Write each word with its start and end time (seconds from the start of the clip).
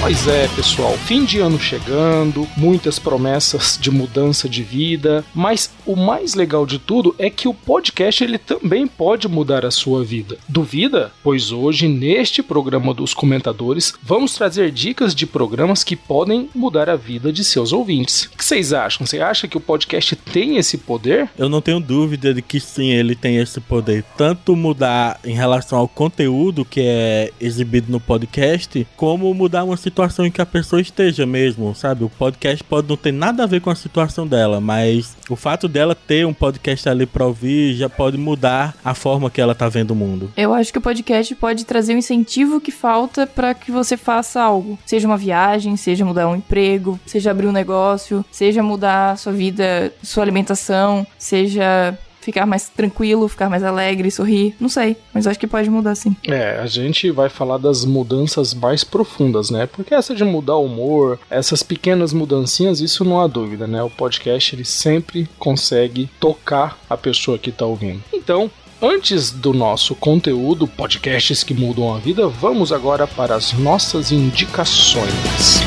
Pois 0.00 0.26
é, 0.26 0.48
pessoal, 0.56 0.96
fim 0.96 1.26
de 1.26 1.40
ano 1.40 1.60
chegando, 1.60 2.48
muitas 2.56 2.98
promessas 2.98 3.78
de 3.78 3.90
mudança 3.90 4.48
de 4.48 4.62
vida, 4.62 5.22
mas 5.34 5.70
o 5.84 5.94
mais 5.94 6.34
legal 6.34 6.64
de 6.64 6.78
tudo 6.78 7.14
é 7.18 7.28
que 7.28 7.46
o 7.46 7.52
podcast 7.52 8.24
ele 8.24 8.38
também 8.38 8.86
pode 8.86 9.28
mudar 9.28 9.66
a 9.66 9.70
sua 9.70 10.02
vida. 10.02 10.38
Duvida? 10.48 11.12
Pois 11.22 11.52
hoje 11.52 11.86
neste 11.86 12.42
programa 12.42 12.94
dos 12.94 13.12
comentadores 13.12 13.92
vamos 14.02 14.32
trazer 14.32 14.70
dicas 14.70 15.14
de 15.14 15.26
programas 15.26 15.84
que 15.84 15.94
podem 15.94 16.48
mudar 16.54 16.88
a 16.88 16.96
vida 16.96 17.30
de 17.30 17.44
seus 17.44 17.70
ouvintes. 17.70 18.22
O 18.22 18.38
que 18.38 18.44
vocês 18.44 18.72
acham? 18.72 19.06
Você 19.06 19.20
acha 19.20 19.46
que 19.46 19.58
o 19.58 19.60
podcast 19.60 20.16
tem 20.16 20.56
esse 20.56 20.78
poder? 20.78 21.28
Eu 21.36 21.50
não 21.50 21.60
tenho 21.60 21.78
dúvida 21.78 22.32
de 22.32 22.40
que 22.40 22.58
sim, 22.58 22.90
ele 22.90 23.14
tem 23.14 23.36
esse 23.36 23.60
poder. 23.60 24.02
Tanto 24.16 24.56
mudar 24.56 25.20
em 25.22 25.34
relação 25.34 25.78
ao 25.78 25.86
conteúdo 25.86 26.64
que 26.64 26.80
é 26.80 27.32
exibido 27.38 27.92
no 27.92 28.00
podcast, 28.00 28.86
como 28.96 29.32
mudar 29.34 29.62
uma 29.62 29.76
situação 29.76 29.89
situação 29.90 30.24
em 30.24 30.30
que 30.30 30.40
a 30.40 30.46
pessoa 30.46 30.80
esteja 30.80 31.26
mesmo, 31.26 31.74
sabe? 31.74 32.04
O 32.04 32.08
podcast 32.08 32.62
pode 32.62 32.88
não 32.88 32.96
ter 32.96 33.12
nada 33.12 33.42
a 33.42 33.46
ver 33.46 33.60
com 33.60 33.70
a 33.70 33.74
situação 33.74 34.26
dela, 34.26 34.60
mas 34.60 35.16
o 35.28 35.36
fato 35.36 35.66
dela 35.66 35.94
ter 35.94 36.24
um 36.24 36.32
podcast 36.32 36.88
ali 36.88 37.04
pra 37.04 37.26
ouvir 37.26 37.74
já 37.74 37.88
pode 37.88 38.16
mudar 38.16 38.74
a 38.84 38.94
forma 38.94 39.28
que 39.28 39.40
ela 39.40 39.54
tá 39.54 39.68
vendo 39.68 39.90
o 39.90 39.96
mundo. 39.96 40.32
Eu 40.36 40.54
acho 40.54 40.72
que 40.72 40.78
o 40.78 40.82
podcast 40.82 41.34
pode 41.34 41.64
trazer 41.64 41.94
o 41.94 41.98
incentivo 41.98 42.60
que 42.60 42.70
falta 42.70 43.26
para 43.26 43.52
que 43.52 43.72
você 43.72 43.96
faça 43.96 44.40
algo. 44.40 44.78
Seja 44.86 45.06
uma 45.06 45.16
viagem, 45.16 45.76
seja 45.76 46.04
mudar 46.04 46.28
um 46.28 46.36
emprego, 46.36 46.98
seja 47.04 47.32
abrir 47.32 47.48
um 47.48 47.52
negócio, 47.52 48.24
seja 48.30 48.62
mudar 48.62 49.18
sua 49.18 49.32
vida, 49.32 49.92
sua 50.02 50.22
alimentação, 50.22 51.04
seja 51.18 51.98
ficar 52.20 52.46
mais 52.46 52.68
tranquilo, 52.68 53.28
ficar 53.28 53.48
mais 53.48 53.62
alegre, 53.62 54.10
sorrir. 54.10 54.54
Não 54.60 54.68
sei, 54.68 54.96
mas 55.12 55.26
acho 55.26 55.38
que 55.38 55.46
pode 55.46 55.70
mudar 55.70 55.94
sim. 55.94 56.16
É, 56.26 56.58
a 56.58 56.66
gente 56.66 57.10
vai 57.10 57.28
falar 57.28 57.58
das 57.58 57.84
mudanças 57.84 58.54
mais 58.54 58.84
profundas, 58.84 59.50
né? 59.50 59.66
Porque 59.66 59.94
essa 59.94 60.14
de 60.14 60.24
mudar 60.24 60.56
o 60.56 60.64
humor, 60.64 61.18
essas 61.28 61.62
pequenas 61.62 62.12
mudancinhas, 62.12 62.80
isso 62.80 63.04
não 63.04 63.20
há 63.20 63.26
dúvida, 63.26 63.66
né? 63.66 63.82
O 63.82 63.90
podcast 63.90 64.54
ele 64.54 64.64
sempre 64.64 65.28
consegue 65.38 66.10
tocar 66.18 66.78
a 66.88 66.96
pessoa 66.96 67.38
que 67.38 67.52
tá 67.52 67.66
ouvindo. 67.66 68.02
Então, 68.12 68.50
Antes 68.82 69.30
do 69.30 69.52
nosso 69.52 69.94
conteúdo, 69.94 70.66
podcasts 70.66 71.44
que 71.44 71.52
mudam 71.52 71.94
a 71.94 71.98
vida, 71.98 72.26
vamos 72.28 72.72
agora 72.72 73.06
para 73.06 73.34
as 73.34 73.52
nossas 73.52 74.10
indicações. 74.10 75.60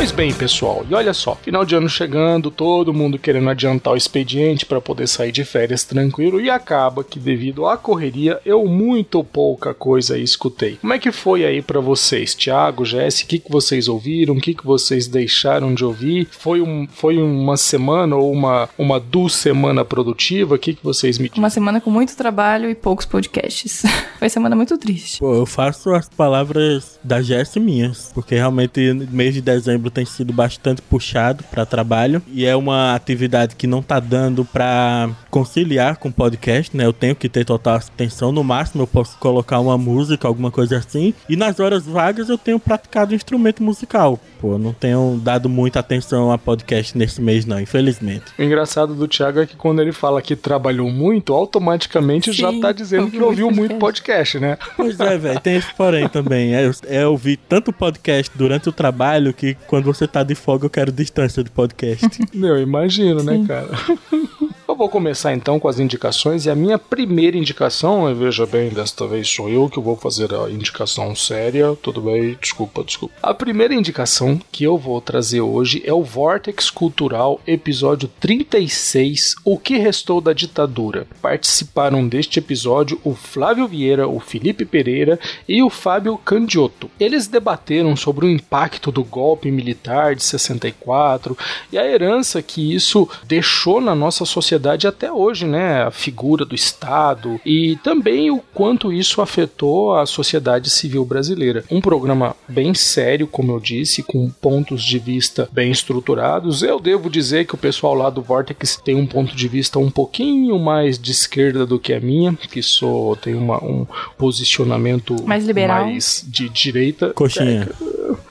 Pois 0.00 0.12
bem, 0.12 0.32
pessoal, 0.32 0.86
e 0.88 0.94
olha 0.94 1.12
só, 1.12 1.34
final 1.34 1.62
de 1.62 1.74
ano 1.74 1.86
chegando, 1.86 2.50
todo 2.50 2.94
mundo 2.94 3.18
querendo 3.18 3.50
adiantar 3.50 3.92
o 3.92 3.96
expediente 3.98 4.64
para 4.64 4.80
poder 4.80 5.06
sair 5.06 5.30
de 5.30 5.44
férias 5.44 5.84
tranquilo 5.84 6.40
e 6.40 6.48
acaba 6.48 7.04
que 7.04 7.18
devido 7.18 7.66
à 7.66 7.76
correria 7.76 8.40
eu 8.46 8.64
muito 8.64 9.22
pouca 9.22 9.74
coisa 9.74 10.16
escutei. 10.16 10.78
Como 10.80 10.94
é 10.94 10.98
que 10.98 11.12
foi 11.12 11.44
aí 11.44 11.60
para 11.60 11.80
vocês, 11.80 12.34
Thiago, 12.34 12.82
Jesse? 12.82 13.24
O 13.24 13.26
que, 13.26 13.40
que 13.40 13.52
vocês 13.52 13.88
ouviram? 13.88 14.36
O 14.36 14.40
que, 14.40 14.54
que 14.54 14.64
vocês 14.64 15.06
deixaram 15.06 15.74
de 15.74 15.84
ouvir? 15.84 16.26
Foi, 16.30 16.62
um, 16.62 16.88
foi 16.90 17.18
uma 17.18 17.58
semana 17.58 18.16
ou 18.16 18.32
uma, 18.32 18.70
uma 18.78 18.98
duas 18.98 19.34
semana 19.34 19.84
produtiva? 19.84 20.54
O 20.54 20.58
que, 20.58 20.72
que 20.72 20.82
vocês 20.82 21.18
me? 21.18 21.30
Uma 21.36 21.50
semana 21.50 21.78
com 21.78 21.90
muito 21.90 22.16
trabalho 22.16 22.70
e 22.70 22.74
poucos 22.74 23.04
podcasts. 23.04 23.82
foi 24.18 24.30
semana 24.30 24.56
muito 24.56 24.78
triste. 24.78 25.18
Pô, 25.18 25.34
eu 25.34 25.44
faço 25.44 25.92
as 25.92 26.08
palavras 26.08 26.98
da 27.04 27.20
Jesse 27.20 27.60
minhas, 27.60 28.10
porque 28.14 28.34
realmente 28.34 28.94
mês 28.94 29.34
de 29.34 29.42
dezembro 29.42 29.89
tem 29.90 30.04
sido 30.04 30.32
bastante 30.32 30.80
puxado 30.82 31.44
para 31.50 31.66
trabalho 31.66 32.22
e 32.32 32.46
é 32.46 32.54
uma 32.54 32.94
atividade 32.94 33.56
que 33.56 33.66
não 33.66 33.82
tá 33.82 34.00
dando 34.00 34.44
para 34.44 35.10
conciliar 35.30 35.96
com 35.96 36.08
o 36.08 36.12
podcast, 36.12 36.76
né? 36.76 36.86
Eu 36.86 36.92
tenho 36.92 37.16
que 37.16 37.28
ter 37.28 37.44
total 37.44 37.76
atenção, 37.76 38.32
no 38.32 38.44
máximo 38.44 38.82
eu 38.82 38.86
posso 38.86 39.16
colocar 39.18 39.60
uma 39.60 39.76
música, 39.76 40.26
alguma 40.26 40.50
coisa 40.50 40.78
assim. 40.78 41.14
E 41.28 41.36
nas 41.36 41.60
horas 41.60 41.86
vagas 41.86 42.28
eu 42.28 42.38
tenho 42.38 42.58
praticado 42.58 43.14
instrumento 43.14 43.62
musical. 43.62 44.18
Pô, 44.40 44.56
não 44.56 44.72
tenho 44.72 45.20
dado 45.22 45.48
muita 45.48 45.80
atenção 45.80 46.30
a 46.30 46.38
podcast 46.38 46.96
nesse 46.96 47.20
mês 47.20 47.44
não, 47.44 47.60
infelizmente. 47.60 48.26
O 48.38 48.42
engraçado 48.42 48.94
do 48.94 49.08
Thiago 49.08 49.40
é 49.40 49.46
que 49.46 49.56
quando 49.56 49.82
ele 49.82 49.92
fala 49.92 50.22
que 50.22 50.36
trabalhou 50.36 50.88
muito, 50.90 51.34
automaticamente 51.34 52.32
Sim, 52.32 52.38
já 52.38 52.60
tá 52.60 52.72
dizendo 52.72 53.10
que 53.10 53.20
ouviu 53.20 53.50
muito 53.50 53.74
podcast, 53.76 54.38
né? 54.38 54.56
Pois 54.76 54.98
é, 55.00 55.18
velho, 55.18 55.40
tem 55.40 55.56
esse 55.56 55.74
porém 55.74 56.08
também. 56.08 56.54
É, 56.54 56.70
é 56.86 57.06
ouvir 57.06 57.38
tanto 57.48 57.72
podcast 57.72 58.30
durante 58.36 58.68
o 58.68 58.72
trabalho 58.72 59.34
que 59.34 59.56
quando 59.66 59.80
quando 59.80 59.94
você 59.94 60.06
tá 60.06 60.22
de 60.22 60.34
folga, 60.34 60.66
eu 60.66 60.70
quero 60.70 60.92
distância 60.92 61.42
de 61.42 61.50
podcast. 61.50 62.06
Eu 62.36 62.58
imagino, 62.58 63.22
né, 63.22 63.32
Sim. 63.32 63.42
né, 63.42 63.48
cara? 63.48 63.70
Eu 64.70 64.76
vou 64.76 64.88
começar 64.88 65.34
então 65.34 65.58
com 65.58 65.66
as 65.66 65.80
indicações 65.80 66.46
e 66.46 66.50
a 66.50 66.54
minha 66.54 66.78
primeira 66.78 67.36
indicação, 67.36 68.14
veja 68.14 68.46
bem, 68.46 68.70
desta 68.70 69.04
vez 69.04 69.28
sou 69.28 69.48
eu 69.48 69.68
que 69.68 69.80
vou 69.80 69.96
fazer 69.96 70.32
a 70.32 70.48
indicação 70.48 71.12
séria, 71.12 71.76
tudo 71.82 72.00
bem? 72.00 72.38
Desculpa, 72.40 72.84
desculpa. 72.84 73.12
A 73.20 73.34
primeira 73.34 73.74
indicação 73.74 74.29
que 74.38 74.64
eu 74.64 74.76
vou 74.76 75.00
trazer 75.00 75.40
hoje 75.40 75.82
é 75.84 75.92
o 75.92 76.02
Vortex 76.02 76.70
Cultural, 76.70 77.40
episódio 77.46 78.10
36, 78.20 79.34
O 79.44 79.58
que 79.58 79.78
restou 79.78 80.20
da 80.20 80.32
ditadura. 80.32 81.06
Participaram 81.22 82.06
deste 82.06 82.38
episódio 82.38 83.00
o 83.04 83.14
Flávio 83.14 83.66
Vieira, 83.66 84.08
o 84.08 84.20
Felipe 84.20 84.64
Pereira 84.64 85.18
e 85.48 85.62
o 85.62 85.70
Fábio 85.70 86.18
Candiotto. 86.18 86.90
Eles 86.98 87.26
debateram 87.26 87.96
sobre 87.96 88.26
o 88.26 88.30
impacto 88.30 88.92
do 88.92 89.02
golpe 89.04 89.50
militar 89.50 90.14
de 90.14 90.22
64 90.22 91.36
e 91.72 91.78
a 91.78 91.86
herança 91.86 92.42
que 92.42 92.74
isso 92.74 93.08
deixou 93.24 93.80
na 93.80 93.94
nossa 93.94 94.24
sociedade 94.24 94.86
até 94.86 95.10
hoje, 95.12 95.46
né? 95.46 95.82
A 95.82 95.90
figura 95.90 96.44
do 96.44 96.54
Estado 96.54 97.40
e 97.44 97.76
também 97.82 98.30
o 98.30 98.38
quanto 98.52 98.92
isso 98.92 99.20
afetou 99.20 99.94
a 99.96 100.06
sociedade 100.06 100.70
civil 100.70 101.04
brasileira. 101.04 101.64
Um 101.70 101.80
programa 101.80 102.36
bem 102.48 102.74
sério, 102.74 103.26
como 103.26 103.52
eu 103.52 103.60
disse, 103.60 104.02
com 104.02 104.19
pontos 104.28 104.82
de 104.82 104.98
vista 104.98 105.48
bem 105.52 105.70
estruturados. 105.70 106.62
Eu 106.62 106.78
devo 106.80 107.08
dizer 107.08 107.46
que 107.46 107.54
o 107.54 107.58
pessoal 107.58 107.94
lá 107.94 108.10
do 108.10 108.22
Vortex 108.22 108.80
tem 108.84 108.94
um 108.94 109.06
ponto 109.06 109.34
de 109.34 109.48
vista 109.48 109.78
um 109.78 109.90
pouquinho 109.90 110.58
mais 110.58 110.98
de 110.98 111.12
esquerda 111.12 111.64
do 111.64 111.78
que 111.78 111.92
a 111.92 112.00
minha, 112.00 112.34
que 112.34 112.62
sou 112.62 113.16
tem 113.16 113.34
uma, 113.34 113.62
um 113.62 113.86
posicionamento 114.18 115.16
mais 115.24 115.44
liberal, 115.44 115.86
mais 115.86 116.24
de 116.26 116.48
direita. 116.48 117.12
Coxinha. 117.14 117.68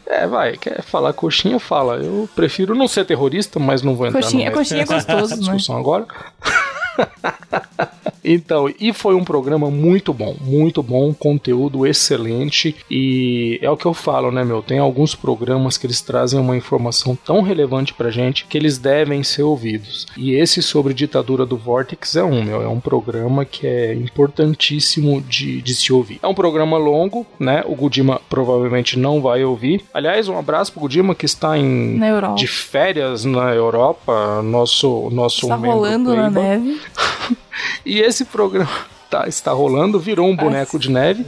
É, 0.06 0.26
vai, 0.26 0.58
quer 0.58 0.82
falar 0.82 1.14
coxinha, 1.14 1.60
fala. 1.60 1.98
Eu 1.98 2.28
prefiro 2.36 2.74
não 2.74 2.88
ser 2.88 3.06
terrorista, 3.06 3.60
mas 3.60 3.84
não 3.84 3.96
vou 3.96 4.08
entrar 4.08 4.22
coxinha, 4.22 4.50
no 4.50 4.56
Coxinha 4.56 4.82
é 4.82 4.86
gostoso, 4.86 5.36
né? 5.36 5.42
discussão 5.42 5.78
agora. 5.78 6.06
então, 8.24 8.72
e 8.80 8.94
foi 8.94 9.16
um 9.16 9.24
programa 9.24 9.70
muito 9.70 10.14
bom, 10.14 10.36
muito 10.42 10.82
bom, 10.84 11.14
conteúdo 11.14 11.86
excelente 11.86 12.76
e 12.90 13.60
é 13.62 13.70
o 13.70 13.78
que 13.78 13.86
eu 13.86 13.94
falo, 13.94 14.32
né, 14.32 14.44
meu? 14.44 14.62
Tem 14.62 14.80
alguns 14.80 15.16
programas 15.16 15.78
que 15.78 15.86
eles 15.86 16.02
trazem 16.02 16.40
uma 16.40 16.56
informação 16.56 17.16
tão 17.16 17.42
relevante 17.42 17.94
pra 17.94 18.12
gente 18.12 18.46
que 18.46 18.58
eles 18.58 18.78
devem 18.78 19.24
ser 19.24 19.44
ouvidos. 19.44 20.08
E 20.18 20.34
esse 20.34 20.62
sobre 20.62 20.94
ditadura 20.94 21.46
do 21.46 21.58
Vortex 21.58 22.16
é 22.16 22.24
um, 22.24 22.44
meu, 22.44 22.62
é 22.62 22.68
um 22.68 22.80
programa 22.80 23.46
que 23.46 23.68
é 23.68 23.94
importantíssimo 23.94 25.22
de, 25.22 25.62
de 25.62 25.76
se 25.76 25.92
ouvir. 25.94 26.20
É 26.22 26.28
um 26.28 26.34
programa 26.34 26.78
longo, 26.78 27.26
né? 27.40 27.64
O 27.66 27.76
Gudima 27.76 28.22
provavelmente 28.30 28.98
não 28.98 29.22
vai 29.22 29.44
ouvir. 29.44 29.84
Aliás, 29.94 30.28
um 30.28 30.38
abraço 30.38 30.72
pro 30.72 30.82
Gudima 30.82 31.16
que 31.16 31.26
está 31.26 31.58
em 31.58 32.00
de 32.36 32.48
férias 32.48 33.26
na 33.26 33.54
Europa, 33.54 34.42
nosso 34.42 35.10
nosso 35.12 35.42
está 35.42 35.56
rolando 35.56 36.16
na 36.16 36.30
neve. 36.30 36.80
e 37.86 38.00
esse 38.00 38.26
programa 38.26 38.70
tá, 39.10 39.28
está 39.28 39.52
rolando, 39.52 40.00
virou 40.00 40.30
um 40.30 40.36
boneco 40.36 40.78
de 40.78 40.92
neve. 40.92 41.26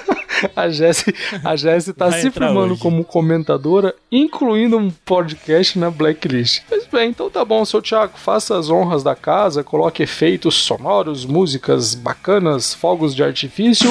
A 0.54 0.68
Jessie 0.68 1.14
a 1.44 1.56
Jessie 1.56 1.92
tá 1.92 2.08
Vai 2.08 2.20
se 2.20 2.30
filmando 2.30 2.72
hoje. 2.72 2.80
como 2.80 3.04
comentadora, 3.04 3.94
incluindo 4.10 4.78
um 4.78 4.90
podcast 4.90 5.78
na 5.78 5.90
Blacklist. 5.90 6.62
Mas 6.70 6.86
bem, 6.86 7.10
então 7.10 7.28
tá 7.28 7.44
bom, 7.44 7.64
seu 7.64 7.82
Thiago, 7.82 8.16
faça 8.16 8.58
as 8.58 8.70
honras 8.70 9.02
da 9.02 9.14
casa, 9.20 9.62
coloque 9.62 10.02
efeitos 10.02 10.54
sonoros, 10.64 11.24
músicas 11.24 11.94
bacanas, 11.94 12.74
fogos 12.74 13.14
de 13.14 13.22
artifício. 13.22 13.90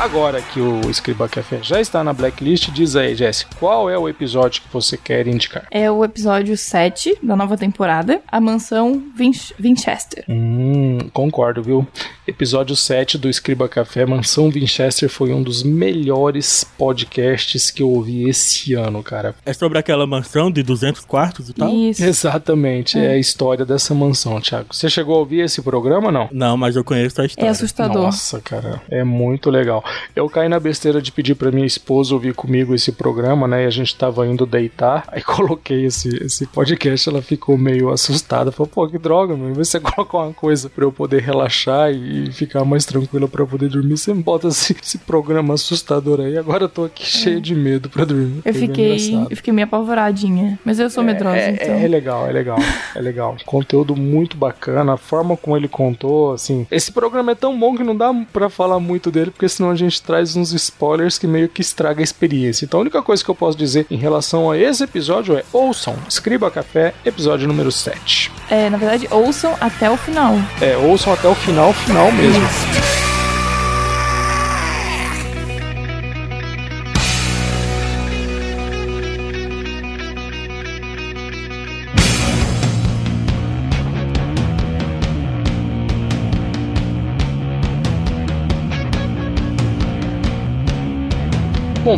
Agora 0.00 0.40
que 0.40 0.58
o 0.58 0.90
Escriba 0.90 1.28
Café 1.28 1.58
já 1.62 1.78
está 1.78 2.02
na 2.02 2.14
blacklist, 2.14 2.70
diz 2.70 2.96
aí, 2.96 3.14
Jess, 3.14 3.46
qual 3.58 3.90
é 3.90 3.98
o 3.98 4.08
episódio 4.08 4.62
que 4.62 4.72
você 4.72 4.96
quer 4.96 5.26
indicar? 5.26 5.66
É 5.70 5.90
o 5.90 6.02
episódio 6.02 6.56
7 6.56 7.18
da 7.22 7.36
nova 7.36 7.54
temporada, 7.54 8.22
A 8.26 8.40
Mansão 8.40 9.02
Winchester. 9.14 10.24
Hum, 10.26 11.10
concordo, 11.12 11.62
viu? 11.62 11.86
Episódio 12.26 12.76
7 12.76 13.18
do 13.18 13.28
Escriba 13.28 13.68
Café, 13.68 14.06
Mansão 14.06 14.48
Winchester, 14.50 15.08
foi 15.08 15.34
um 15.34 15.42
dos 15.42 15.62
melhores 15.62 16.64
podcasts 16.78 17.70
que 17.70 17.82
eu 17.82 17.90
ouvi 17.90 18.26
esse 18.26 18.72
ano, 18.72 19.02
cara. 19.02 19.34
É 19.44 19.52
sobre 19.52 19.78
aquela 19.78 20.06
mansão 20.06 20.50
de 20.50 20.62
200 20.62 21.04
quartos 21.04 21.50
e 21.50 21.52
tal? 21.52 21.68
Isso. 21.68 22.02
Exatamente, 22.02 22.96
é. 22.98 23.04
é 23.04 23.10
a 23.10 23.18
história 23.18 23.66
dessa 23.66 23.92
mansão, 23.94 24.40
Thiago. 24.40 24.68
Você 24.72 24.88
chegou 24.88 25.16
a 25.16 25.18
ouvir 25.18 25.40
esse 25.40 25.60
programa, 25.60 26.10
não? 26.10 26.28
Não, 26.32 26.56
mas 26.56 26.74
eu 26.76 26.84
conheço 26.84 27.20
a 27.20 27.26
história. 27.26 27.48
É 27.48 27.50
assustador. 27.50 28.02
Nossa, 28.04 28.40
cara, 28.40 28.80
é 28.88 29.02
muito 29.04 29.50
legal. 29.50 29.84
Eu 30.14 30.28
caí 30.28 30.48
na 30.48 30.60
besteira 30.60 31.00
de 31.00 31.12
pedir 31.12 31.34
para 31.34 31.50
minha 31.50 31.66
esposa 31.66 32.14
ouvir 32.14 32.34
comigo 32.34 32.74
esse 32.74 32.92
programa, 32.92 33.46
né? 33.46 33.64
E 33.64 33.66
a 33.66 33.70
gente 33.70 33.96
tava 33.96 34.26
indo 34.26 34.46
deitar. 34.46 35.04
Aí 35.08 35.22
coloquei 35.24 35.86
esse, 35.86 36.08
esse 36.24 36.46
podcast, 36.46 37.08
ela 37.08 37.22
ficou 37.22 37.56
meio 37.56 37.90
assustada. 37.90 38.52
Falou, 38.52 38.68
pô, 38.68 38.88
que 38.88 38.98
droga, 38.98 39.36
mano. 39.36 39.54
Você 39.54 39.78
coloca 39.80 40.16
uma 40.16 40.32
coisa 40.32 40.68
para 40.68 40.84
eu 40.84 40.92
poder 40.92 41.22
relaxar 41.22 41.92
e 41.92 42.30
ficar 42.32 42.64
mais 42.64 42.84
tranquila 42.84 43.28
para 43.28 43.46
poder 43.46 43.68
dormir. 43.68 43.96
Você 43.96 44.12
me 44.12 44.22
bota 44.22 44.48
esse, 44.48 44.76
esse, 44.82 44.98
programa 44.98 45.54
assustador 45.54 46.20
aí. 46.20 46.36
Agora 46.36 46.64
eu 46.64 46.68
tô 46.68 46.84
aqui 46.84 47.02
é. 47.02 47.06
cheio 47.06 47.40
de 47.40 47.54
medo 47.54 47.88
para 47.88 48.04
dormir. 48.04 48.42
Eu 48.44 48.54
fiquei, 48.54 49.26
eu 49.30 49.36
fiquei 49.36 49.52
meio 49.52 49.66
apavoradinha. 49.66 50.58
Mas 50.64 50.78
eu 50.78 50.90
sou 50.90 51.02
é, 51.02 51.06
medrosa, 51.06 51.36
é, 51.36 51.50
então. 51.50 51.74
É 51.74 51.88
legal, 51.88 52.28
é 52.28 52.32
legal. 52.32 52.58
É 52.94 53.00
legal. 53.00 53.36
Conteúdo 53.46 53.96
muito 53.96 54.36
bacana. 54.36 54.94
A 54.94 54.96
forma 54.96 55.36
como 55.36 55.56
ele 55.56 55.68
contou, 55.68 56.32
assim. 56.32 56.66
Esse 56.70 56.92
programa 56.92 57.32
é 57.32 57.34
tão 57.34 57.58
bom 57.58 57.76
que 57.76 57.82
não 57.82 57.96
dá 57.96 58.12
para 58.32 58.48
falar 58.48 58.78
muito 58.78 59.10
dele, 59.10 59.30
porque 59.30 59.48
senão 59.48 59.70
a 59.70 59.74
gente 59.88 60.02
traz 60.02 60.36
uns 60.36 60.52
spoilers 60.52 61.18
que 61.18 61.26
meio 61.26 61.48
que 61.48 61.60
estraga 61.60 62.00
a 62.00 62.04
experiência. 62.04 62.64
Então 62.64 62.78
a 62.78 62.82
única 62.82 63.02
coisa 63.02 63.22
que 63.22 63.30
eu 63.30 63.34
posso 63.34 63.56
dizer 63.56 63.86
em 63.90 63.96
relação 63.96 64.50
a 64.50 64.58
esse 64.58 64.84
episódio 64.84 65.36
é 65.36 65.44
ouçam 65.52 65.96
Escriba 66.08 66.50
Café, 66.50 66.94
episódio 67.04 67.48
número 67.48 67.72
7. 67.72 68.30
É, 68.48 68.70
na 68.70 68.76
verdade, 68.76 69.06
ouçam 69.10 69.56
até 69.60 69.90
o 69.90 69.96
final. 69.96 70.34
É, 70.60 70.76
ouçam 70.76 71.12
até 71.12 71.28
o 71.28 71.34
final, 71.34 71.72
final 71.72 72.10
mesmo. 72.12 73.09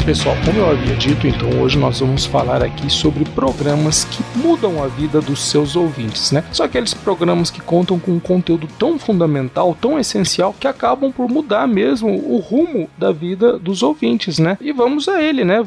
Pessoal, 0.05 0.37
como 0.45 0.59
eu 0.59 0.69
havia 0.69 0.97
dito, 0.97 1.27
então 1.27 1.61
hoje 1.61 1.79
nós 1.79 2.01
vamos 2.01 2.25
falar 2.25 2.63
aqui 2.63 2.91
sobre 2.91 3.25
programas 3.25 4.05
que 4.05 4.23
mudam 4.37 4.83
a 4.83 4.89
vida 4.89 5.21
dos 5.21 5.41
seus 5.41 5.77
ouvintes, 5.77 6.33
né? 6.33 6.43
São 6.53 6.67
aqueles 6.67 6.93
programas 6.93 7.51
que 7.51 7.61
contam 7.61 7.99
com 7.99 8.13
um 8.13 8.21
conteúdo 8.21 8.67
tão 8.79 8.99
fundamental, 8.99 9.77
tão 9.81 9.99
essencial, 9.99 10.55
que 10.59 10.67
acabam 10.67 11.13
por 11.13 11.29
mudar 11.29 11.69
mesmo 11.69 12.11
o 12.11 12.39
rumo 12.39 12.89
da 12.99 13.13
vida 13.13 13.59
dos 13.59 13.83
ouvintes, 13.83 14.39
né? 14.39 14.59
E 14.61 14.73
vamos 14.73 15.09
a 15.09 15.23
ele, 15.23 15.45
né? 15.45 15.65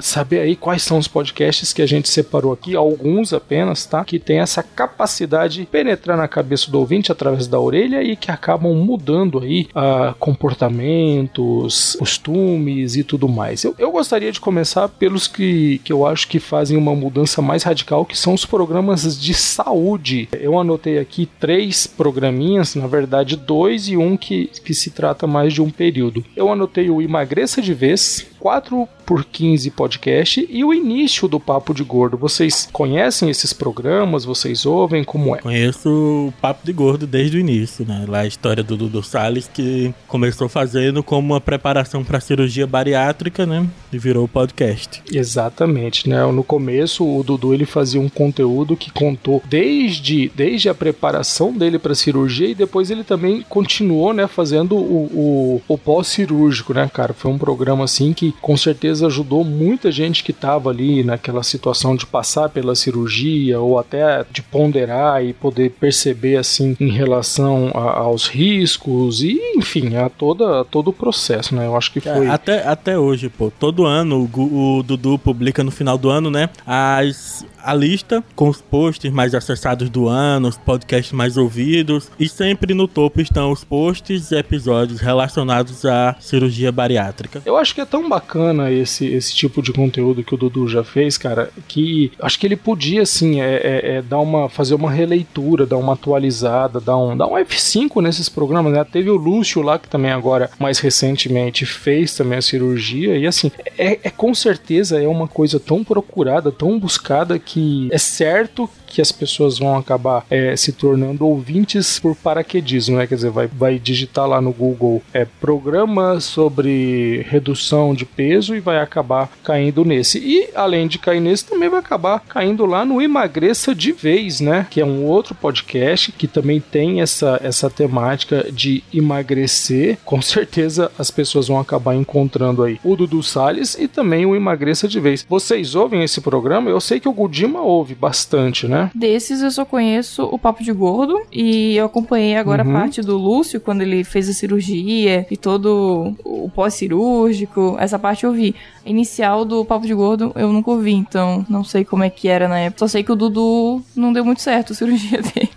Saber 0.00 0.40
aí 0.40 0.56
quais 0.56 0.82
são 0.82 0.98
os 0.98 1.08
podcasts 1.08 1.72
que 1.72 1.80
a 1.80 1.86
gente 1.86 2.08
separou 2.08 2.52
aqui, 2.52 2.76
alguns 2.76 3.32
apenas, 3.32 3.86
tá? 3.86 4.04
Que 4.04 4.18
tem 4.18 4.40
essa 4.40 4.62
capacidade 4.62 5.60
de 5.60 5.66
penetrar 5.66 6.16
na 6.16 6.28
cabeça 6.28 6.70
do 6.70 6.78
ouvinte 6.78 7.10
através 7.10 7.46
da 7.46 7.58
orelha 7.58 8.02
e 8.02 8.14
que 8.14 8.30
acabam 8.30 8.74
mudando 8.74 9.38
aí 9.38 9.68
uh, 9.70 10.14
comportamentos, 10.18 11.96
costumes 11.98 12.96
e 12.96 13.04
tudo 13.04 13.28
mais 13.28 13.40
mais. 13.50 13.64
Eu, 13.78 13.90
gostaria 13.90 14.32
de 14.32 14.40
começar 14.40 14.88
pelos 14.88 15.26
que, 15.26 15.78
que 15.84 15.92
eu 15.92 16.06
acho 16.06 16.28
que 16.28 16.38
fazem 16.38 16.76
uma 16.76 16.94
mudança 16.94 17.42
mais 17.42 17.62
radical, 17.62 18.04
que 18.04 18.16
são 18.16 18.34
os 18.34 18.46
programas 18.46 19.20
de 19.20 19.34
saúde. 19.34 20.28
Eu 20.32 20.58
anotei 20.58 20.98
aqui 20.98 21.28
três 21.38 21.86
programinhas, 21.86 22.74
na 22.74 22.86
verdade 22.86 23.36
dois 23.36 23.88
e 23.88 23.96
um 23.96 24.16
que, 24.16 24.46
que 24.64 24.74
se 24.74 24.90
trata 24.90 25.26
mais 25.26 25.52
de 25.52 25.62
um 25.62 25.70
período. 25.70 26.24
Eu 26.36 26.50
anotei 26.50 26.90
o 26.90 27.02
Emagreça 27.02 27.60
de 27.60 27.74
Vez, 27.74 28.26
4 28.40 28.88
por 29.04 29.24
15 29.24 29.70
podcast 29.72 30.46
e 30.48 30.64
o 30.64 30.72
início 30.72 31.28
do 31.28 31.38
Papo 31.38 31.74
de 31.74 31.84
Gordo. 31.84 32.16
Vocês 32.16 32.68
conhecem 32.72 33.28
esses 33.28 33.52
programas? 33.52 34.24
Vocês 34.24 34.64
ouvem? 34.64 35.04
Como 35.04 35.36
é? 35.36 35.40
Conheço 35.40 35.88
o 35.90 36.32
Papo 36.40 36.64
de 36.64 36.72
Gordo 36.72 37.06
desde 37.06 37.36
o 37.36 37.40
início, 37.40 37.84
né? 37.86 38.04
Lá 38.08 38.20
a 38.20 38.26
história 38.26 38.62
do 38.62 38.76
Dudu 38.76 39.02
Salles 39.02 39.50
que 39.52 39.92
começou 40.08 40.48
fazendo 40.48 41.02
como 41.02 41.34
uma 41.34 41.40
preparação 41.40 42.02
para 42.02 42.20
cirurgia 42.20 42.66
bariátrica, 42.66 43.44
né? 43.44 43.66
E 43.92 43.98
virou 43.98 44.24
o 44.24 44.28
podcast. 44.28 45.02
Exatamente, 45.12 46.08
né? 46.08 46.24
No 46.30 46.42
começo 46.42 47.04
o 47.04 47.22
Dudu 47.22 47.52
ele 47.52 47.66
fazia 47.66 48.00
um 48.00 48.08
conteúdo 48.08 48.76
que 48.76 48.90
contou 48.90 49.42
desde, 49.48 50.30
desde 50.34 50.68
a 50.68 50.74
preparação 50.74 51.52
dele 51.52 51.78
para 51.78 51.94
cirurgia 51.94 52.48
e 52.48 52.54
depois 52.54 52.90
ele 52.90 53.04
também 53.04 53.44
continuou, 53.48 54.14
né, 54.14 54.26
fazendo 54.26 54.76
o, 54.76 55.04
o, 55.12 55.62
o 55.68 55.76
pós-cirúrgico, 55.76 56.72
né, 56.72 56.88
cara? 56.92 57.12
Foi 57.12 57.30
um 57.30 57.38
programa 57.38 57.84
assim 57.84 58.12
que 58.12 58.29
com 58.40 58.56
certeza 58.56 59.06
ajudou 59.06 59.44
muita 59.44 59.90
gente 59.90 60.22
que 60.22 60.30
estava 60.30 60.70
ali 60.70 61.02
naquela 61.02 61.42
situação 61.42 61.96
de 61.96 62.06
passar 62.06 62.48
pela 62.48 62.74
cirurgia 62.74 63.60
ou 63.60 63.78
até 63.78 64.24
de 64.30 64.42
ponderar 64.42 65.24
e 65.24 65.32
poder 65.32 65.70
perceber 65.70 66.36
assim 66.36 66.76
em 66.80 66.90
relação 66.90 67.70
a, 67.74 68.00
aos 68.00 68.26
riscos 68.26 69.22
e 69.22 69.38
enfim 69.56 69.96
a 69.96 70.08
toda 70.08 70.60
a 70.60 70.64
todo 70.64 70.88
o 70.88 70.92
processo, 70.92 71.54
né? 71.54 71.66
Eu 71.66 71.76
acho 71.76 71.92
que 71.92 72.06
é, 72.08 72.14
foi 72.14 72.28
até 72.28 72.66
até 72.66 72.98
hoje, 72.98 73.28
pô. 73.28 73.50
Todo 73.50 73.84
ano 73.84 74.28
o, 74.34 74.78
o 74.78 74.82
Dudu 74.82 75.18
publica 75.18 75.62
no 75.62 75.70
final 75.70 75.96
do 75.98 76.10
ano, 76.10 76.30
né? 76.30 76.50
As 76.66 77.44
a 77.62 77.74
lista 77.74 78.24
com 78.34 78.48
os 78.48 78.60
posts 78.60 79.10
mais 79.12 79.34
acessados 79.34 79.88
do 79.88 80.08
ano, 80.08 80.48
os 80.48 80.56
podcasts 80.56 81.12
mais 81.12 81.36
ouvidos, 81.36 82.10
e 82.18 82.28
sempre 82.28 82.74
no 82.74 82.88
topo 82.88 83.20
estão 83.20 83.52
os 83.52 83.64
posts 83.64 84.30
e 84.30 84.36
episódios 84.36 85.00
relacionados 85.00 85.84
à 85.84 86.16
cirurgia 86.20 86.72
bariátrica. 86.72 87.42
Eu 87.44 87.56
acho 87.56 87.74
que 87.74 87.80
é 87.80 87.84
tão 87.84 88.08
bacana 88.20 88.70
esse, 88.70 89.06
esse 89.06 89.34
tipo 89.34 89.62
de 89.62 89.72
conteúdo 89.72 90.22
que 90.22 90.34
o 90.34 90.36
Dudu 90.36 90.68
já 90.68 90.84
fez, 90.84 91.16
cara, 91.16 91.50
que 91.66 92.12
acho 92.20 92.38
que 92.38 92.46
ele 92.46 92.56
podia, 92.56 93.02
assim, 93.02 93.40
é, 93.40 93.54
é, 93.56 93.96
é 93.96 94.02
dar 94.02 94.20
uma, 94.20 94.48
fazer 94.48 94.74
uma 94.74 94.90
releitura, 94.90 95.66
dar 95.66 95.78
uma 95.78 95.94
atualizada, 95.94 96.78
dar 96.78 96.98
um, 96.98 97.16
dar 97.16 97.26
um 97.26 97.34
F5 97.34 98.02
nesses 98.02 98.28
programas, 98.28 98.72
né? 98.72 98.84
Teve 98.84 99.10
o 99.10 99.16
Lúcio 99.16 99.62
lá, 99.62 99.78
que 99.78 99.88
também 99.88 100.10
agora, 100.10 100.50
mais 100.58 100.78
recentemente, 100.78 101.64
fez 101.64 102.14
também 102.14 102.38
a 102.38 102.42
cirurgia, 102.42 103.16
e 103.16 103.26
assim, 103.26 103.50
é, 103.78 103.98
é 104.02 104.10
com 104.10 104.34
certeza 104.34 105.02
é 105.02 105.08
uma 105.08 105.26
coisa 105.26 105.58
tão 105.58 105.82
procurada, 105.82 106.52
tão 106.52 106.78
buscada 106.78 107.38
que 107.38 107.88
é 107.90 107.98
certo 107.98 108.68
que 108.90 109.00
as 109.00 109.12
pessoas 109.12 109.58
vão 109.58 109.78
acabar 109.78 110.26
é, 110.28 110.54
se 110.56 110.72
tornando 110.72 111.26
ouvintes 111.26 111.98
por 111.98 112.16
paraquedismo, 112.16 112.96
né? 112.96 113.06
Quer 113.06 113.14
dizer, 113.14 113.30
vai, 113.30 113.46
vai 113.46 113.78
digitar 113.78 114.26
lá 114.26 114.40
no 114.40 114.52
Google 114.52 115.02
é, 115.14 115.24
programa 115.24 116.20
sobre 116.20 117.24
redução 117.28 117.94
de 117.94 118.04
peso 118.04 118.54
e 118.54 118.60
vai 118.60 118.78
acabar 118.78 119.30
caindo 119.44 119.84
nesse. 119.84 120.18
E 120.18 120.50
além 120.54 120.88
de 120.88 120.98
cair 120.98 121.20
nesse, 121.20 121.46
também 121.46 121.68
vai 121.68 121.78
acabar 121.78 122.20
caindo 122.20 122.66
lá 122.66 122.84
no 122.84 123.00
Emagreça 123.00 123.74
de 123.74 123.92
Vez, 123.92 124.40
né? 124.40 124.66
Que 124.68 124.80
é 124.80 124.84
um 124.84 125.04
outro 125.04 125.34
podcast 125.34 126.12
que 126.12 126.26
também 126.26 126.60
tem 126.60 127.00
essa, 127.00 127.40
essa 127.42 127.70
temática 127.70 128.46
de 128.52 128.82
emagrecer. 128.92 129.98
Com 130.04 130.20
certeza 130.20 130.90
as 130.98 131.10
pessoas 131.10 131.48
vão 131.48 131.58
acabar 131.58 131.94
encontrando 131.94 132.62
aí 132.62 132.78
o 132.82 132.96
Dudu 132.96 133.22
Salles 133.22 133.76
e 133.78 133.86
também 133.86 134.26
o 134.26 134.34
Emagreça 134.34 134.88
de 134.88 134.98
Vez. 134.98 135.24
Vocês 135.28 135.74
ouvem 135.74 136.02
esse 136.02 136.20
programa? 136.20 136.70
Eu 136.70 136.80
sei 136.80 136.98
que 136.98 137.08
o 137.08 137.12
Gudima 137.12 137.60
ouve 137.60 137.94
bastante, 137.94 138.66
né? 138.66 138.79
Desses 138.94 139.42
eu 139.42 139.50
só 139.50 139.64
conheço 139.64 140.24
o 140.24 140.38
Papo 140.38 140.62
de 140.62 140.72
Gordo 140.72 141.20
e 141.32 141.76
eu 141.76 141.86
acompanhei 141.86 142.36
agora 142.36 142.64
uhum. 142.64 142.76
a 142.76 142.80
parte 142.80 143.02
do 143.02 143.16
Lúcio 143.16 143.60
quando 143.60 143.82
ele 143.82 144.04
fez 144.04 144.28
a 144.28 144.32
cirurgia 144.32 145.26
e 145.30 145.36
todo 145.36 146.14
o 146.24 146.50
pós-cirúrgico. 146.50 147.76
Essa 147.78 147.98
parte 147.98 148.24
eu 148.24 148.32
vi. 148.32 148.54
A 148.84 148.88
inicial 148.88 149.44
do 149.44 149.64
Papo 149.64 149.86
de 149.86 149.94
Gordo 149.94 150.32
eu 150.34 150.52
nunca 150.52 150.70
ouvi, 150.70 150.92
então 150.92 151.44
não 151.48 151.62
sei 151.62 151.84
como 151.84 152.02
é 152.02 152.10
que 152.10 152.28
era 152.28 152.48
na 152.48 152.58
época. 152.58 152.78
Só 152.78 152.88
sei 152.88 153.02
que 153.02 153.12
o 153.12 153.16
Dudu 153.16 153.82
não 153.94 154.12
deu 154.12 154.24
muito 154.24 154.40
certo 154.40 154.72
a 154.72 154.76
cirurgia 154.76 155.20
dele. 155.22 155.50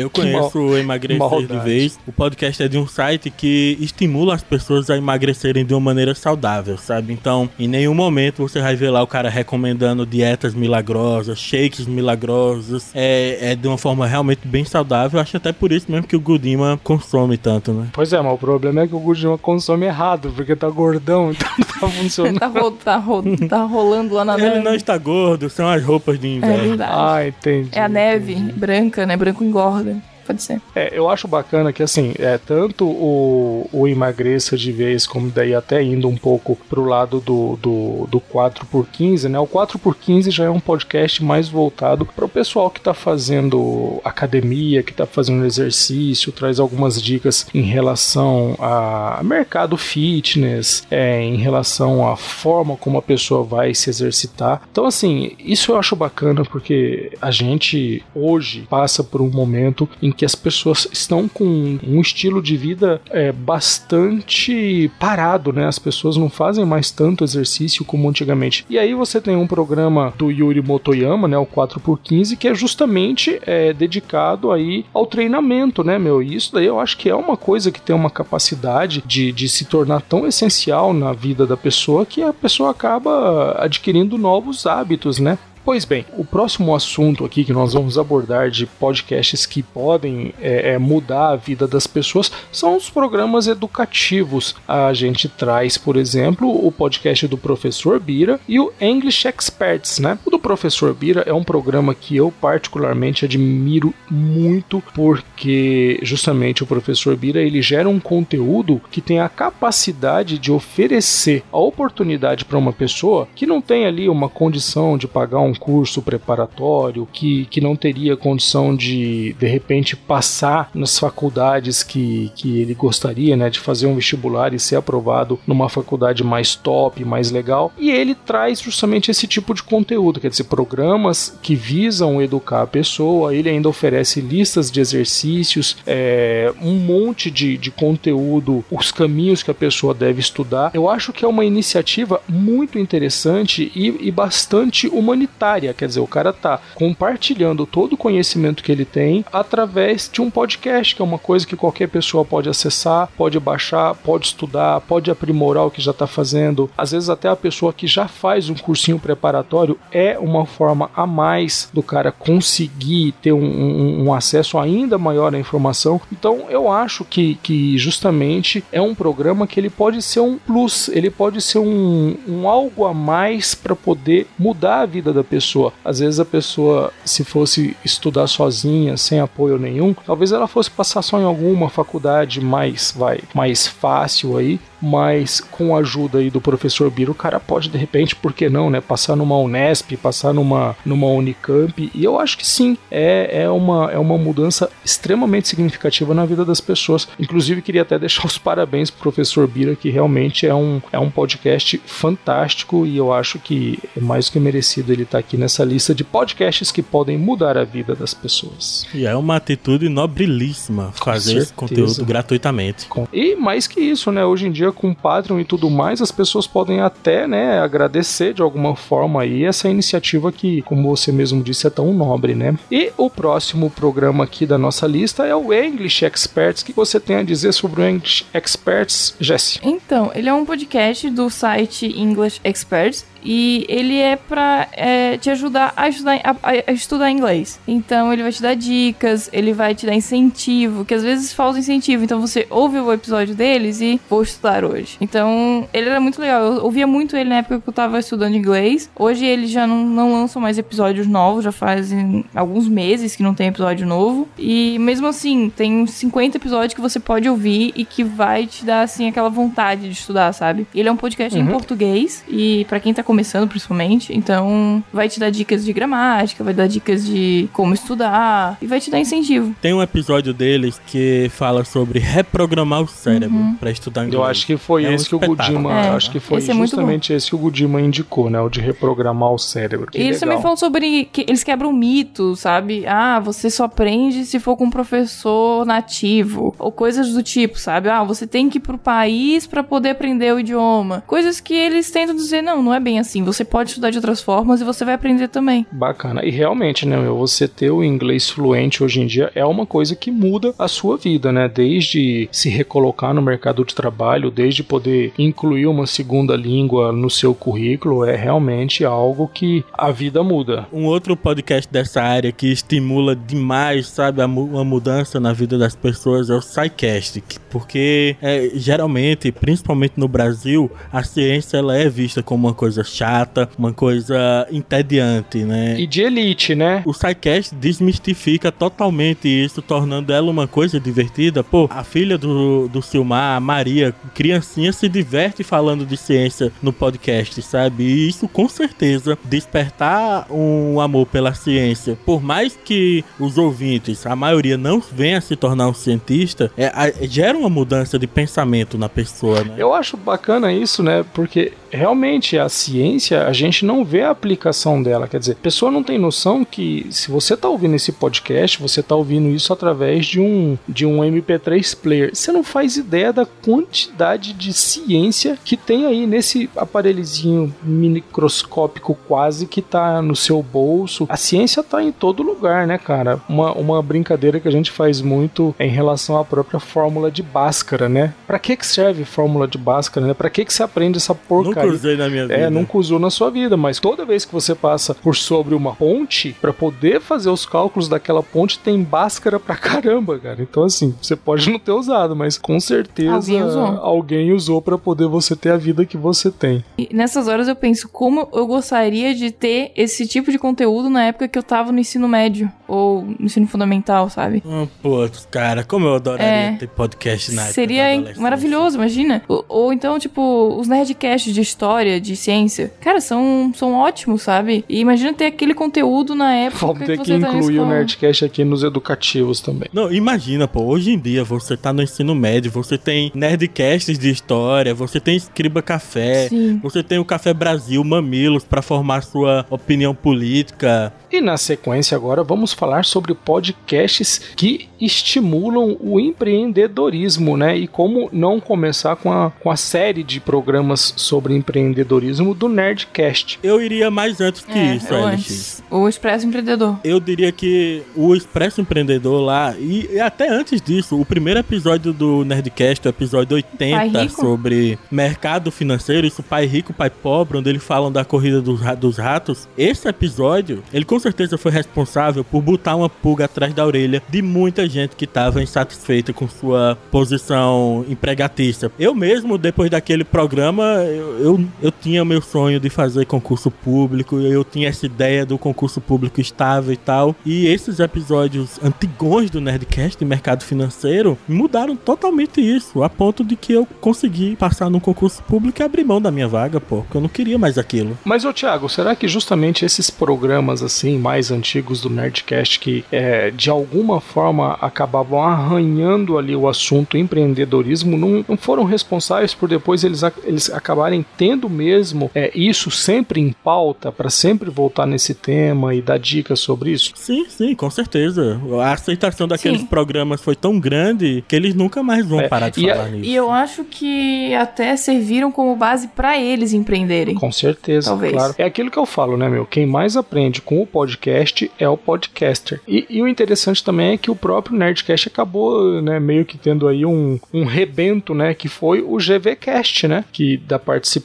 Eu 0.00 0.08
conheço 0.08 0.58
o 0.58 0.78
Emagrecer 0.78 1.46
de 1.46 1.58
Vez. 1.58 1.98
O 2.06 2.12
podcast 2.12 2.62
é 2.62 2.68
de 2.68 2.78
um 2.78 2.86
site 2.86 3.28
que 3.30 3.76
estimula 3.80 4.34
as 4.34 4.42
pessoas 4.42 4.88
a 4.88 4.96
emagrecerem 4.96 5.64
de 5.64 5.74
uma 5.74 5.80
maneira 5.80 6.14
saudável, 6.14 6.78
sabe? 6.78 7.12
Então, 7.12 7.50
em 7.58 7.68
nenhum 7.68 7.92
momento 7.94 8.42
você 8.48 8.60
vai 8.62 8.74
ver 8.74 8.88
lá 8.90 9.02
o 9.02 9.06
cara 9.06 9.28
recomendando 9.28 10.06
dietas 10.06 10.54
milagrosas, 10.54 11.38
shakes 11.38 11.86
milagrosos. 11.86 12.90
É, 12.94 13.52
é 13.52 13.54
de 13.54 13.68
uma 13.68 13.76
forma 13.76 14.06
realmente 14.06 14.40
bem 14.48 14.64
saudável. 14.64 15.20
Acho 15.20 15.36
até 15.36 15.52
por 15.52 15.70
isso 15.70 15.90
mesmo 15.92 16.06
que 16.06 16.16
o 16.16 16.20
Gudima 16.20 16.80
consome 16.82 17.36
tanto, 17.36 17.72
né? 17.72 17.88
Pois 17.92 18.10
é, 18.12 18.20
mas 18.22 18.32
o 18.32 18.38
problema 18.38 18.80
é 18.82 18.88
que 18.88 18.94
o 18.94 19.00
Gudima 19.00 19.36
consome 19.36 19.84
errado, 19.84 20.32
porque 20.34 20.56
tá 20.56 20.70
gordão, 20.70 21.32
então 21.36 21.48
não 21.58 21.66
tá 21.80 21.88
funcionando. 21.88 22.38
tá, 22.38 22.46
ro 22.46 22.70
tá, 22.70 22.96
ro 22.96 23.22
tá 23.48 23.62
rolando 23.64 24.14
lá 24.14 24.24
na 24.24 24.34
Ele 24.34 24.48
neve. 24.48 24.60
não 24.60 24.74
está 24.74 24.96
gordo, 24.96 25.50
são 25.50 25.68
as 25.68 25.84
roupas 25.84 26.18
de 26.18 26.26
inverno. 26.28 26.56
É 26.64 26.68
verdade. 26.68 26.92
Ah, 26.94 27.28
entendi. 27.28 27.68
É 27.72 27.82
a 27.82 27.88
neve 27.88 28.34
branca, 28.34 29.04
né? 29.04 29.16
Branco 29.16 29.44
engorda 29.44 29.89
pode 30.30 30.42
ser. 30.42 30.60
É, 30.74 30.96
eu 30.96 31.08
acho 31.08 31.26
bacana 31.26 31.72
que, 31.72 31.82
assim, 31.82 32.14
é 32.18 32.38
tanto 32.38 32.86
o, 32.86 33.68
o 33.72 33.88
Emagreça 33.88 34.56
de 34.56 34.70
Vez, 34.70 35.06
como 35.06 35.30
daí 35.30 35.54
até 35.54 35.82
indo 35.82 36.08
um 36.08 36.16
pouco 36.16 36.56
pro 36.68 36.84
lado 36.84 37.20
do, 37.20 37.58
do, 37.60 38.06
do 38.08 38.20
4x15, 38.20 39.28
né? 39.28 39.38
O 39.38 39.46
4x15 39.46 40.30
já 40.30 40.44
é 40.44 40.50
um 40.50 40.60
podcast 40.60 41.22
mais 41.22 41.48
voltado 41.48 42.06
para 42.06 42.24
o 42.24 42.28
pessoal 42.28 42.70
que 42.70 42.80
tá 42.80 42.94
fazendo 42.94 44.00
academia, 44.04 44.82
que 44.82 44.92
tá 44.92 45.06
fazendo 45.06 45.44
exercício, 45.44 46.32
traz 46.32 46.60
algumas 46.60 47.02
dicas 47.02 47.46
em 47.52 47.62
relação 47.62 48.56
a 48.60 49.20
mercado 49.24 49.76
fitness, 49.76 50.86
é, 50.90 51.22
em 51.22 51.36
relação 51.36 52.08
à 52.08 52.16
forma 52.16 52.76
como 52.76 52.98
a 52.98 53.02
pessoa 53.02 53.42
vai 53.42 53.74
se 53.74 53.90
exercitar. 53.90 54.62
Então, 54.70 54.86
assim, 54.86 55.32
isso 55.38 55.72
eu 55.72 55.78
acho 55.78 55.96
bacana 55.96 56.42
porque 56.44 57.12
a 57.20 57.30
gente 57.30 58.02
hoje 58.14 58.66
passa 58.68 59.02
por 59.02 59.20
um 59.20 59.30
momento 59.30 59.88
em 60.00 60.12
que 60.12 60.19
as 60.24 60.34
pessoas 60.34 60.86
estão 60.92 61.28
com 61.28 61.78
um 61.86 62.00
estilo 62.00 62.42
de 62.42 62.56
vida 62.56 63.00
é, 63.10 63.32
bastante 63.32 64.90
parado, 64.98 65.52
né? 65.52 65.66
As 65.66 65.78
pessoas 65.78 66.16
não 66.16 66.28
fazem 66.28 66.64
mais 66.64 66.90
tanto 66.90 67.24
exercício 67.24 67.84
como 67.84 68.08
antigamente. 68.08 68.64
E 68.68 68.78
aí 68.78 68.94
você 68.94 69.20
tem 69.20 69.36
um 69.36 69.46
programa 69.46 70.12
do 70.16 70.30
Yuri 70.30 70.62
Motoyama, 70.62 71.26
né? 71.26 71.38
O 71.38 71.46
4x15, 71.46 72.36
que 72.36 72.48
é 72.48 72.54
justamente 72.54 73.40
é, 73.46 73.72
dedicado 73.72 74.52
aí 74.52 74.84
ao 74.92 75.06
treinamento, 75.06 75.82
né, 75.82 75.98
meu? 75.98 76.22
E 76.22 76.34
isso 76.34 76.52
daí 76.52 76.66
eu 76.66 76.80
acho 76.80 76.96
que 76.96 77.08
é 77.08 77.14
uma 77.14 77.36
coisa 77.36 77.70
que 77.70 77.80
tem 77.80 77.94
uma 77.94 78.10
capacidade 78.10 79.02
de, 79.06 79.32
de 79.32 79.48
se 79.48 79.64
tornar 79.64 80.02
tão 80.02 80.26
essencial 80.26 80.92
na 80.92 81.12
vida 81.12 81.46
da 81.46 81.56
pessoa 81.56 82.06
que 82.06 82.22
a 82.22 82.32
pessoa 82.32 82.70
acaba 82.70 83.56
adquirindo 83.58 84.18
novos 84.18 84.66
hábitos, 84.66 85.18
né? 85.18 85.38
Pois 85.70 85.84
bem, 85.84 86.04
o 86.18 86.24
próximo 86.24 86.74
assunto 86.74 87.24
aqui 87.24 87.44
que 87.44 87.52
nós 87.52 87.74
vamos 87.74 87.96
abordar 87.96 88.50
de 88.50 88.66
podcasts 88.66 89.46
que 89.46 89.62
podem 89.62 90.34
é, 90.40 90.72
é, 90.72 90.78
mudar 90.78 91.28
a 91.28 91.36
vida 91.36 91.64
das 91.68 91.86
pessoas 91.86 92.32
são 92.50 92.76
os 92.76 92.90
programas 92.90 93.46
educativos. 93.46 94.56
A 94.66 94.92
gente 94.92 95.28
traz, 95.28 95.78
por 95.78 95.96
exemplo, 95.96 96.48
o 96.66 96.72
podcast 96.72 97.28
do 97.28 97.38
Professor 97.38 98.00
Bira 98.00 98.40
e 98.48 98.58
o 98.58 98.72
English 98.80 99.28
Experts, 99.28 100.00
né? 100.00 100.18
O 100.26 100.30
do 100.30 100.40
Professor 100.40 100.92
Bira 100.92 101.22
é 101.24 101.32
um 101.32 101.44
programa 101.44 101.94
que 101.94 102.16
eu 102.16 102.32
particularmente 102.40 103.24
admiro 103.24 103.94
muito 104.10 104.82
porque 104.92 106.00
justamente 106.02 106.64
o 106.64 106.66
Professor 106.66 107.14
Bira 107.14 107.40
ele 107.40 107.62
gera 107.62 107.88
um 107.88 108.00
conteúdo 108.00 108.80
que 108.90 109.00
tem 109.00 109.20
a 109.20 109.28
capacidade 109.28 110.36
de 110.36 110.50
oferecer 110.50 111.44
a 111.52 111.58
oportunidade 111.58 112.44
para 112.44 112.58
uma 112.58 112.72
pessoa 112.72 113.28
que 113.36 113.46
não 113.46 113.60
tem 113.60 113.86
ali 113.86 114.08
uma 114.08 114.28
condição 114.28 114.98
de 114.98 115.06
pagar 115.06 115.38
um 115.38 115.59
curso 115.60 116.00
preparatório, 116.00 117.06
que, 117.12 117.44
que 117.46 117.60
não 117.60 117.76
teria 117.76 118.16
condição 118.16 118.74
de, 118.74 119.34
de 119.38 119.46
repente, 119.46 119.94
passar 119.94 120.70
nas 120.74 120.98
faculdades 120.98 121.82
que, 121.82 122.32
que 122.34 122.60
ele 122.60 122.74
gostaria, 122.74 123.36
né, 123.36 123.50
de 123.50 123.60
fazer 123.60 123.86
um 123.86 123.94
vestibular 123.94 124.54
e 124.54 124.58
ser 124.58 124.76
aprovado 124.76 125.38
numa 125.46 125.68
faculdade 125.68 126.24
mais 126.24 126.54
top, 126.54 127.04
mais 127.04 127.30
legal. 127.30 127.72
E 127.78 127.90
ele 127.90 128.14
traz 128.14 128.60
justamente 128.60 129.10
esse 129.10 129.26
tipo 129.26 129.54
de 129.54 129.62
conteúdo, 129.62 130.18
quer 130.18 130.30
dizer, 130.30 130.44
programas 130.44 131.38
que 131.42 131.54
visam 131.54 132.22
educar 132.22 132.62
a 132.62 132.66
pessoa. 132.66 133.34
Ele 133.34 133.50
ainda 133.50 133.68
oferece 133.68 134.20
listas 134.20 134.70
de 134.70 134.80
exercícios, 134.80 135.76
é, 135.86 136.52
um 136.62 136.74
monte 136.74 137.30
de, 137.30 137.58
de 137.58 137.70
conteúdo, 137.70 138.64
os 138.70 138.90
caminhos 138.90 139.42
que 139.42 139.50
a 139.50 139.54
pessoa 139.54 139.92
deve 139.92 140.20
estudar. 140.20 140.70
Eu 140.72 140.88
acho 140.88 141.12
que 141.12 141.24
é 141.24 141.28
uma 141.28 141.44
iniciativa 141.44 142.20
muito 142.28 142.78
interessante 142.78 143.70
e, 143.74 144.08
e 144.08 144.10
bastante 144.10 144.88
humanitária. 144.88 145.39
Quer 145.72 145.88
dizer, 145.88 146.00
o 146.00 146.06
cara 146.06 146.32
tá 146.32 146.60
compartilhando 146.74 147.66
todo 147.66 147.94
o 147.94 147.96
conhecimento 147.96 148.62
que 148.62 148.70
ele 148.70 148.84
tem 148.84 149.24
através 149.32 150.08
de 150.12 150.20
um 150.20 150.30
podcast, 150.30 150.94
que 150.94 151.02
é 151.02 151.04
uma 151.04 151.18
coisa 151.18 151.46
que 151.46 151.56
qualquer 151.56 151.88
pessoa 151.88 152.24
pode 152.24 152.48
acessar, 152.48 153.08
pode 153.16 153.38
baixar, 153.40 153.94
pode 153.94 154.26
estudar, 154.26 154.80
pode 154.82 155.10
aprimorar 155.10 155.66
o 155.66 155.70
que 155.70 155.80
já 155.80 155.92
está 155.92 156.06
fazendo. 156.06 156.70
Às 156.76 156.92
vezes 156.92 157.08
até 157.08 157.28
a 157.28 157.36
pessoa 157.36 157.72
que 157.72 157.86
já 157.86 158.06
faz 158.06 158.50
um 158.50 158.54
cursinho 158.54 158.98
preparatório 158.98 159.78
é 159.90 160.18
uma 160.18 160.46
forma 160.46 160.90
a 160.94 161.06
mais 161.06 161.70
do 161.72 161.82
cara 161.82 162.12
conseguir 162.12 163.12
ter 163.22 163.32
um, 163.32 163.42
um, 163.42 164.04
um 164.04 164.14
acesso 164.14 164.58
ainda 164.58 164.98
maior 164.98 165.34
à 165.34 165.38
informação. 165.38 166.00
Então 166.12 166.46
eu 166.48 166.70
acho 166.70 167.04
que, 167.04 167.36
que 167.36 167.78
justamente 167.78 168.64
é 168.70 168.80
um 168.80 168.94
programa 168.94 169.46
que 169.46 169.58
ele 169.58 169.70
pode 169.70 170.02
ser 170.02 170.20
um 170.20 170.38
plus, 170.38 170.88
ele 170.88 171.10
pode 171.10 171.40
ser 171.40 171.58
um, 171.58 172.16
um 172.28 172.48
algo 172.48 172.84
a 172.84 172.92
mais 172.92 173.54
para 173.54 173.74
poder 173.74 174.26
mudar 174.38 174.80
a 174.80 174.86
vida 174.86 175.12
da 175.12 175.24
pessoa. 175.30 175.72
Às 175.84 176.00
vezes 176.00 176.18
a 176.18 176.24
pessoa, 176.24 176.92
se 177.04 177.22
fosse 177.24 177.76
estudar 177.84 178.26
sozinha, 178.26 178.96
sem 178.96 179.20
apoio 179.20 179.56
nenhum, 179.58 179.94
talvez 179.94 180.32
ela 180.32 180.48
fosse 180.48 180.70
passar 180.70 181.02
só 181.02 181.20
em 181.20 181.24
alguma 181.24 181.70
faculdade 181.70 182.40
mais, 182.40 182.92
vai, 182.96 183.20
mais 183.32 183.66
fácil 183.66 184.36
aí, 184.36 184.58
mas 184.82 185.40
com 185.40 185.76
a 185.76 185.80
ajuda 185.80 186.18
aí 186.18 186.30
do 186.30 186.40
professor 186.40 186.90
Biro, 186.90 187.12
o 187.12 187.14
cara 187.14 187.38
pode 187.38 187.68
de 187.68 187.78
repente, 187.78 188.16
por 188.16 188.32
que 188.32 188.48
não, 188.48 188.70
né, 188.70 188.80
passar 188.80 189.14
numa 189.14 189.36
Unesp, 189.38 189.96
passar 189.96 190.32
numa, 190.32 190.76
numa 190.84 191.06
Unicamp, 191.08 191.90
e 191.94 192.04
eu 192.04 192.18
acho 192.18 192.38
que 192.38 192.46
sim, 192.46 192.76
é, 192.90 193.42
é, 193.42 193.50
uma, 193.50 193.90
é 193.90 193.98
uma 193.98 194.16
mudança 194.16 194.70
extremamente 194.84 195.48
significativa 195.48 196.14
na 196.14 196.24
vida 196.24 196.44
das 196.44 196.60
pessoas. 196.60 197.06
Inclusive, 197.18 197.62
queria 197.62 197.82
até 197.82 197.98
deixar 197.98 198.26
os 198.26 198.38
parabéns 198.38 198.90
pro 198.90 199.02
professor 199.02 199.46
Bira, 199.46 199.76
que 199.76 199.90
realmente 199.90 200.46
é 200.46 200.54
um, 200.54 200.80
é 200.92 200.98
um 200.98 201.10
podcast 201.10 201.80
fantástico 201.86 202.86
e 202.86 202.96
eu 202.96 203.12
acho 203.12 203.38
que 203.38 203.78
é 203.96 204.00
mais 204.00 204.28
que 204.28 204.40
merecido 204.40 204.92
ele 204.92 205.02
estar 205.02 205.18
tá 205.18 205.19
aqui 205.20 205.36
nessa 205.36 205.64
lista 205.64 205.94
de 205.94 206.04
podcasts 206.04 206.70
que 206.72 206.82
podem 206.82 207.16
mudar 207.16 207.56
a 207.56 207.64
vida 207.64 207.94
das 207.94 208.12
pessoas. 208.12 208.86
E 208.94 209.06
é 209.06 209.14
uma 209.16 209.36
atitude 209.36 209.88
nobrilíssima 209.88 210.92
fazer 210.92 211.38
esse 211.38 211.52
conteúdo 211.52 212.04
gratuitamente. 212.04 212.86
E 213.12 213.36
mais 213.36 213.66
que 213.66 213.80
isso, 213.80 214.10
né, 214.10 214.24
hoje 214.24 214.46
em 214.46 214.52
dia 214.52 214.72
com 214.72 214.92
Patreon 214.94 215.40
e 215.40 215.44
tudo 215.44 215.70
mais, 215.70 216.00
as 216.00 216.10
pessoas 216.10 216.46
podem 216.46 216.80
até, 216.80 217.26
né, 217.26 217.60
agradecer 217.60 218.34
de 218.34 218.42
alguma 218.42 218.74
forma 218.76 219.22
aí 219.22 219.44
essa 219.44 219.68
iniciativa 219.68 220.32
que, 220.32 220.62
como 220.62 220.88
você 220.88 221.12
mesmo 221.12 221.42
disse, 221.42 221.66
é 221.66 221.70
tão 221.70 221.92
nobre, 221.92 222.34
né? 222.34 222.58
E 222.70 222.92
o 222.96 223.08
próximo 223.08 223.70
programa 223.70 224.24
aqui 224.24 224.46
da 224.46 224.58
nossa 224.58 224.86
lista 224.86 225.26
é 225.26 225.34
o 225.34 225.52
English 225.52 226.04
Experts. 226.04 226.62
O 226.62 226.66
que 226.66 226.72
você 226.72 226.98
tem 226.98 227.16
a 227.16 227.22
dizer 227.22 227.52
sobre 227.52 227.82
o 227.82 227.88
English 227.88 228.26
Experts, 228.32 229.14
Jesse? 229.20 229.60
Então, 229.62 230.10
ele 230.14 230.28
é 230.28 230.34
um 230.34 230.44
podcast 230.44 231.08
do 231.10 231.30
site 231.30 231.86
English 231.86 232.40
Experts 232.42 233.04
e 233.22 233.66
ele 233.68 233.98
é 233.98 234.16
pra 234.16 234.68
é, 234.72 235.09
te 235.18 235.30
ajudar 235.30 235.72
a 235.76 235.88
estudar, 235.88 236.20
a, 236.24 236.36
a, 236.42 236.72
estudar 236.72 237.10
inglês. 237.10 237.60
Então 237.66 238.12
ele 238.12 238.22
vai 238.22 238.32
te 238.32 238.42
dar 238.42 238.54
dicas, 238.54 239.28
ele 239.32 239.52
vai 239.52 239.74
te 239.74 239.86
dar 239.86 239.94
incentivo, 239.94 240.84
que 240.84 240.94
às 240.94 241.02
vezes 241.02 241.32
falta 241.32 241.58
incentivo. 241.58 242.04
Então 242.04 242.20
você 242.20 242.46
ouve 242.50 242.78
o 242.78 242.92
episódio 242.92 243.34
deles 243.34 243.80
e 243.80 244.00
vou 244.08 244.22
estudar 244.22 244.64
hoje. 244.64 244.96
Então 245.00 245.68
ele 245.72 245.88
era 245.88 246.00
muito 246.00 246.20
legal. 246.20 246.42
Eu 246.42 246.64
ouvia 246.64 246.86
muito 246.86 247.16
ele 247.16 247.30
na 247.30 247.36
época 247.36 247.60
que 247.60 247.68
eu 247.68 247.72
tava 247.72 247.98
estudando 247.98 248.34
inglês. 248.34 248.90
Hoje 248.98 249.24
ele 249.24 249.46
já 249.46 249.66
não, 249.66 249.84
não 249.84 250.12
lançam 250.12 250.40
mais 250.40 250.58
episódios 250.58 251.06
novos, 251.06 251.44
já 251.44 251.52
fazem 251.52 252.24
alguns 252.34 252.68
meses 252.68 253.16
que 253.16 253.22
não 253.22 253.34
tem 253.34 253.48
episódio 253.48 253.86
novo. 253.86 254.28
E 254.38 254.78
mesmo 254.78 255.06
assim, 255.06 255.50
tem 255.54 255.86
50 255.86 256.36
episódios 256.36 256.74
que 256.74 256.80
você 256.80 257.00
pode 257.00 257.28
ouvir 257.28 257.72
e 257.74 257.84
que 257.84 258.04
vai 258.04 258.46
te 258.46 258.64
dar 258.64 258.82
assim 258.82 259.08
aquela 259.08 259.28
vontade 259.28 259.82
de 259.82 259.92
estudar, 259.92 260.32
sabe? 260.32 260.66
Ele 260.74 260.88
é 260.88 260.92
um 260.92 260.96
podcast 260.96 261.38
uhum. 261.38 261.44
em 261.44 261.48
português 261.48 262.24
e 262.28 262.64
para 262.68 262.80
quem 262.80 262.92
tá 262.94 263.02
começando 263.02 263.48
principalmente. 263.48 264.16
Então, 264.16 264.82
vai 265.00 265.08
te 265.08 265.18
dar 265.18 265.30
dicas 265.30 265.64
de 265.64 265.72
gramática, 265.72 266.44
vai 266.44 266.52
dar 266.52 266.66
dicas 266.66 267.06
de 267.06 267.48
como 267.54 267.72
estudar 267.72 268.58
e 268.60 268.66
vai 268.66 268.78
te 268.78 268.90
dar 268.90 269.00
incentivo. 269.00 269.54
Tem 269.58 269.72
um 269.72 269.80
episódio 269.80 270.34
deles 270.34 270.78
que 270.86 271.30
fala 271.30 271.64
sobre 271.64 271.98
reprogramar 271.98 272.82
o 272.82 272.86
cérebro 272.86 273.34
uhum. 273.34 273.54
para 273.54 273.70
estudar 273.70 274.02
inglês. 274.02 274.20
Eu 274.20 274.24
acho 274.24 274.46
que 274.46 274.58
foi 274.58 274.84
é 274.84 274.92
esse 274.92 275.06
um 275.14 275.18
que 275.18 275.24
o 275.24 275.28
Gudima, 275.28 275.72
é, 275.72 275.88
acho 275.88 276.10
que 276.10 276.20
foi 276.20 276.36
esse 276.36 276.50
é 276.50 276.54
justamente 276.54 277.14
esse 277.14 277.30
que 277.30 277.34
o 277.34 277.38
Gudima 277.38 277.80
indicou, 277.80 278.28
né, 278.28 278.38
o 278.42 278.50
de 278.50 278.60
reprogramar 278.60 279.32
o 279.32 279.38
cérebro. 279.38 279.90
Que 279.90 279.96
eles 279.96 280.20
legal. 280.20 280.20
também 280.20 280.42
falam 280.42 280.56
sobre 280.58 281.08
que 281.10 281.22
eles 281.22 281.42
quebram 281.42 281.72
mitos, 281.72 282.40
sabe? 282.40 282.86
Ah, 282.86 283.18
você 283.20 283.48
só 283.48 283.64
aprende 283.64 284.26
se 284.26 284.38
for 284.38 284.54
com 284.54 284.64
um 284.64 284.70
professor 284.70 285.64
nativo 285.64 286.54
ou 286.58 286.70
coisas 286.70 287.10
do 287.14 287.22
tipo, 287.22 287.58
sabe? 287.58 287.88
Ah, 287.88 288.04
você 288.04 288.26
tem 288.26 288.50
que 288.50 288.58
ir 288.58 288.60
pro 288.60 288.76
país 288.76 289.46
para 289.46 289.62
poder 289.62 289.90
aprender 289.90 290.34
o 290.34 290.38
idioma. 290.38 291.02
Coisas 291.06 291.40
que 291.40 291.54
eles 291.54 291.90
tentam 291.90 292.14
dizer, 292.14 292.42
não, 292.42 292.62
não 292.62 292.74
é 292.74 292.80
bem 292.80 292.98
assim. 292.98 293.24
Você 293.24 293.46
pode 293.46 293.70
estudar 293.70 293.88
de 293.88 293.96
outras 293.96 294.20
formas 294.20 294.60
e 294.60 294.64
você 294.64 294.84
vai 294.84 294.89
aprender 294.92 295.28
também. 295.28 295.66
Bacana. 295.70 296.24
E 296.24 296.30
realmente, 296.30 296.86
né, 296.86 296.96
meu, 296.96 297.16
você 297.16 297.46
ter 297.46 297.70
o 297.70 297.84
inglês 297.84 298.30
fluente 298.30 298.82
hoje 298.82 299.00
em 299.00 299.06
dia 299.06 299.30
é 299.34 299.44
uma 299.44 299.66
coisa 299.66 299.94
que 299.94 300.10
muda 300.10 300.54
a 300.58 300.68
sua 300.68 300.96
vida, 300.96 301.32
né? 301.32 301.48
Desde 301.48 302.28
se 302.32 302.48
recolocar 302.48 303.14
no 303.14 303.22
mercado 303.22 303.64
de 303.64 303.74
trabalho, 303.74 304.30
desde 304.30 304.62
poder 304.62 305.12
incluir 305.18 305.66
uma 305.66 305.86
segunda 305.86 306.36
língua 306.36 306.92
no 306.92 307.10
seu 307.10 307.34
currículo, 307.34 308.04
é 308.04 308.16
realmente 308.16 308.84
algo 308.84 309.28
que 309.28 309.64
a 309.72 309.90
vida 309.90 310.22
muda. 310.22 310.66
Um 310.72 310.84
outro 310.84 311.16
podcast 311.16 311.70
dessa 311.70 312.02
área 312.02 312.32
que 312.32 312.52
estimula 312.52 313.14
demais, 313.14 313.88
sabe, 313.88 314.22
a, 314.22 314.28
mu 314.28 314.58
a 314.58 314.64
mudança 314.64 315.20
na 315.20 315.32
vida 315.32 315.58
das 315.58 315.74
pessoas 315.74 316.30
é 316.30 316.34
o 316.34 316.40
SciCast, 316.40 317.22
porque 317.50 318.16
é, 318.20 318.50
geralmente, 318.54 319.32
principalmente 319.32 319.94
no 319.96 320.08
Brasil, 320.08 320.70
a 320.92 321.02
ciência 321.02 321.58
ela 321.58 321.76
é 321.76 321.88
vista 321.88 322.22
como 322.22 322.48
uma 322.48 322.54
coisa 322.54 322.82
chata, 322.82 323.48
uma 323.58 323.72
coisa 323.72 324.46
entediante, 324.80 325.44
né? 325.44 325.78
E 325.78 325.86
de 325.86 326.02
elite, 326.02 326.54
né? 326.54 326.82
O 326.84 326.92
SciCast 326.92 327.54
desmistifica 327.54 328.50
totalmente 328.50 329.28
isso, 329.28 329.62
tornando 329.62 330.12
ela 330.12 330.30
uma 330.30 330.46
coisa 330.46 330.80
divertida. 330.80 331.44
Pô, 331.44 331.68
a 331.70 331.84
filha 331.84 332.16
do, 332.16 332.68
do 332.68 332.82
Silmar, 332.82 333.36
a 333.36 333.40
Maria, 333.40 333.94
criancinha, 334.14 334.72
se 334.72 334.88
diverte 334.88 335.44
falando 335.44 335.86
de 335.86 335.96
ciência 335.96 336.52
no 336.62 336.72
podcast, 336.72 337.40
sabe? 337.42 337.84
E 337.84 338.08
isso 338.08 338.26
com 338.28 338.48
certeza 338.48 339.18
despertar 339.24 340.26
um 340.30 340.80
amor 340.80 341.06
pela 341.06 341.34
ciência. 341.34 341.98
Por 342.04 342.22
mais 342.22 342.58
que 342.64 343.04
os 343.18 343.38
ouvintes, 343.38 344.06
a 344.06 344.16
maioria, 344.16 344.56
não 344.56 344.80
venha 344.80 345.20
se 345.20 345.36
tornar 345.36 345.68
um 345.68 345.74
cientista, 345.74 346.50
é, 346.56 346.66
a, 346.66 346.90
gera 347.06 347.36
uma 347.36 347.50
mudança 347.50 347.98
de 347.98 348.06
pensamento 348.06 348.78
na 348.78 348.88
pessoa, 348.88 349.44
né? 349.44 349.54
Eu 349.58 349.74
acho 349.74 349.96
bacana 349.96 350.52
isso, 350.52 350.82
né? 350.82 351.04
Porque 351.14 351.52
realmente 351.70 352.38
a 352.38 352.48
ciência, 352.48 353.26
a 353.26 353.32
gente 353.32 353.64
não 353.64 353.84
vê 353.84 354.02
a 354.02 354.10
aplicação 354.10 354.82
dela. 354.82 355.08
Quer 355.08 355.20
dizer, 355.20 355.32
a 355.32 355.42
pessoa 355.42 355.70
não 355.70 355.82
tem 355.82 355.98
noção 355.98 356.44
que 356.44 356.86
se 356.90 357.10
você 357.10 357.34
está 357.34 357.48
ouvindo 357.48 357.76
esse 357.76 357.92
podcast, 357.92 358.60
você 358.60 358.80
está 358.80 358.94
ouvindo 358.94 359.28
isso 359.28 359.52
através 359.52 360.06
de 360.06 360.20
um, 360.20 360.58
de 360.68 360.84
um 360.84 360.98
MP3 360.98 361.76
player. 361.76 362.10
Você 362.12 362.32
não 362.32 362.42
faz 362.42 362.76
ideia 362.76 363.12
da 363.12 363.24
quantidade 363.24 364.32
de 364.32 364.52
ciência 364.52 365.38
que 365.44 365.56
tem 365.56 365.86
aí 365.86 366.06
nesse 366.06 366.50
aparelhozinho 366.56 367.54
microscópico 367.62 368.98
quase 369.06 369.46
que 369.46 369.60
está 369.60 370.02
no 370.02 370.16
seu 370.16 370.42
bolso. 370.42 371.06
A 371.08 371.16
ciência 371.16 371.60
está 371.60 371.82
em 371.82 371.92
todo 371.92 372.22
lugar, 372.22 372.66
né, 372.66 372.78
cara? 372.78 373.20
Uma, 373.28 373.52
uma 373.52 373.82
brincadeira 373.82 374.40
que 374.40 374.48
a 374.48 374.52
gente 374.52 374.70
faz 374.70 375.00
muito 375.00 375.54
é 375.58 375.66
em 375.66 375.70
relação 375.70 376.18
à 376.18 376.24
própria 376.24 376.60
fórmula 376.60 377.10
de 377.10 377.22
Bhaskara, 377.22 377.88
né? 377.88 378.14
Para 378.26 378.38
que 378.38 378.56
que 378.56 378.66
serve 378.66 379.04
fórmula 379.04 379.46
de 379.46 379.58
Bhaskara, 379.58 380.06
né? 380.06 380.14
Para 380.14 380.30
que 380.30 380.44
que 380.44 380.52
você 380.52 380.62
aprende 380.62 380.98
essa 380.98 381.14
porcaria? 381.14 381.59
Nunca 381.62 381.74
usei 381.74 381.96
na 381.96 382.08
minha 382.08 382.22
é, 382.22 382.26
vida. 382.26 382.34
É, 382.38 382.50
nunca 382.50 382.78
usou 382.78 382.98
na 382.98 383.10
sua 383.10 383.30
vida, 383.30 383.56
mas 383.56 383.78
toda 383.78 384.04
vez 384.04 384.24
que 384.24 384.32
você 384.32 384.54
passa 384.54 384.94
por 384.94 385.16
sobre 385.16 385.54
uma 385.54 385.74
ponte, 385.74 386.36
para 386.40 386.52
poder 386.52 387.00
fazer 387.00 387.30
os 387.30 387.46
cálculos 387.46 387.88
daquela 387.88 388.22
ponte, 388.22 388.58
tem 388.58 388.82
báscara 388.82 389.38
pra 389.38 389.56
caramba, 389.56 390.18
cara. 390.18 390.42
Então, 390.42 390.64
assim, 390.64 390.94
você 391.00 391.16
pode 391.16 391.50
não 391.50 391.58
ter 391.58 391.72
usado, 391.72 392.14
mas 392.14 392.38
com 392.38 392.58
certeza 392.60 393.14
alguém 393.14 393.42
usou, 393.42 393.64
alguém 393.64 394.32
usou 394.32 394.62
para 394.62 394.78
poder 394.78 395.06
você 395.06 395.36
ter 395.36 395.50
a 395.50 395.56
vida 395.56 395.84
que 395.84 395.96
você 395.96 396.30
tem. 396.30 396.64
E 396.78 396.88
nessas 396.92 397.28
horas 397.28 397.48
eu 397.48 397.56
penso, 397.56 397.88
como 397.88 398.28
eu 398.32 398.46
gostaria 398.46 399.14
de 399.14 399.30
ter 399.30 399.72
esse 399.76 400.06
tipo 400.06 400.30
de 400.30 400.38
conteúdo 400.38 400.88
na 400.88 401.04
época 401.04 401.28
que 401.28 401.38
eu 401.38 401.42
tava 401.42 401.72
no 401.72 401.78
ensino 401.78 402.08
médio 402.08 402.50
ou 402.66 403.02
no 403.02 403.26
ensino 403.26 403.46
fundamental, 403.46 404.08
sabe? 404.08 404.42
Oh, 404.44 404.66
pô, 404.82 405.08
cara, 405.30 405.64
como 405.64 405.86
eu 405.86 405.94
adoraria 405.94 406.26
é, 406.26 406.56
ter 406.56 406.68
podcast 406.68 407.32
na 407.32 407.42
Seria 407.46 407.84
maravilhoso, 408.16 408.76
imagina. 408.76 409.22
Ou, 409.28 409.44
ou, 409.48 409.72
então, 409.72 409.98
tipo, 409.98 410.56
os 410.58 410.68
Nerdcasts 410.68 411.34
de 411.34 411.40
história, 411.50 412.00
de 412.00 412.16
ciência, 412.16 412.72
cara, 412.80 413.00
são, 413.00 413.52
são 413.54 413.74
ótimos, 413.74 414.22
sabe? 414.22 414.64
E 414.68 414.80
imagina 414.80 415.12
ter 415.12 415.26
aquele 415.26 415.54
conteúdo 415.54 416.14
na 416.14 416.34
época 416.34 416.66
Vamos 416.66 416.86
ter 416.86 416.98
que, 416.98 417.04
que 417.04 417.12
tá 417.12 417.18
na 417.18 417.28
incluir 417.28 417.44
o 417.44 417.50
escola. 417.50 417.74
Nerdcast 417.74 418.24
aqui 418.24 418.44
nos 418.44 418.62
educativos 418.62 419.40
também. 419.40 419.68
Não, 419.72 419.92
imagina, 419.92 420.46
pô, 420.46 420.62
hoje 420.62 420.92
em 420.92 420.98
dia 420.98 421.24
você 421.24 421.56
tá 421.56 421.72
no 421.72 421.82
ensino 421.82 422.14
médio, 422.14 422.50
você 422.50 422.78
tem 422.78 423.10
nerdcasts 423.14 423.98
de 423.98 424.10
história, 424.10 424.74
você 424.74 425.00
tem 425.00 425.16
Escriba 425.16 425.62
Café, 425.62 426.28
Sim. 426.28 426.60
você 426.62 426.82
tem 426.82 426.98
o 426.98 427.04
Café 427.04 427.34
Brasil, 427.34 427.82
Mamilos 427.84 428.44
pra 428.44 428.62
formar 428.62 429.02
sua 429.02 429.44
opinião 429.50 429.94
política. 429.94 430.92
E 431.10 431.20
na 431.20 431.36
sequência 431.36 431.96
agora 431.96 432.22
vamos 432.22 432.52
falar 432.52 432.84
sobre 432.84 433.14
podcasts 433.14 434.20
que 434.36 434.68
estimulam 434.80 435.76
o 435.80 435.98
empreendedorismo, 435.98 437.36
né? 437.36 437.56
E 437.56 437.66
como 437.66 438.08
não 438.12 438.40
começar 438.40 438.96
com 438.96 439.12
a, 439.12 439.30
com 439.30 439.50
a 439.50 439.56
série 439.56 440.02
de 440.02 440.20
programas 440.20 440.94
sobre 440.96 441.34
empreendedorismo 441.40 442.34
do 442.34 442.48
Nerdcast. 442.48 443.38
Eu 443.42 443.60
iria 443.60 443.90
mais 443.90 444.20
antes 444.20 444.44
que 444.44 444.58
É, 444.58 444.76
isso, 444.76 444.92
eu 444.92 445.06
LX. 445.06 445.12
antes. 445.12 445.62
O 445.70 445.88
Expresso 445.88 446.26
Empreendedor. 446.26 446.78
Eu 446.84 447.00
diria 447.00 447.32
que 447.32 447.82
o 447.94 448.14
Expresso 448.14 448.60
Empreendedor 448.60 449.20
lá, 449.20 449.54
e, 449.58 449.88
e 449.92 450.00
até 450.00 450.28
antes 450.28 450.60
disso, 450.60 451.00
o 451.00 451.04
primeiro 451.04 451.40
episódio 451.40 451.92
do 451.92 452.24
Nerdcast, 452.24 452.86
o 452.86 452.90
episódio 452.90 453.36
80, 453.36 453.76
Pai 453.76 453.88
Rico? 453.88 454.20
sobre 454.20 454.78
mercado 454.90 455.50
financeiro, 455.50 456.06
isso 456.06 456.22
Pai 456.22 456.46
Rico, 456.46 456.72
Pai 456.72 456.90
Pobre, 456.90 457.38
onde 457.38 457.48
eles 457.48 457.62
falam 457.62 457.90
da 457.90 458.04
corrida 458.04 458.40
dos, 458.40 458.60
dos 458.78 458.98
ratos. 458.98 459.48
Esse 459.56 459.88
episódio, 459.88 460.62
ele 460.72 460.84
com 460.84 460.98
certeza 460.98 461.38
foi 461.38 461.52
responsável 461.52 462.24
por 462.24 462.42
botar 462.42 462.76
uma 462.76 462.88
pulga 462.88 463.24
atrás 463.24 463.54
da 463.54 463.64
orelha 463.64 464.02
de 464.08 464.22
muita 464.22 464.68
gente 464.68 464.96
que 464.96 465.04
estava 465.04 465.42
insatisfeita 465.42 466.12
com 466.12 466.28
sua 466.28 466.76
posição 466.90 467.84
empregatícia. 467.88 468.70
Eu 468.78 468.94
mesmo, 468.94 469.38
depois 469.38 469.70
daquele 469.70 470.04
programa, 470.04 470.64
eu, 470.84 471.20
eu, 471.30 471.46
eu 471.62 471.70
tinha 471.70 472.04
meu 472.04 472.20
sonho 472.20 472.58
de 472.58 472.68
fazer 472.68 473.06
concurso 473.06 473.50
público, 473.50 474.18
eu 474.18 474.44
tinha 474.44 474.68
essa 474.68 474.86
ideia 474.86 475.24
do 475.24 475.38
concurso 475.38 475.80
público 475.80 476.20
estável 476.20 476.72
e 476.72 476.76
tal. 476.76 477.14
E 477.24 477.46
esses 477.46 477.78
episódios 477.80 478.58
antigões 478.62 479.30
do 479.30 479.40
Nerdcast 479.40 479.98
de 479.98 480.04
mercado 480.04 480.44
financeiro 480.44 481.16
mudaram 481.28 481.76
totalmente 481.76 482.40
isso, 482.40 482.82
a 482.82 482.88
ponto 482.88 483.24
de 483.24 483.36
que 483.36 483.52
eu 483.52 483.66
consegui 483.80 484.36
passar 484.36 484.70
num 484.70 484.80
concurso 484.80 485.22
público 485.22 485.60
e 485.60 485.64
abrir 485.64 485.84
mão 485.84 486.00
da 486.00 486.10
minha 486.10 486.28
vaga, 486.28 486.60
pô, 486.60 486.82
porque 486.82 486.96
eu 486.96 487.00
não 487.00 487.08
queria 487.08 487.38
mais 487.38 487.58
aquilo. 487.58 487.96
Mas, 488.04 488.24
ô 488.24 488.32
Thiago, 488.32 488.68
será 488.68 488.94
que 488.96 489.06
justamente 489.08 489.64
esses 489.64 489.90
programas 489.90 490.62
assim 490.62 490.98
mais 490.98 491.30
antigos 491.30 491.80
do 491.80 491.90
Nerdcast 491.90 492.58
que 492.58 492.84
é, 492.90 493.30
de 493.30 493.50
alguma 493.50 494.00
forma 494.00 494.54
acabavam 494.60 495.22
arranhando 495.22 496.18
ali 496.18 496.34
o 496.34 496.48
assunto 496.48 496.96
empreendedorismo 496.96 497.96
não, 497.96 498.24
não 498.28 498.36
foram 498.36 498.64
responsáveis 498.64 499.34
por 499.34 499.48
depois 499.48 499.84
eles, 499.84 500.02
eles 500.24 500.50
acabarem 500.50 501.04
tendo 501.20 501.50
mesmo 501.50 502.10
é, 502.14 502.30
isso 502.34 502.70
sempre 502.70 503.20
em 503.20 503.30
pauta 503.30 503.92
para 503.92 504.08
sempre 504.08 504.48
voltar 504.48 504.86
nesse 504.86 505.12
tema 505.12 505.74
e 505.74 505.82
dar 505.82 505.98
dicas 505.98 506.40
sobre 506.40 506.70
isso? 506.72 506.92
Sim, 506.94 507.26
sim, 507.28 507.54
com 507.54 507.68
certeza. 507.68 508.40
A 508.62 508.72
aceitação 508.72 509.28
daqueles 509.28 509.60
Sim. 509.60 509.66
programas 509.66 510.22
foi 510.22 510.34
tão 510.34 510.58
grande 510.58 511.22
que 511.28 511.36
eles 511.36 511.54
nunca 511.54 511.82
mais 511.82 512.06
vão 512.06 512.22
É, 512.22 512.28
parar 512.28 512.48
de 512.48 512.64
e 512.64 512.70
a- 512.70 512.74
falar 512.74 512.88
nisso. 512.88 513.04
E 513.04 513.14
eu 513.14 513.30
acho 513.30 513.64
que 513.64 514.32
até 514.34 514.74
serviram 514.78 515.30
como 515.30 515.54
base 515.54 515.88
pra 515.88 516.18
eles 516.18 516.54
empreenderem. 516.54 517.14
Com 517.16 517.30
certeza, 517.30 517.90
Talvez. 517.90 518.14
claro. 518.14 518.34
É 518.38 518.44
aquilo 518.44 518.70
que 518.70 518.78
eu 518.78 518.86
falo, 518.86 519.18
né, 519.18 519.28
meu? 519.28 519.44
Quem 519.44 519.66
mais 519.66 519.98
aprende 519.98 520.40
com 520.40 520.62
o 520.62 520.66
podcast 520.66 521.50
é 521.58 521.68
o 521.68 521.76
podcaster. 521.76 522.62
E, 522.66 522.86
e 522.88 523.02
o 523.02 523.06
interessante 523.06 523.62
também 523.62 523.92
é 523.92 523.96
que 523.98 524.10
o 524.10 524.16
próprio 524.16 524.56
Nerdcast 524.56 525.08
acabou, 525.08 525.82
né, 525.82 526.00
meio 526.00 526.24
que 526.24 526.38
tendo 526.38 526.66
aí 526.66 526.86
um, 526.86 527.20
um 527.30 527.44
rebento, 527.44 528.14
né, 528.14 528.32
que 528.32 528.48
foi 528.48 528.80
o 528.80 528.96
GVCast, 528.96 529.86
né? 529.86 530.02
Que 530.10 530.38
da 530.38 530.58
participação 530.58 530.99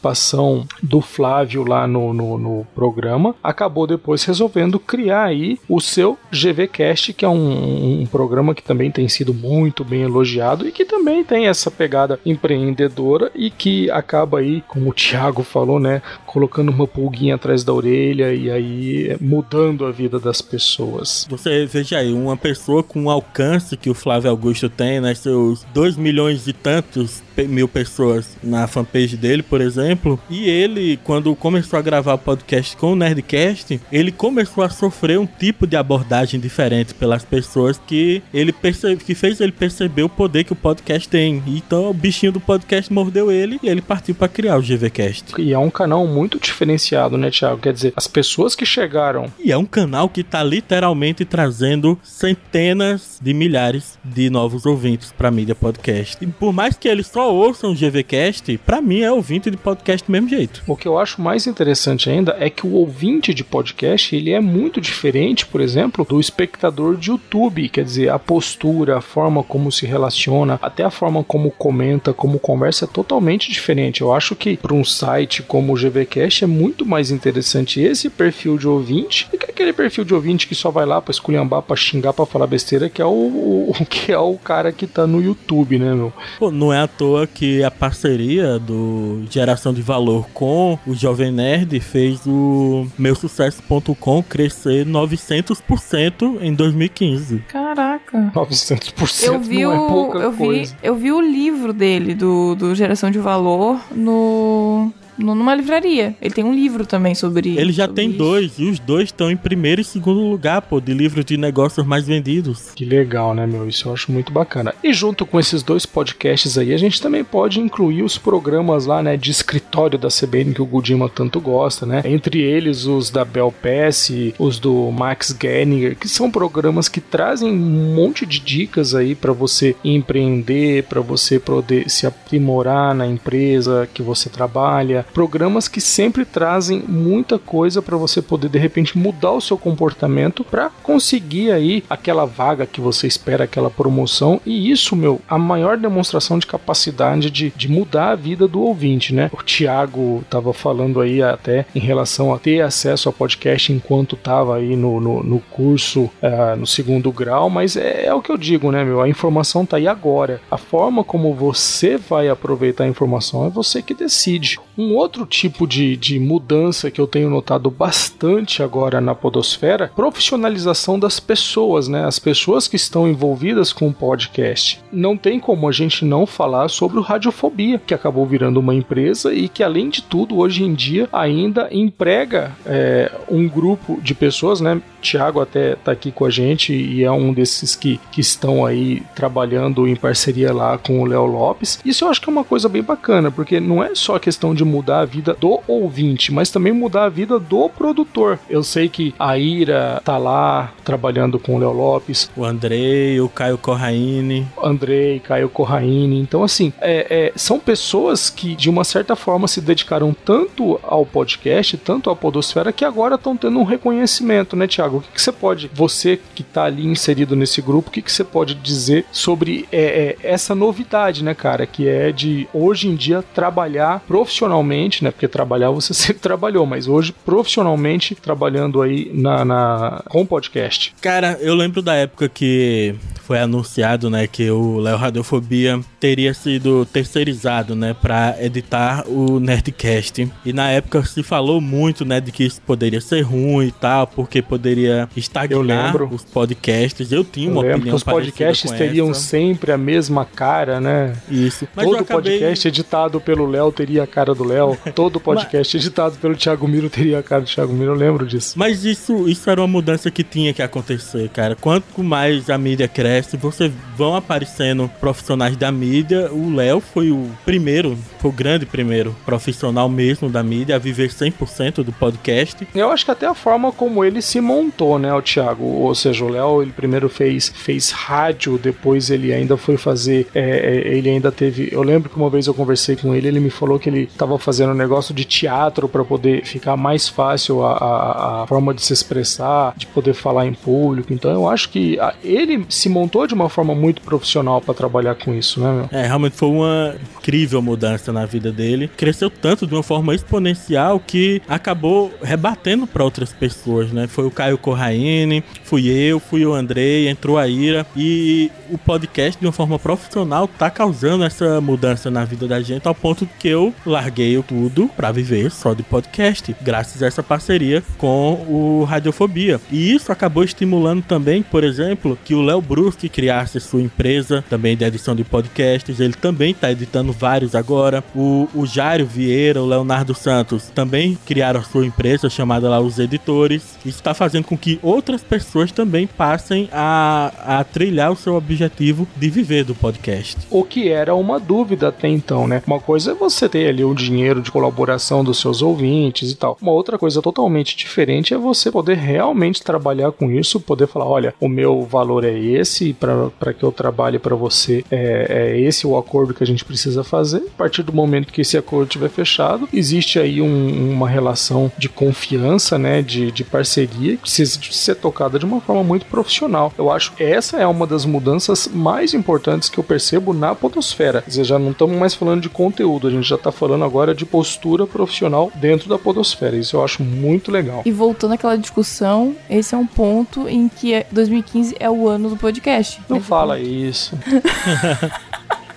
do 0.82 1.02
Flávio 1.02 1.64
lá 1.64 1.88
no, 1.88 2.14
no, 2.14 2.38
no 2.38 2.68
programa, 2.76 3.36
acabou 3.44 3.88
depois 3.88 4.24
resolvendo 4.24 4.80
criar 4.80 5.26
aí 5.26 5.60
o 5.68 5.80
seu 5.80 6.18
GVCast, 6.32 7.14
que 7.14 7.26
é 7.26 7.30
um, 7.30 8.02
um 8.02 8.06
programa 8.06 8.54
que 8.54 8.64
também 8.64 8.92
tem 8.92 9.08
sido 9.08 9.34
muito 9.34 9.84
bem 9.84 10.04
elogiado 10.04 10.68
e 10.68 10.72
que 10.72 10.86
também 10.86 11.24
tem 11.24 11.48
essa 11.48 11.70
pegada 11.70 12.20
empreendedora 12.26 13.32
e 13.36 13.50
que 13.50 13.90
acaba 13.92 14.40
aí, 14.40 14.64
como 14.68 14.90
o 14.90 14.94
Thiago 14.94 15.44
falou, 15.44 15.80
né, 15.80 16.02
colocando 16.26 16.70
uma 16.70 16.88
pulguinha 16.88 17.36
atrás 17.36 17.64
da 17.64 17.74
orelha 17.74 18.34
e 18.34 18.52
aí 18.52 19.18
mudando 19.20 19.86
a 19.86 19.92
vida 19.92 20.20
das 20.20 20.42
pessoas. 20.42 21.26
Você 21.30 21.66
veja 21.66 21.98
aí, 21.98 22.14
uma 22.14 22.38
pessoa 22.38 22.84
com 22.84 23.06
o 23.06 23.10
alcance 23.10 23.78
que 23.78 23.90
o 23.90 23.94
Flávio 23.94 24.30
Augusto 24.30 24.70
tem, 24.70 25.00
né? 25.00 25.14
Seus 25.16 25.66
2 25.74 25.98
milhões 25.98 26.48
e 26.48 26.54
tantos 26.54 27.24
mil 27.44 27.68
pessoas 27.68 28.38
na 28.44 28.68
fanpage 28.68 29.18
dele, 29.18 29.44
por 29.44 29.62
exemplo. 29.62 30.20
E 30.30 30.50
ele, 30.50 30.98
quando 31.04 31.36
começou 31.36 31.78
a 31.78 31.82
gravar 31.82 32.14
o 32.14 32.20
podcast 32.20 32.76
com 32.78 32.94
o 32.94 32.96
Nerdcast, 32.96 33.80
ele 33.92 34.12
começou 34.12 34.64
a 34.64 34.70
sofrer 34.70 35.20
um 35.20 35.26
tipo 35.26 35.68
de 35.68 35.76
abordagem 35.76 36.40
diferente 36.40 36.94
pelas 36.94 37.24
pessoas 37.24 37.80
que 37.86 38.22
ele 38.34 38.52
percebe, 38.52 39.04
que 39.04 39.16
fez 39.16 39.40
ele 39.40 39.52
perceber 39.52 40.04
o 40.04 40.10
poder 40.10 40.44
que 40.44 40.54
o 40.54 40.56
podcast 40.56 41.08
tem. 41.08 41.44
Então 41.48 41.90
o 41.90 41.94
bichinho 41.94 42.32
do 42.32 42.40
podcast 42.40 42.92
mordeu 42.92 43.32
ele 43.32 43.60
e 43.62 43.68
ele 43.68 43.82
partiu 43.82 44.16
para 44.16 44.28
criar 44.28 44.58
o 44.58 44.62
GVcast. 44.62 45.34
E 45.38 45.54
é 45.54 45.58
um 45.60 45.70
canal 45.70 46.06
muito 46.08 46.40
diferenciado, 46.40 47.18
né, 47.18 47.30
Thiago? 47.30 47.62
Quer 47.62 47.74
dizer, 47.74 47.94
as 47.96 48.08
pessoas 48.08 48.56
que 48.56 48.66
chegaram 48.66 49.32
E 49.44 49.52
é 49.52 49.58
um 49.58 49.66
canal 49.66 50.10
que 50.10 50.24
tá 50.24 50.44
literalmente 50.44 51.26
trazendo 51.26 51.98
centenas 52.04 53.20
de 53.22 53.34
milhares 53.34 53.98
de 54.04 54.30
novos 54.30 54.66
ouvintes 54.66 55.12
pra 55.12 55.32
mídia 55.32 55.56
podcast. 55.56 56.18
E 56.22 56.28
por 56.28 56.54
mais 56.54 56.76
que 56.78 56.88
eles 56.88 57.08
só 57.08 57.25
ouçam 57.28 57.72
o 57.72 57.76
GVcast, 57.76 58.58
pra 58.66 58.82
mim 58.82 59.00
é 59.02 59.12
ouvinte 59.12 59.50
de 59.52 59.58
podcast 59.58 60.06
do 60.06 60.12
mesmo 60.12 60.30
jeito. 60.30 60.62
O 60.68 60.76
que 60.76 60.88
eu 60.88 60.98
acho 60.98 61.22
mais 61.22 61.48
interessante 61.48 62.10
ainda 62.10 62.36
é 62.40 62.50
que 62.50 62.66
o 62.66 62.74
ouvinte 62.74 63.34
de 63.34 63.44
podcast 63.44 64.16
ele 64.16 64.32
é 64.32 64.40
muito 64.40 64.80
diferente, 64.82 65.46
por 65.46 65.62
exemplo, 65.62 66.06
do 66.08 66.20
espectador 66.20 66.96
de 66.98 67.10
YouTube. 67.12 67.70
Quer 67.70 67.84
dizer, 67.84 68.10
a 68.10 68.20
postura, 68.20 68.98
a 68.98 69.02
forma 69.02 69.44
como 69.44 69.72
se 69.72 69.86
relaciona, 69.86 70.60
até 70.62 70.84
a 70.84 70.90
forma 70.92 71.24
como 71.24 71.52
comenta, 71.52 72.14
como 72.14 72.40
conversa 72.40 72.86
é 72.86 72.88
totalmente 72.88 73.52
diferente. 73.52 74.02
Eu 74.02 74.14
acho 74.14 74.36
que 74.36 74.58
para 74.58 74.74
um 74.74 74.84
site 74.84 75.42
como 75.44 75.74
o 75.74 75.76
GVCast 75.76 76.44
é 76.44 76.48
muito 76.48 76.86
mais 76.86 77.12
interessante 77.12 77.80
esse 77.82 78.10
perfil 78.10 78.58
de 78.58 78.68
ouvinte 78.68 79.28
do 79.32 79.38
que 79.38 79.46
aquele 79.52 79.74
perfil 79.74 80.04
de 80.04 80.14
ouvinte 80.14 80.48
que 80.48 80.56
só 80.56 80.70
vai 80.70 80.86
lá 80.86 81.02
para 81.02 81.12
esculhambar, 81.12 81.62
para 81.62 81.76
xingar, 81.76 82.14
para 82.14 82.26
falar 82.26 82.48
besteira, 82.48 82.90
que 82.90 83.02
é 83.02 83.06
o, 83.06 83.10
o- 83.10 83.86
que 83.90 84.12
é 84.12 84.18
o 84.18 84.36
cara 84.38 84.72
que 84.72 84.86
tá 84.88 85.06
no 85.08 85.22
YouTube, 85.22 85.78
né, 85.80 85.94
meu? 85.94 86.12
Pô, 86.40 86.52
não 86.52 86.72
é 86.74 86.80
à 86.82 86.88
toa 86.88 87.15
que 87.26 87.64
a 87.64 87.70
parceria 87.72 88.58
do 88.60 89.24
Geração 89.30 89.74
de 89.74 89.82
Valor 89.82 90.28
com 90.34 90.78
o 90.86 90.94
Jovem 90.94 91.32
Nerd 91.32 91.80
fez 91.80 92.22
o 92.28 92.88
meusucesso.com 92.98 94.24
crescer 94.24 94.86
900% 94.86 96.38
em 96.42 96.54
2015. 96.54 97.40
Caraca. 97.48 98.32
900% 98.36 99.24
Eu 99.24 99.40
vi, 99.40 99.64
não 99.64 99.72
é 99.74 99.80
o, 99.80 99.88
pouca 99.88 100.18
eu, 100.20 100.32
vi, 100.32 100.38
coisa. 100.38 100.78
eu 100.84 100.96
vi 100.96 101.12
o 101.12 101.22
livro 101.22 101.72
dele, 101.74 102.14
do, 102.14 102.56
do 102.56 102.76
Geração 102.76 103.10
de 103.12 103.20
Valor, 103.20 103.80
no- 103.96 104.92
numa 105.18 105.56
livraria. 105.56 106.16
Ele 106.22 106.34
tem 106.34 106.44
um 106.44 106.54
livro 106.54 106.86
também 106.86 107.16
sobre 107.16 107.58
Ele 107.58 107.72
já 107.72 107.84
sobre 107.86 107.96
tem 108.02 108.10
isso. 108.10 108.18
dois, 108.18 108.60
e 108.60 108.66
os 108.66 108.80
dois 108.80 109.06
estão 109.06 109.30
em 109.32 109.38
primeiro 109.38 109.82
e 109.82 109.84
segundo 109.84 110.22
lugar, 110.22 110.62
pô, 110.62 110.80
de 110.80 110.94
livros 110.94 111.26
de 111.26 111.38
negócios 111.38 111.86
mais 111.86 112.06
vendidos. 112.06 112.72
Que 112.76 112.86
legal, 112.86 113.34
né, 113.34 113.46
meu? 113.48 113.68
Isso 113.68 113.88
eu 113.88 113.94
acho 113.94 114.12
muito 114.12 114.32
bacana. 114.32 114.74
E 114.84 114.94
junto 114.94 115.26
com 115.26 115.40
esses 115.40 115.64
dois 115.64 115.86
podcasts 115.86 116.58
aí, 116.58 116.74
a 116.74 116.78
gente 116.78 117.02
também 117.02 117.24
pode 117.24 117.60
incluir 117.60 118.04
os 118.04 118.18
programas 118.18 118.86
lá, 118.86 119.02
né, 119.02 119.18
de 119.18 119.32
escritório 119.32 119.98
da 119.98 120.10
CBN 120.10 120.54
que 120.54 120.62
o 120.62 120.66
Gudima 120.66 121.10
tanto 121.10 121.40
gosta, 121.40 121.86
né? 121.86 122.02
Entre 122.06 122.42
eles 122.42 122.86
os 122.86 123.10
da 123.10 123.24
Bel 123.26 123.52
Pass, 123.52 124.12
os 124.38 124.60
do 124.60 124.92
Max 124.92 125.36
Gerninger, 125.40 125.96
que 125.98 126.08
são 126.08 126.30
programas 126.30 126.88
que 126.90 127.02
trazem 127.02 127.52
um 127.52 127.94
monte 127.96 128.26
de 128.26 128.40
dicas 128.40 128.94
aí 128.94 129.16
para 129.16 129.32
você 129.34 129.76
empreender, 129.84 130.84
para 130.84 131.02
você 131.02 131.40
poder 131.40 131.90
se 131.90 132.06
aprimorar 132.06 132.94
na 132.94 133.08
empresa 133.08 133.88
que 133.94 134.02
você 134.02 134.30
trabalha. 134.30 135.05
Programas 135.14 135.68
que 135.68 135.82
sempre 135.82 136.26
trazem 136.26 136.84
muita 136.88 137.40
coisa 137.40 137.82
para 137.82 137.98
você 137.98 138.22
poder 138.22 138.50
de 138.50 138.60
repente 138.60 138.98
mudar 138.98 139.32
o 139.32 139.42
seu 139.42 139.58
comportamento 139.58 140.44
para 140.44 140.70
conseguir 140.84 141.52
aí 141.52 141.84
aquela 141.90 142.26
vaga 142.26 142.66
que 142.66 142.82
você 142.82 143.08
espera, 143.08 143.46
aquela 143.46 143.70
promoção. 143.70 144.42
E 144.46 144.70
isso, 144.70 144.96
meu, 144.96 145.22
a 145.28 145.38
maior 145.38 145.78
demonstração 145.78 146.38
de 146.40 146.46
capacidade 146.46 147.30
de, 147.30 147.52
de 147.56 147.70
mudar 147.70 148.12
a 148.12 148.16
vida 148.16 148.48
do 148.48 148.62
ouvinte, 148.62 149.14
né? 149.14 149.30
O 149.34 149.44
Thiago 149.44 150.24
tava 150.30 150.54
falando 150.54 151.02
aí 151.02 151.22
até 151.22 151.66
em 151.74 151.80
relação 151.80 152.34
a 152.34 152.40
ter 152.40 152.62
acesso 152.62 153.10
ao 153.10 153.14
podcast 153.14 153.72
enquanto 153.72 154.16
tava 154.16 154.58
aí 154.58 154.76
no, 154.76 155.00
no, 155.00 155.24
no 155.24 155.40
curso 155.40 156.10
ah, 156.22 156.56
no 156.56 156.68
segundo 156.68 157.12
grau, 157.12 157.50
mas 157.50 157.76
é, 157.76 158.06
é 158.06 158.14
o 158.14 158.22
que 158.22 158.32
eu 158.32 158.38
digo, 158.38 158.72
né, 158.72 158.84
meu? 158.84 159.02
A 159.02 159.10
informação 159.10 159.66
tá 159.66 159.78
aí 159.78 159.88
agora. 159.88 160.42
A 160.50 160.58
forma 160.58 161.04
como 161.04 161.34
você 161.34 161.98
vai 161.98 162.30
aproveitar 162.30 162.84
a 162.84 162.88
informação 162.88 163.46
é 163.46 163.50
você 163.50 163.82
que 163.82 163.94
decide. 163.94 164.60
Um 164.78 164.95
Outro 164.96 165.26
tipo 165.26 165.68
de, 165.68 165.98
de 165.98 166.20
mudança 166.20 166.90
que 166.90 167.02
eu 167.02 167.06
tenho 167.06 167.30
notado 167.30 167.70
bastante 167.70 168.64
agora 168.64 169.02
na 169.02 169.14
podosfera, 169.14 169.92
profissionalização 169.94 170.98
das 170.98 171.20
pessoas, 171.20 171.90
né? 171.90 172.06
As 172.06 172.18
pessoas 172.18 172.68
que 172.68 172.78
estão 172.78 173.08
envolvidas 173.08 173.74
com 173.74 173.90
o 173.90 173.94
podcast. 173.94 174.82
Não 174.92 175.18
tem 175.18 175.40
como 175.40 175.68
a 175.68 175.72
gente 175.72 176.06
não 176.06 176.26
falar 176.26 176.70
sobre 176.70 176.98
o 176.98 177.02
Radiofobia, 177.02 177.82
que 177.86 177.94
acabou 177.94 178.26
virando 178.26 178.60
uma 178.60 178.74
empresa 178.74 179.34
e 179.34 179.50
que, 179.50 179.62
além 179.62 179.90
de 179.90 180.02
tudo, 180.02 180.38
hoje 180.38 180.64
em 180.64 180.74
dia 180.74 181.10
ainda 181.12 181.68
emprega 181.72 182.54
é, 182.66 183.12
um 183.30 183.50
grupo 183.50 184.00
de 184.02 184.14
pessoas, 184.14 184.62
né? 184.62 184.82
Tiago 185.02 185.42
até 185.42 185.74
está 185.74 185.92
aqui 185.92 186.12
com 186.12 186.26
a 186.26 186.30
gente 186.30 186.74
e 186.74 187.04
é 187.04 187.12
um 187.12 187.32
desses 187.34 187.76
que, 187.76 188.00
que 188.12 188.22
estão 188.22 188.66
aí 188.66 189.04
trabalhando 189.14 189.88
em 189.88 189.96
parceria 189.96 190.52
lá 190.54 190.78
com 190.78 191.02
o 191.02 191.06
Léo 191.06 191.26
Lopes. 191.26 191.80
Isso 191.86 192.06
eu 192.06 192.10
acho 192.10 192.22
que 192.22 192.30
é 192.30 192.32
uma 192.32 192.44
coisa 192.44 192.68
bem 192.68 192.82
bacana, 192.82 193.30
porque 193.30 193.60
não 193.60 193.84
é 193.84 193.94
só 193.94 194.18
questão 194.18 194.56
de 194.56 194.64
mudar 194.64 194.85
a 194.94 195.06
vida 195.06 195.36
do 195.40 195.62
ouvinte, 195.68 196.32
mas 196.32 196.50
também 196.50 196.74
mudar 196.74 197.06
a 197.06 197.10
vida 197.10 197.40
do 197.40 197.70
produtor. 197.70 198.40
Eu 198.50 198.64
sei 198.64 198.90
que 198.90 199.14
a 199.20 199.38
Ira 199.38 200.02
tá 200.04 200.18
lá 200.18 200.72
trabalhando 200.84 201.40
com 201.40 201.56
o 201.56 201.60
Léo 201.60 201.72
Lopes. 201.72 202.30
O 202.36 202.44
Andrei, 202.44 203.20
o 203.20 203.30
Caio 203.30 203.58
Corraine. 203.58 204.48
Andrei, 204.62 205.20
Caio 205.20 205.50
Corraine. 205.50 206.20
Então, 206.20 206.44
assim, 206.44 206.72
é, 206.80 207.08
é, 207.10 207.34
são 207.36 207.60
pessoas 207.60 208.30
que 208.30 208.56
de 208.56 208.70
uma 208.70 208.84
certa 208.84 209.16
forma 209.16 209.48
se 209.48 209.62
dedicaram 209.62 210.16
tanto 210.26 210.80
ao 210.84 211.06
podcast, 211.06 211.78
tanto 211.78 212.10
à 212.10 212.16
podosfera, 212.16 212.72
que 212.72 212.86
agora 212.86 213.16
estão 213.16 213.36
tendo 213.36 213.60
um 213.60 213.64
reconhecimento, 213.64 214.56
né, 214.56 214.68
Tiago? 214.68 214.98
O 214.98 215.02
que, 215.02 215.12
que, 215.14 215.22
você 215.22 215.32
pode, 215.32 215.70
você 215.74 216.20
que 216.34 216.42
está 216.42 216.66
ali 216.66 216.86
inserido 216.86 217.36
nesse 217.36 217.62
grupo, 217.62 217.90
o 217.90 217.92
que, 217.92 218.02
que 218.02 218.12
você 218.12 218.24
pode 218.24 218.54
dizer 218.56 219.06
sobre 219.12 219.68
é, 219.72 220.18
é, 220.22 220.28
essa 220.28 220.54
novidade, 220.54 221.24
né, 221.24 221.34
cara? 221.34 221.66
Que 221.66 221.88
é 221.88 222.12
de 222.12 222.48
hoje 222.54 222.88
em 222.88 222.96
dia 222.96 223.24
trabalhar 223.34 224.02
profissionalmente, 224.08 224.75
né? 225.04 225.12
Porque 225.12 225.28
trabalhar 225.28 225.70
você 225.72 225.94
sempre 225.96 226.22
trabalhou, 226.22 226.66
mas 226.66 226.88
hoje 226.88 227.14
profissionalmente 227.26 228.16
trabalhando 228.16 228.82
aí 228.82 229.12
na, 229.14 229.46
na 229.46 230.04
com 230.10 230.26
podcast. 230.26 230.94
Cara, 231.02 231.38
eu 231.42 231.56
lembro 231.56 231.82
da 231.82 231.94
época 231.96 232.28
que 232.30 232.96
foi 233.26 233.40
anunciado, 233.40 234.10
né, 234.10 234.28
que 234.28 234.50
o 234.52 234.78
Léo 234.78 234.98
Radiofobia 234.98 235.80
teria 236.00 236.34
sido 236.34 236.86
terceirizado, 236.86 237.76
né, 237.76 237.96
para 238.00 238.36
editar 238.40 239.04
o 239.08 239.40
Nerdcast. 239.40 240.32
E 240.46 240.54
na 240.54 240.70
época 240.70 241.04
se 241.04 241.24
falou 241.24 241.60
muito, 241.60 242.06
né, 242.06 242.22
de 242.22 242.32
que 242.32 242.44
isso 242.44 242.62
poderia 242.62 243.02
ser 243.02 243.22
ruim 243.22 243.68
e 243.68 243.72
tal, 243.72 244.06
porque 244.06 244.42
poderia 244.42 245.10
estagnar 245.18 245.96
os 246.04 246.24
podcasts. 246.24 247.12
Eu 247.12 247.24
tinha 247.24 247.50
uma 247.50 247.62
eu 247.62 247.64
lembro 247.64 247.78
opinião 247.78 247.92
que 247.94 247.98
os 247.98 248.04
podcasts 248.04 248.72
teriam 248.72 249.10
essa. 249.10 249.20
sempre 249.22 249.72
a 249.72 249.78
mesma 249.78 250.24
cara, 250.24 250.80
né? 250.80 251.16
Isso. 251.30 251.68
Mas 251.76 251.86
Todo 251.86 251.96
acabei... 252.00 252.40
podcast 252.40 252.68
editado 252.68 253.20
pelo 253.20 253.48
Léo 253.48 253.72
teria 253.72 254.04
a 254.04 254.08
cara 254.08 254.36
do 254.36 254.44
Léo. 254.44 254.78
Todo 254.94 255.20
podcast 255.20 255.76
Mas... 255.76 255.86
editado 255.86 256.16
pelo 256.18 256.36
Thiago 256.36 256.68
Miro 256.68 256.90
teria 256.90 257.20
a 257.20 257.24
cara 257.24 257.42
do 257.42 257.48
Thiago 257.48 257.74
Miro. 257.74 257.92
Eu 257.94 257.96
lembro 257.96 258.26
disso. 258.26 258.54
Mas 258.58 258.86
isso, 258.86 259.28
isso 259.28 259.50
era 259.50 259.62
uma 259.62 259.68
mudança 259.68 260.12
que 260.12 260.24
tinha 260.24 260.54
que 260.54 260.62
acontecer, 260.62 261.30
cara. 261.30 261.56
Quanto 261.56 262.04
mais 262.04 262.50
a 262.50 262.58
mídia 262.58 262.88
cresce 262.88 263.15
se 263.22 263.38
você 263.38 263.72
vão 263.96 264.16
aparecendo 264.16 264.90
profissionais 265.00 265.56
da 265.56 265.72
mídia. 265.72 266.32
O 266.32 266.54
Léo 266.54 266.80
foi 266.80 267.12
o 267.12 267.30
primeiro, 267.44 267.98
foi 268.20 268.30
o 268.30 268.34
grande 268.34 268.66
primeiro 268.66 269.16
profissional 269.26 269.88
mesmo 269.88 270.30
da 270.30 270.44
mídia 270.44 270.76
a 270.76 270.80
viver 270.80 271.10
100% 271.10 271.84
do 271.84 271.92
podcast. 271.92 272.68
Eu 272.74 272.92
acho 272.92 273.06
que 273.06 273.12
até 273.12 273.26
a 273.26 273.34
forma 273.34 273.72
como 273.72 274.04
ele 274.04 274.22
se 274.22 274.42
montou, 274.42 275.00
né, 275.00 275.14
o 275.14 275.22
Thiago? 275.22 275.64
Ou 275.64 275.96
seja, 275.96 276.24
o 276.26 276.30
Léo, 276.30 276.62
ele 276.62 276.72
primeiro 276.72 277.10
fez, 277.10 277.50
fez 277.50 277.92
rádio, 277.92 278.58
depois 278.58 279.10
ele 279.10 279.34
ainda 279.34 279.58
foi 279.58 279.78
fazer. 279.78 280.28
É, 280.34 280.42
é, 280.42 280.98
ele 280.98 281.10
ainda 281.10 281.32
teve. 281.32 281.70
Eu 281.72 281.84
lembro 281.84 282.10
que 282.10 282.18
uma 282.18 282.30
vez 282.30 282.48
eu 282.48 282.54
conversei 282.54 282.96
com 282.96 283.14
ele, 283.16 283.28
ele 283.28 283.40
me 283.40 283.50
falou 283.50 283.80
que 283.80 283.90
ele 283.90 284.04
estava 284.04 284.38
fazendo 284.38 284.72
um 284.72 284.76
negócio 284.76 285.14
de 285.14 285.26
teatro 285.26 285.88
para 285.88 286.04
poder 286.04 286.46
ficar 286.46 286.76
mais 286.76 287.08
fácil 287.08 287.64
a, 287.64 287.74
a, 287.74 288.44
a, 288.44 288.48
forma 288.48 288.74
de 288.74 288.82
se 288.82 288.94
expressar, 288.94 289.74
de 289.76 289.88
poder 289.88 290.14
falar 290.14 290.46
em 290.46 290.54
público. 290.54 291.14
Então 291.14 291.32
eu 291.32 291.48
acho 291.48 291.70
que 291.70 291.98
ele 292.24 292.66
se 292.70 292.90
montou 292.90 293.05
montou 293.06 293.28
de 293.28 293.34
uma 293.34 293.50
forma 293.50 293.76
muito 293.76 294.02
profissional 294.02 294.60
para 294.60 294.74
trabalhar 294.74 295.16
com 295.16 295.34
isso, 295.34 295.62
né, 295.62 295.72
meu? 295.72 296.00
É, 296.00 296.08
realmente 296.08 296.36
foi 296.36 296.50
uma 296.50 296.96
incrível 297.18 297.62
mudança 297.62 298.12
na 298.12 298.26
vida 298.26 298.52
dele. 298.52 298.90
Cresceu 298.98 299.30
tanto 299.30 299.68
de 299.68 299.74
uma 299.74 299.84
forma 299.84 300.16
exponencial 300.16 301.00
que 301.00 301.42
acabou 301.48 302.12
rebatendo 302.22 302.88
para 302.88 303.04
outras 303.04 303.32
pessoas, 303.32 303.92
né? 303.92 304.08
Foi 304.08 304.26
o 304.26 304.32
Caio 304.32 304.58
Corraine, 304.58 305.44
fui 305.64 305.88
eu, 305.88 306.20
fui 306.20 306.46
o 306.46 306.54
Andrei, 306.54 307.08
entrou 307.08 307.38
a 307.38 307.48
Ira 307.48 307.86
e 307.96 308.52
o 308.70 308.78
podcast 308.78 309.40
de 309.40 309.46
uma 309.46 309.54
forma 309.54 309.78
profissional 309.78 310.48
tá 310.48 310.70
causando 310.70 311.24
essa 311.24 311.62
mudança 311.62 312.10
na 312.10 312.26
vida 312.26 312.48
da 312.48 312.62
gente 312.62 312.88
ao 312.88 312.96
ponto 312.96 313.28
que 313.40 313.48
eu 313.48 313.74
larguei 313.86 314.42
tudo 314.44 314.90
para 314.96 315.12
viver 315.12 315.52
só 315.52 315.74
de 315.74 315.84
podcast, 315.84 316.56
graças 316.62 317.04
a 317.04 317.08
essa 317.08 317.22
parceria 317.22 317.84
com 317.98 318.34
o 318.50 318.84
Radiofobia. 318.84 319.62
E 319.72 319.94
isso 319.94 320.12
acabou 320.12 320.44
estimulando 320.44 321.04
também, 321.04 321.44
por 321.44 321.64
exemplo, 321.64 322.18
que 322.26 322.34
o 322.34 322.42
Léo 322.42 322.62
Bruce 322.62 322.95
que 322.96 323.10
criasse 323.10 323.60
sua 323.60 323.82
empresa 323.82 324.44
também 324.50 324.76
de 324.76 324.84
edição 324.84 325.16
de 325.16 325.24
podcasts. 325.24 326.00
Ele 326.00 326.14
também 326.14 326.52
está 326.52 326.72
editando 326.72 327.12
vários 327.12 327.56
agora. 327.56 328.04
O, 328.16 328.48
o 328.54 328.66
Jário 328.66 329.06
Vieira, 329.06 329.62
o 329.62 329.66
Leonardo 329.66 330.14
Santos 330.14 330.70
também 330.74 331.18
criaram 331.26 331.64
sua 331.64 331.86
empresa 331.86 332.30
chamada 332.30 332.70
lá 332.70 332.80
Os 332.80 333.00
Editores. 333.00 333.78
Isso 333.86 333.98
está 333.98 334.14
fazendo 334.14 334.46
com 334.46 334.58
que 334.58 334.80
outras 334.82 335.24
pessoas 335.24 335.72
também 335.72 336.08
passem 336.08 336.70
a, 336.72 337.60
a 337.60 337.64
trilhar 337.64 338.12
o 338.12 338.16
seu 338.16 338.36
objetivo 338.36 339.08
de 339.16 339.30
viver 339.30 339.64
do 339.64 339.76
podcast. 339.76 340.38
O 340.50 340.64
que 340.64 340.90
era 340.90 341.16
uma 341.16 341.40
dúvida 341.40 341.90
até 341.90 342.08
então, 342.08 342.48
né? 342.48 342.62
Uma 342.66 342.80
coisa 342.80 343.12
é 343.12 343.16
você 343.16 343.48
ter 343.50 343.68
ali 343.68 343.84
o 343.84 343.94
dinheiro 343.94 344.42
de 344.42 344.52
colaboração 344.52 345.24
dos 345.24 345.40
seus 345.40 345.62
ouvintes 345.62 346.32
e 346.32 346.36
tal. 346.36 346.58
Uma 346.62 346.72
outra 346.72 346.98
coisa 346.98 347.22
totalmente 347.22 347.76
diferente 347.76 348.34
é 348.34 348.38
você 348.38 348.72
poder 348.72 348.98
realmente 348.98 349.64
trabalhar 349.64 350.12
com 350.12 350.32
isso, 350.32 350.60
poder 350.60 350.88
falar, 350.88 351.06
olha, 351.06 351.34
o 351.40 351.48
meu 351.48 351.84
valor 351.84 352.24
é 352.24 352.38
esse, 352.38 352.85
esse 352.86 352.94
para 352.94 353.54
que 353.54 353.64
eu 353.64 353.72
trabalhe 353.72 354.20
para 354.20 354.36
você, 354.36 354.84
é, 354.92 355.26
é, 355.30 355.60
esse 355.62 355.88
o 355.88 355.98
acordo 355.98 356.34
que 356.34 356.44
a 356.44 356.48
gente 356.48 356.64
precisa 356.64 357.04
fazer. 357.04 357.44
A 357.56 357.58
partir 357.58 357.84
do 357.84 357.94
momento 357.94 358.32
que 358.32 358.42
esse 358.42 358.58
acordo 358.58 358.88
estiver 358.88 359.10
fechado, 359.10 359.68
existe 359.74 360.20
aí 360.20 360.42
um, 360.42 360.92
uma 360.92 361.10
relação 361.10 361.72
de 361.78 361.90
confiança, 361.90 362.78
né, 362.78 363.02
de, 363.02 363.32
de 363.32 363.44
parceria, 363.44 364.16
que 364.16 364.22
precisa 364.22 364.60
ser 364.72 364.96
tocada 364.96 365.40
de 365.40 365.46
uma 365.46 365.62
forma 365.62 365.84
muito 365.84 366.06
profissional. 366.06 366.74
Eu 366.78 366.92
acho 366.92 367.14
que 367.14 367.24
essa 367.24 367.58
é 367.58 367.66
uma 367.66 367.88
das 367.88 368.06
mudanças 368.06 368.68
mais 368.68 369.14
importantes 369.14 369.70
que 369.70 369.78
eu 369.78 369.84
percebo 369.84 370.34
na 370.34 370.54
podosfera. 370.54 371.22
Quer 371.22 371.30
dizer, 371.30 371.44
já 371.46 371.60
não 371.60 371.72
estamos 371.72 371.98
mais 371.98 372.14
falando 372.14 372.42
de 372.42 372.50
conteúdo, 372.50 373.08
a 373.08 373.12
gente 373.12 373.28
já 373.28 373.36
está 373.36 373.52
falando 373.52 373.86
agora 373.86 374.14
de 374.14 374.26
postura 374.26 374.86
profissional 374.86 375.52
dentro 375.56 375.88
da 375.90 375.98
podosfera. 375.98 376.56
Isso 376.56 376.76
eu 376.76 376.84
acho 376.84 377.04
muito 377.04 377.52
legal. 377.52 377.82
E 377.86 377.92
voltando 377.92 378.34
àquela 378.34 378.58
discussão, 378.58 379.36
esse 379.50 379.74
é 379.74 379.78
um 379.78 379.88
ponto 379.88 380.48
em 380.48 380.68
que 380.68 381.06
2015 381.12 381.76
é 381.80 381.90
o 381.90 382.08
ano 382.08 382.30
do 382.30 382.38
podcast 382.38 382.75
podcast. 382.76 383.02
Não 383.10 383.22
fala 383.22 383.60
isso. 383.60 384.18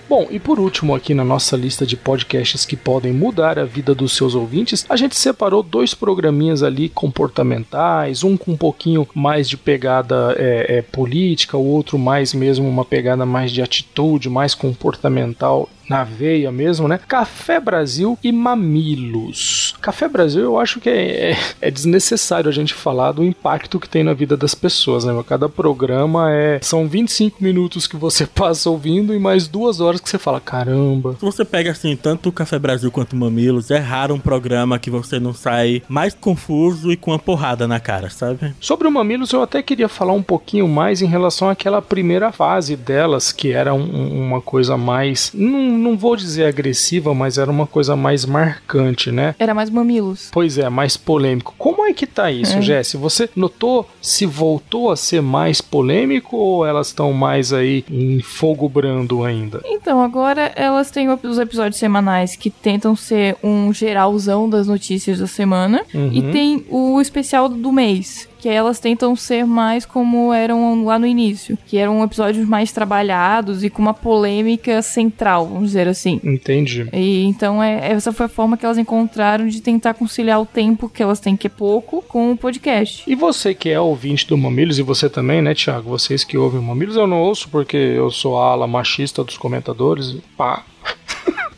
Bom, 0.09 0.27
e 0.31 0.39
por 0.39 0.59
último, 0.59 0.95
aqui 0.95 1.13
na 1.13 1.23
nossa 1.23 1.55
lista 1.55 1.85
de 1.85 1.95
podcasts 1.95 2.65
que 2.65 2.75
podem 2.75 3.13
mudar 3.13 3.59
a 3.59 3.63
vida 3.63 3.93
dos 3.93 4.13
seus 4.13 4.33
ouvintes, 4.33 4.83
a 4.89 4.95
gente 4.95 5.15
separou 5.15 5.61
dois 5.61 5.93
programinhas 5.93 6.63
ali 6.63 6.89
comportamentais, 6.89 8.23
um 8.23 8.35
com 8.35 8.53
um 8.53 8.57
pouquinho 8.57 9.07
mais 9.13 9.47
de 9.47 9.55
pegada 9.55 10.35
é, 10.35 10.77
é, 10.77 10.81
política, 10.81 11.55
o 11.55 11.63
outro 11.63 11.99
mais 11.99 12.33
mesmo 12.33 12.67
uma 12.67 12.83
pegada 12.83 13.23
mais 13.23 13.51
de 13.51 13.61
atitude, 13.61 14.31
mais 14.31 14.55
comportamental 14.55 15.69
na 15.89 16.03
veia 16.03 16.51
mesmo, 16.51 16.87
né? 16.87 16.99
Café 17.07 17.59
Brasil 17.59 18.17
e 18.23 18.31
Mamilos. 18.31 19.75
Café 19.81 20.07
Brasil 20.07 20.43
eu 20.43 20.59
acho 20.59 20.79
que 20.79 20.89
é, 20.89 21.31
é, 21.31 21.37
é, 21.61 21.71
desnecessário 21.71 22.47
a 22.49 22.53
gente 22.53 22.73
falar 22.73 23.11
do 23.11 23.23
impacto 23.23 23.79
que 23.79 23.89
tem 23.89 24.03
na 24.03 24.13
vida 24.13 24.37
das 24.37 24.53
pessoas, 24.53 25.03
né? 25.03 25.23
Cada 25.27 25.49
programa 25.49 26.31
é 26.31 26.59
são 26.61 26.87
25 26.87 27.43
minutos 27.43 27.87
que 27.87 27.97
você 27.97 28.25
passa 28.27 28.69
ouvindo 28.69 29.13
e 29.13 29.19
mais 29.19 29.47
duas 29.47 29.79
horas 29.79 29.99
que 29.99 30.09
você 30.09 30.19
fala, 30.19 30.39
caramba. 30.39 31.15
Se 31.19 31.25
você 31.25 31.43
pega 31.43 31.71
assim, 31.71 31.95
tanto 31.95 32.29
o 32.29 32.31
Café 32.31 32.59
Brasil 32.59 32.91
quanto 32.91 33.13
o 33.13 33.15
Mamilos, 33.17 33.71
é 33.71 33.77
raro 33.77 34.13
um 34.13 34.19
programa 34.19 34.77
que 34.77 34.89
você 34.89 35.19
não 35.19 35.33
sai 35.33 35.81
mais 35.87 36.13
confuso 36.13 36.91
e 36.91 36.97
com 36.97 37.11
uma 37.11 37.19
porrada 37.19 37.67
na 37.67 37.79
cara, 37.79 38.09
sabe? 38.09 38.53
Sobre 38.59 38.87
o 38.87 38.91
Mamilos, 38.91 39.31
eu 39.31 39.41
até 39.41 39.63
queria 39.63 39.89
falar 39.89 40.13
um 40.13 40.21
pouquinho 40.21 40.67
mais 40.67 41.01
em 41.01 41.07
relação 41.07 41.49
àquela 41.49 41.81
primeira 41.81 42.31
fase 42.31 42.75
delas, 42.75 43.31
que 43.31 43.51
era 43.51 43.73
um, 43.73 44.27
uma 44.27 44.41
coisa 44.41 44.77
mais. 44.77 45.31
Não, 45.33 45.78
não 45.79 45.97
vou 45.97 46.15
dizer 46.15 46.45
agressiva, 46.45 47.13
mas 47.13 47.37
era 47.37 47.49
uma 47.49 47.65
coisa 47.65 47.95
mais 47.95 48.25
marcante, 48.25 49.11
né? 49.11 49.35
Era 49.39 49.53
mais 49.53 49.69
mamilos. 49.69 50.29
Pois 50.31 50.57
é, 50.57 50.69
mais 50.69 50.95
polêmico. 50.97 51.53
Como 51.57 51.85
é 51.85 51.93
que 51.93 52.05
tá 52.05 52.31
isso, 52.31 52.57
é. 52.57 52.61
Jesse? 52.61 52.97
Você 52.97 53.29
notou 53.35 53.89
se 54.01 54.25
voltou 54.25 54.91
a 54.91 54.95
ser 54.95 55.21
mais 55.21 55.61
polêmico 55.61 56.37
ou 56.37 56.65
elas 56.65 56.87
estão 56.87 57.11
mais 57.13 57.51
aí 57.51 57.83
em 57.89 58.21
fogo 58.21 58.69
brando 58.69 59.23
ainda? 59.23 59.61
Então, 59.65 60.01
agora 60.01 60.51
elas 60.55 60.91
têm 60.91 61.09
os 61.09 61.39
episódios 61.39 61.79
semanais 61.79 62.35
que 62.35 62.49
tentam 62.49 62.95
ser 62.95 63.35
um 63.43 63.73
geralzão 63.73 64.49
das 64.49 64.67
notícias 64.67 65.19
da 65.19 65.27
semana 65.27 65.81
uhum. 65.93 66.09
e 66.11 66.21
tem 66.31 66.65
o 66.69 67.01
especial 67.01 67.49
do 67.49 67.71
mês 67.71 68.28
que 68.39 68.47
elas 68.47 68.79
tentam 68.79 69.15
ser 69.15 69.45
mais 69.45 69.85
como 69.85 70.33
eram 70.33 70.85
lá 70.85 70.97
no 70.97 71.05
início, 71.05 71.57
que 71.67 71.77
eram 71.77 72.03
episódios 72.03 72.47
mais 72.47 72.71
trabalhados 72.71 73.63
e 73.63 73.69
com 73.69 73.81
uma 73.81 73.93
polêmica 73.93 74.81
central, 74.81 75.45
vamos 75.45 75.67
dizer 75.67 75.87
assim. 75.87 76.19
Entendi. 76.23 76.87
E 76.93 77.25
então 77.25 77.61
é, 77.61 77.91
essa 77.91 78.13
foi 78.13 78.25
a 78.25 78.29
forma 78.29 78.57
que 78.57 78.65
elas 78.65 78.77
encontraram 78.77 79.47
de 79.47 79.61
tentar 79.61 79.93
conciliar 79.93 80.41
o 80.41 80.45
tempo 80.45 80.89
que 80.89 81.03
elas 81.03 81.19
têm, 81.19 81.35
que 81.35 81.47
é 81.47 81.49
pouco, 81.49 82.01
com 82.07 82.31
o 82.31 82.37
podcast. 82.37 83.03
E 83.05 83.15
você 83.15 83.53
que 83.53 83.69
é 83.69 83.79
ouvinte 83.79 84.25
do 84.25 84.37
Mamilos, 84.37 84.79
e 84.79 84.81
você 84.81 85.09
também, 85.09 85.41
né, 85.41 85.53
Thiago? 85.53 85.89
Vocês 85.89 86.23
que 86.23 86.37
ouvem 86.37 86.59
o 86.59 86.63
Mamilos, 86.63 86.95
eu 86.95 87.05
não 87.05 87.21
ouço 87.21 87.49
porque 87.49 87.77
eu 87.77 88.09
sou 88.09 88.39
a 88.39 88.51
ala 88.51 88.67
machista 88.67 89.23
dos 89.23 89.37
comentadores. 89.37 90.15
Pá. 90.37 90.63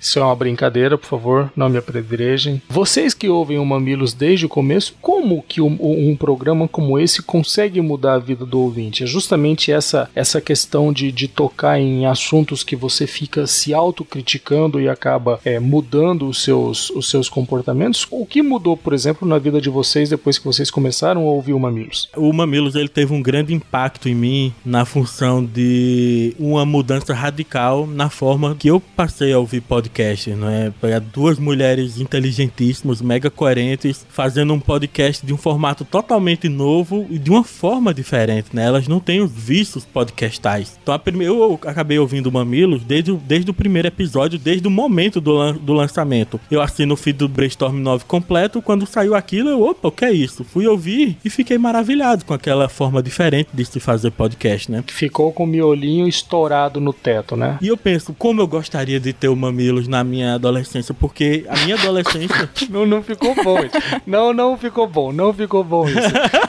Isso 0.02 0.18
é 0.18 0.24
uma 0.24 0.36
brincadeira, 0.36 0.98
por 0.98 1.06
favor, 1.06 1.52
não 1.56 1.70
me 1.70 1.78
apedrejem. 1.78 2.60
Vocês 2.68 3.14
que 3.14 3.30
ouvem 3.30 3.60
o 3.60 3.66
Mamilos 3.66 4.14
desde 4.14 4.48
o 4.48 4.50
começo, 4.50 4.96
como 5.00 5.44
que 5.48 5.62
um, 5.62 5.78
um, 5.80 6.16
programa 6.16 6.68
como 6.68 6.98
esse 6.98 7.22
consegue 7.22 7.80
mudar 7.82 8.16
a 8.16 8.20
vida 8.20 8.44
do 8.44 8.60
ouvinte? 8.60 9.04
É 9.04 9.06
justamente 9.06 9.72
essa, 9.72 10.10
essa 10.16 10.42
questão 10.42 10.92
de, 10.92 11.12
de 11.12 11.28
tocar 11.28 11.80
em 11.80 12.08
assuntos 12.08 12.64
que 12.64 12.76
você 12.76 13.06
fica 13.06 13.46
se 13.46 13.76
autocriticando 13.76 14.82
e 14.82 14.90
acaba 14.90 15.40
é, 15.46 15.60
mudando 15.60 16.28
os 16.28 16.44
seus, 16.44 16.90
os 16.90 17.08
seus 17.08 17.30
comportamentos. 17.30 18.08
O 18.10 18.26
que 18.26 18.42
mudou, 18.42 18.76
por 18.76 18.94
exemplo, 18.94 19.28
na 19.28 19.38
vida 19.38 19.62
de 19.62 19.70
vocês 19.70 20.10
depois 20.10 20.40
que 20.40 20.46
vocês 20.46 20.72
começaram 20.72 21.22
a 21.22 21.32
ouvir 21.32 21.54
o 21.54 21.60
Mamilos? 21.60 22.10
O 22.18 22.34
Mamilos 22.34 22.74
ele 22.74 22.90
teve 22.90 23.14
um 23.14 23.22
grande 23.22 23.54
impacto 23.54 24.10
em 24.10 24.16
mim 24.16 24.54
na 24.66 24.84
função 24.84 25.46
de 25.46 26.36
uma 26.40 26.66
mudança 26.66 27.14
radical 27.14 27.86
na 27.86 28.10
forma 28.10 28.56
que 28.56 28.68
eu 28.68 28.80
passei 28.80 29.32
a 29.32 29.38
ouvir 29.38 29.62
podcast 29.62 29.91
podcast, 29.92 30.30
não 30.32 30.50
é? 30.50 30.72
Para 30.80 31.00
duas 31.00 31.38
mulheres 31.38 32.00
inteligentíssimas, 32.00 33.02
mega 33.02 33.30
coerentes, 33.30 34.06
fazendo 34.10 34.54
um 34.54 34.60
podcast 34.60 35.26
de 35.26 35.34
um 35.34 35.38
formato 35.38 35.84
totalmente 35.84 36.48
novo 36.48 37.06
e 37.10 37.20
de 37.20 37.30
uma 37.30 37.44
forma 37.44 37.94
diferente, 37.94 38.48
né? 38.54 38.66
Elas 38.66 38.88
não 38.88 39.00
têm 39.00 39.22
os 39.22 39.32
vícios 39.32 39.86
podcastais. 39.86 40.80
Então, 40.82 40.96
a 40.96 41.02
eu 41.22 41.60
acabei 41.66 42.00
ouvindo 42.00 42.32
Mamilos 42.32 42.84
desde, 42.84 43.12
desde 43.14 43.52
o 43.52 43.54
primeiro 43.54 43.90
episódio, 43.90 44.40
desde 44.40 44.66
o 44.66 44.72
momento 44.72 45.20
do, 45.20 45.34
lan 45.34 45.56
do 45.56 45.74
lançamento. 45.74 46.40
Eu 46.50 46.62
assino 46.62 46.94
o 46.94 46.98
feed 46.98 47.18
do 47.18 47.28
Brainstorm 47.28 47.78
9 47.78 48.06
completo, 48.06 48.62
quando 48.62 48.86
saiu 48.86 49.14
aquilo, 49.14 49.50
eu, 49.50 49.62
opa, 49.62 49.90
o 49.90 49.92
que 49.92 50.06
é 50.06 50.12
isso? 50.12 50.46
Fui 50.46 50.66
ouvir 50.66 51.18
e 51.24 51.30
fiquei 51.30 51.58
maravilhado 51.58 52.24
com 52.24 52.34
aquela 52.34 52.70
forma 52.70 53.04
diferente 53.04 53.50
de 53.54 53.66
se 53.66 53.80
fazer 53.80 54.12
podcast, 54.12 54.72
né? 54.72 54.84
Ficou 54.88 55.34
com 55.34 55.44
o 55.44 55.48
miolinho 55.48 56.08
estourado 56.08 56.80
no 56.80 56.94
teto, 56.94 57.36
né? 57.36 57.58
E 57.62 57.68
eu 57.68 57.76
penso, 57.76 58.14
como 58.18 58.40
eu 58.40 58.48
gostaria 58.48 59.00
de 59.00 59.12
ter 59.12 59.28
o 59.28 59.36
Mamilos 59.36 59.81
na 59.88 60.04
minha 60.04 60.36
adolescência, 60.36 60.94
porque 60.94 61.46
a 61.48 61.58
minha 61.66 61.76
adolescência. 61.76 62.50
não, 62.70 62.86
não 62.86 63.02
ficou 63.02 63.36
bom 63.44 63.60
isso. 63.60 64.02
Não, 64.06 64.34
não 64.34 64.58
ficou 64.58 64.88
bom, 64.88 65.12
não 65.12 65.34
ficou 65.34 65.64
bom 65.64 65.88
isso. 65.88 66.00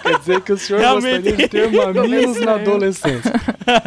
Quer 0.02 0.18
dizer 0.18 0.40
que 0.40 0.52
o 0.52 0.58
senhor 0.58 0.80
Realmente... 0.80 1.22
gostaria 1.22 1.36
de 1.36 1.48
ter 1.48 1.70
mamilos 1.94 2.40
na 2.40 2.54
adolescência. 2.54 3.32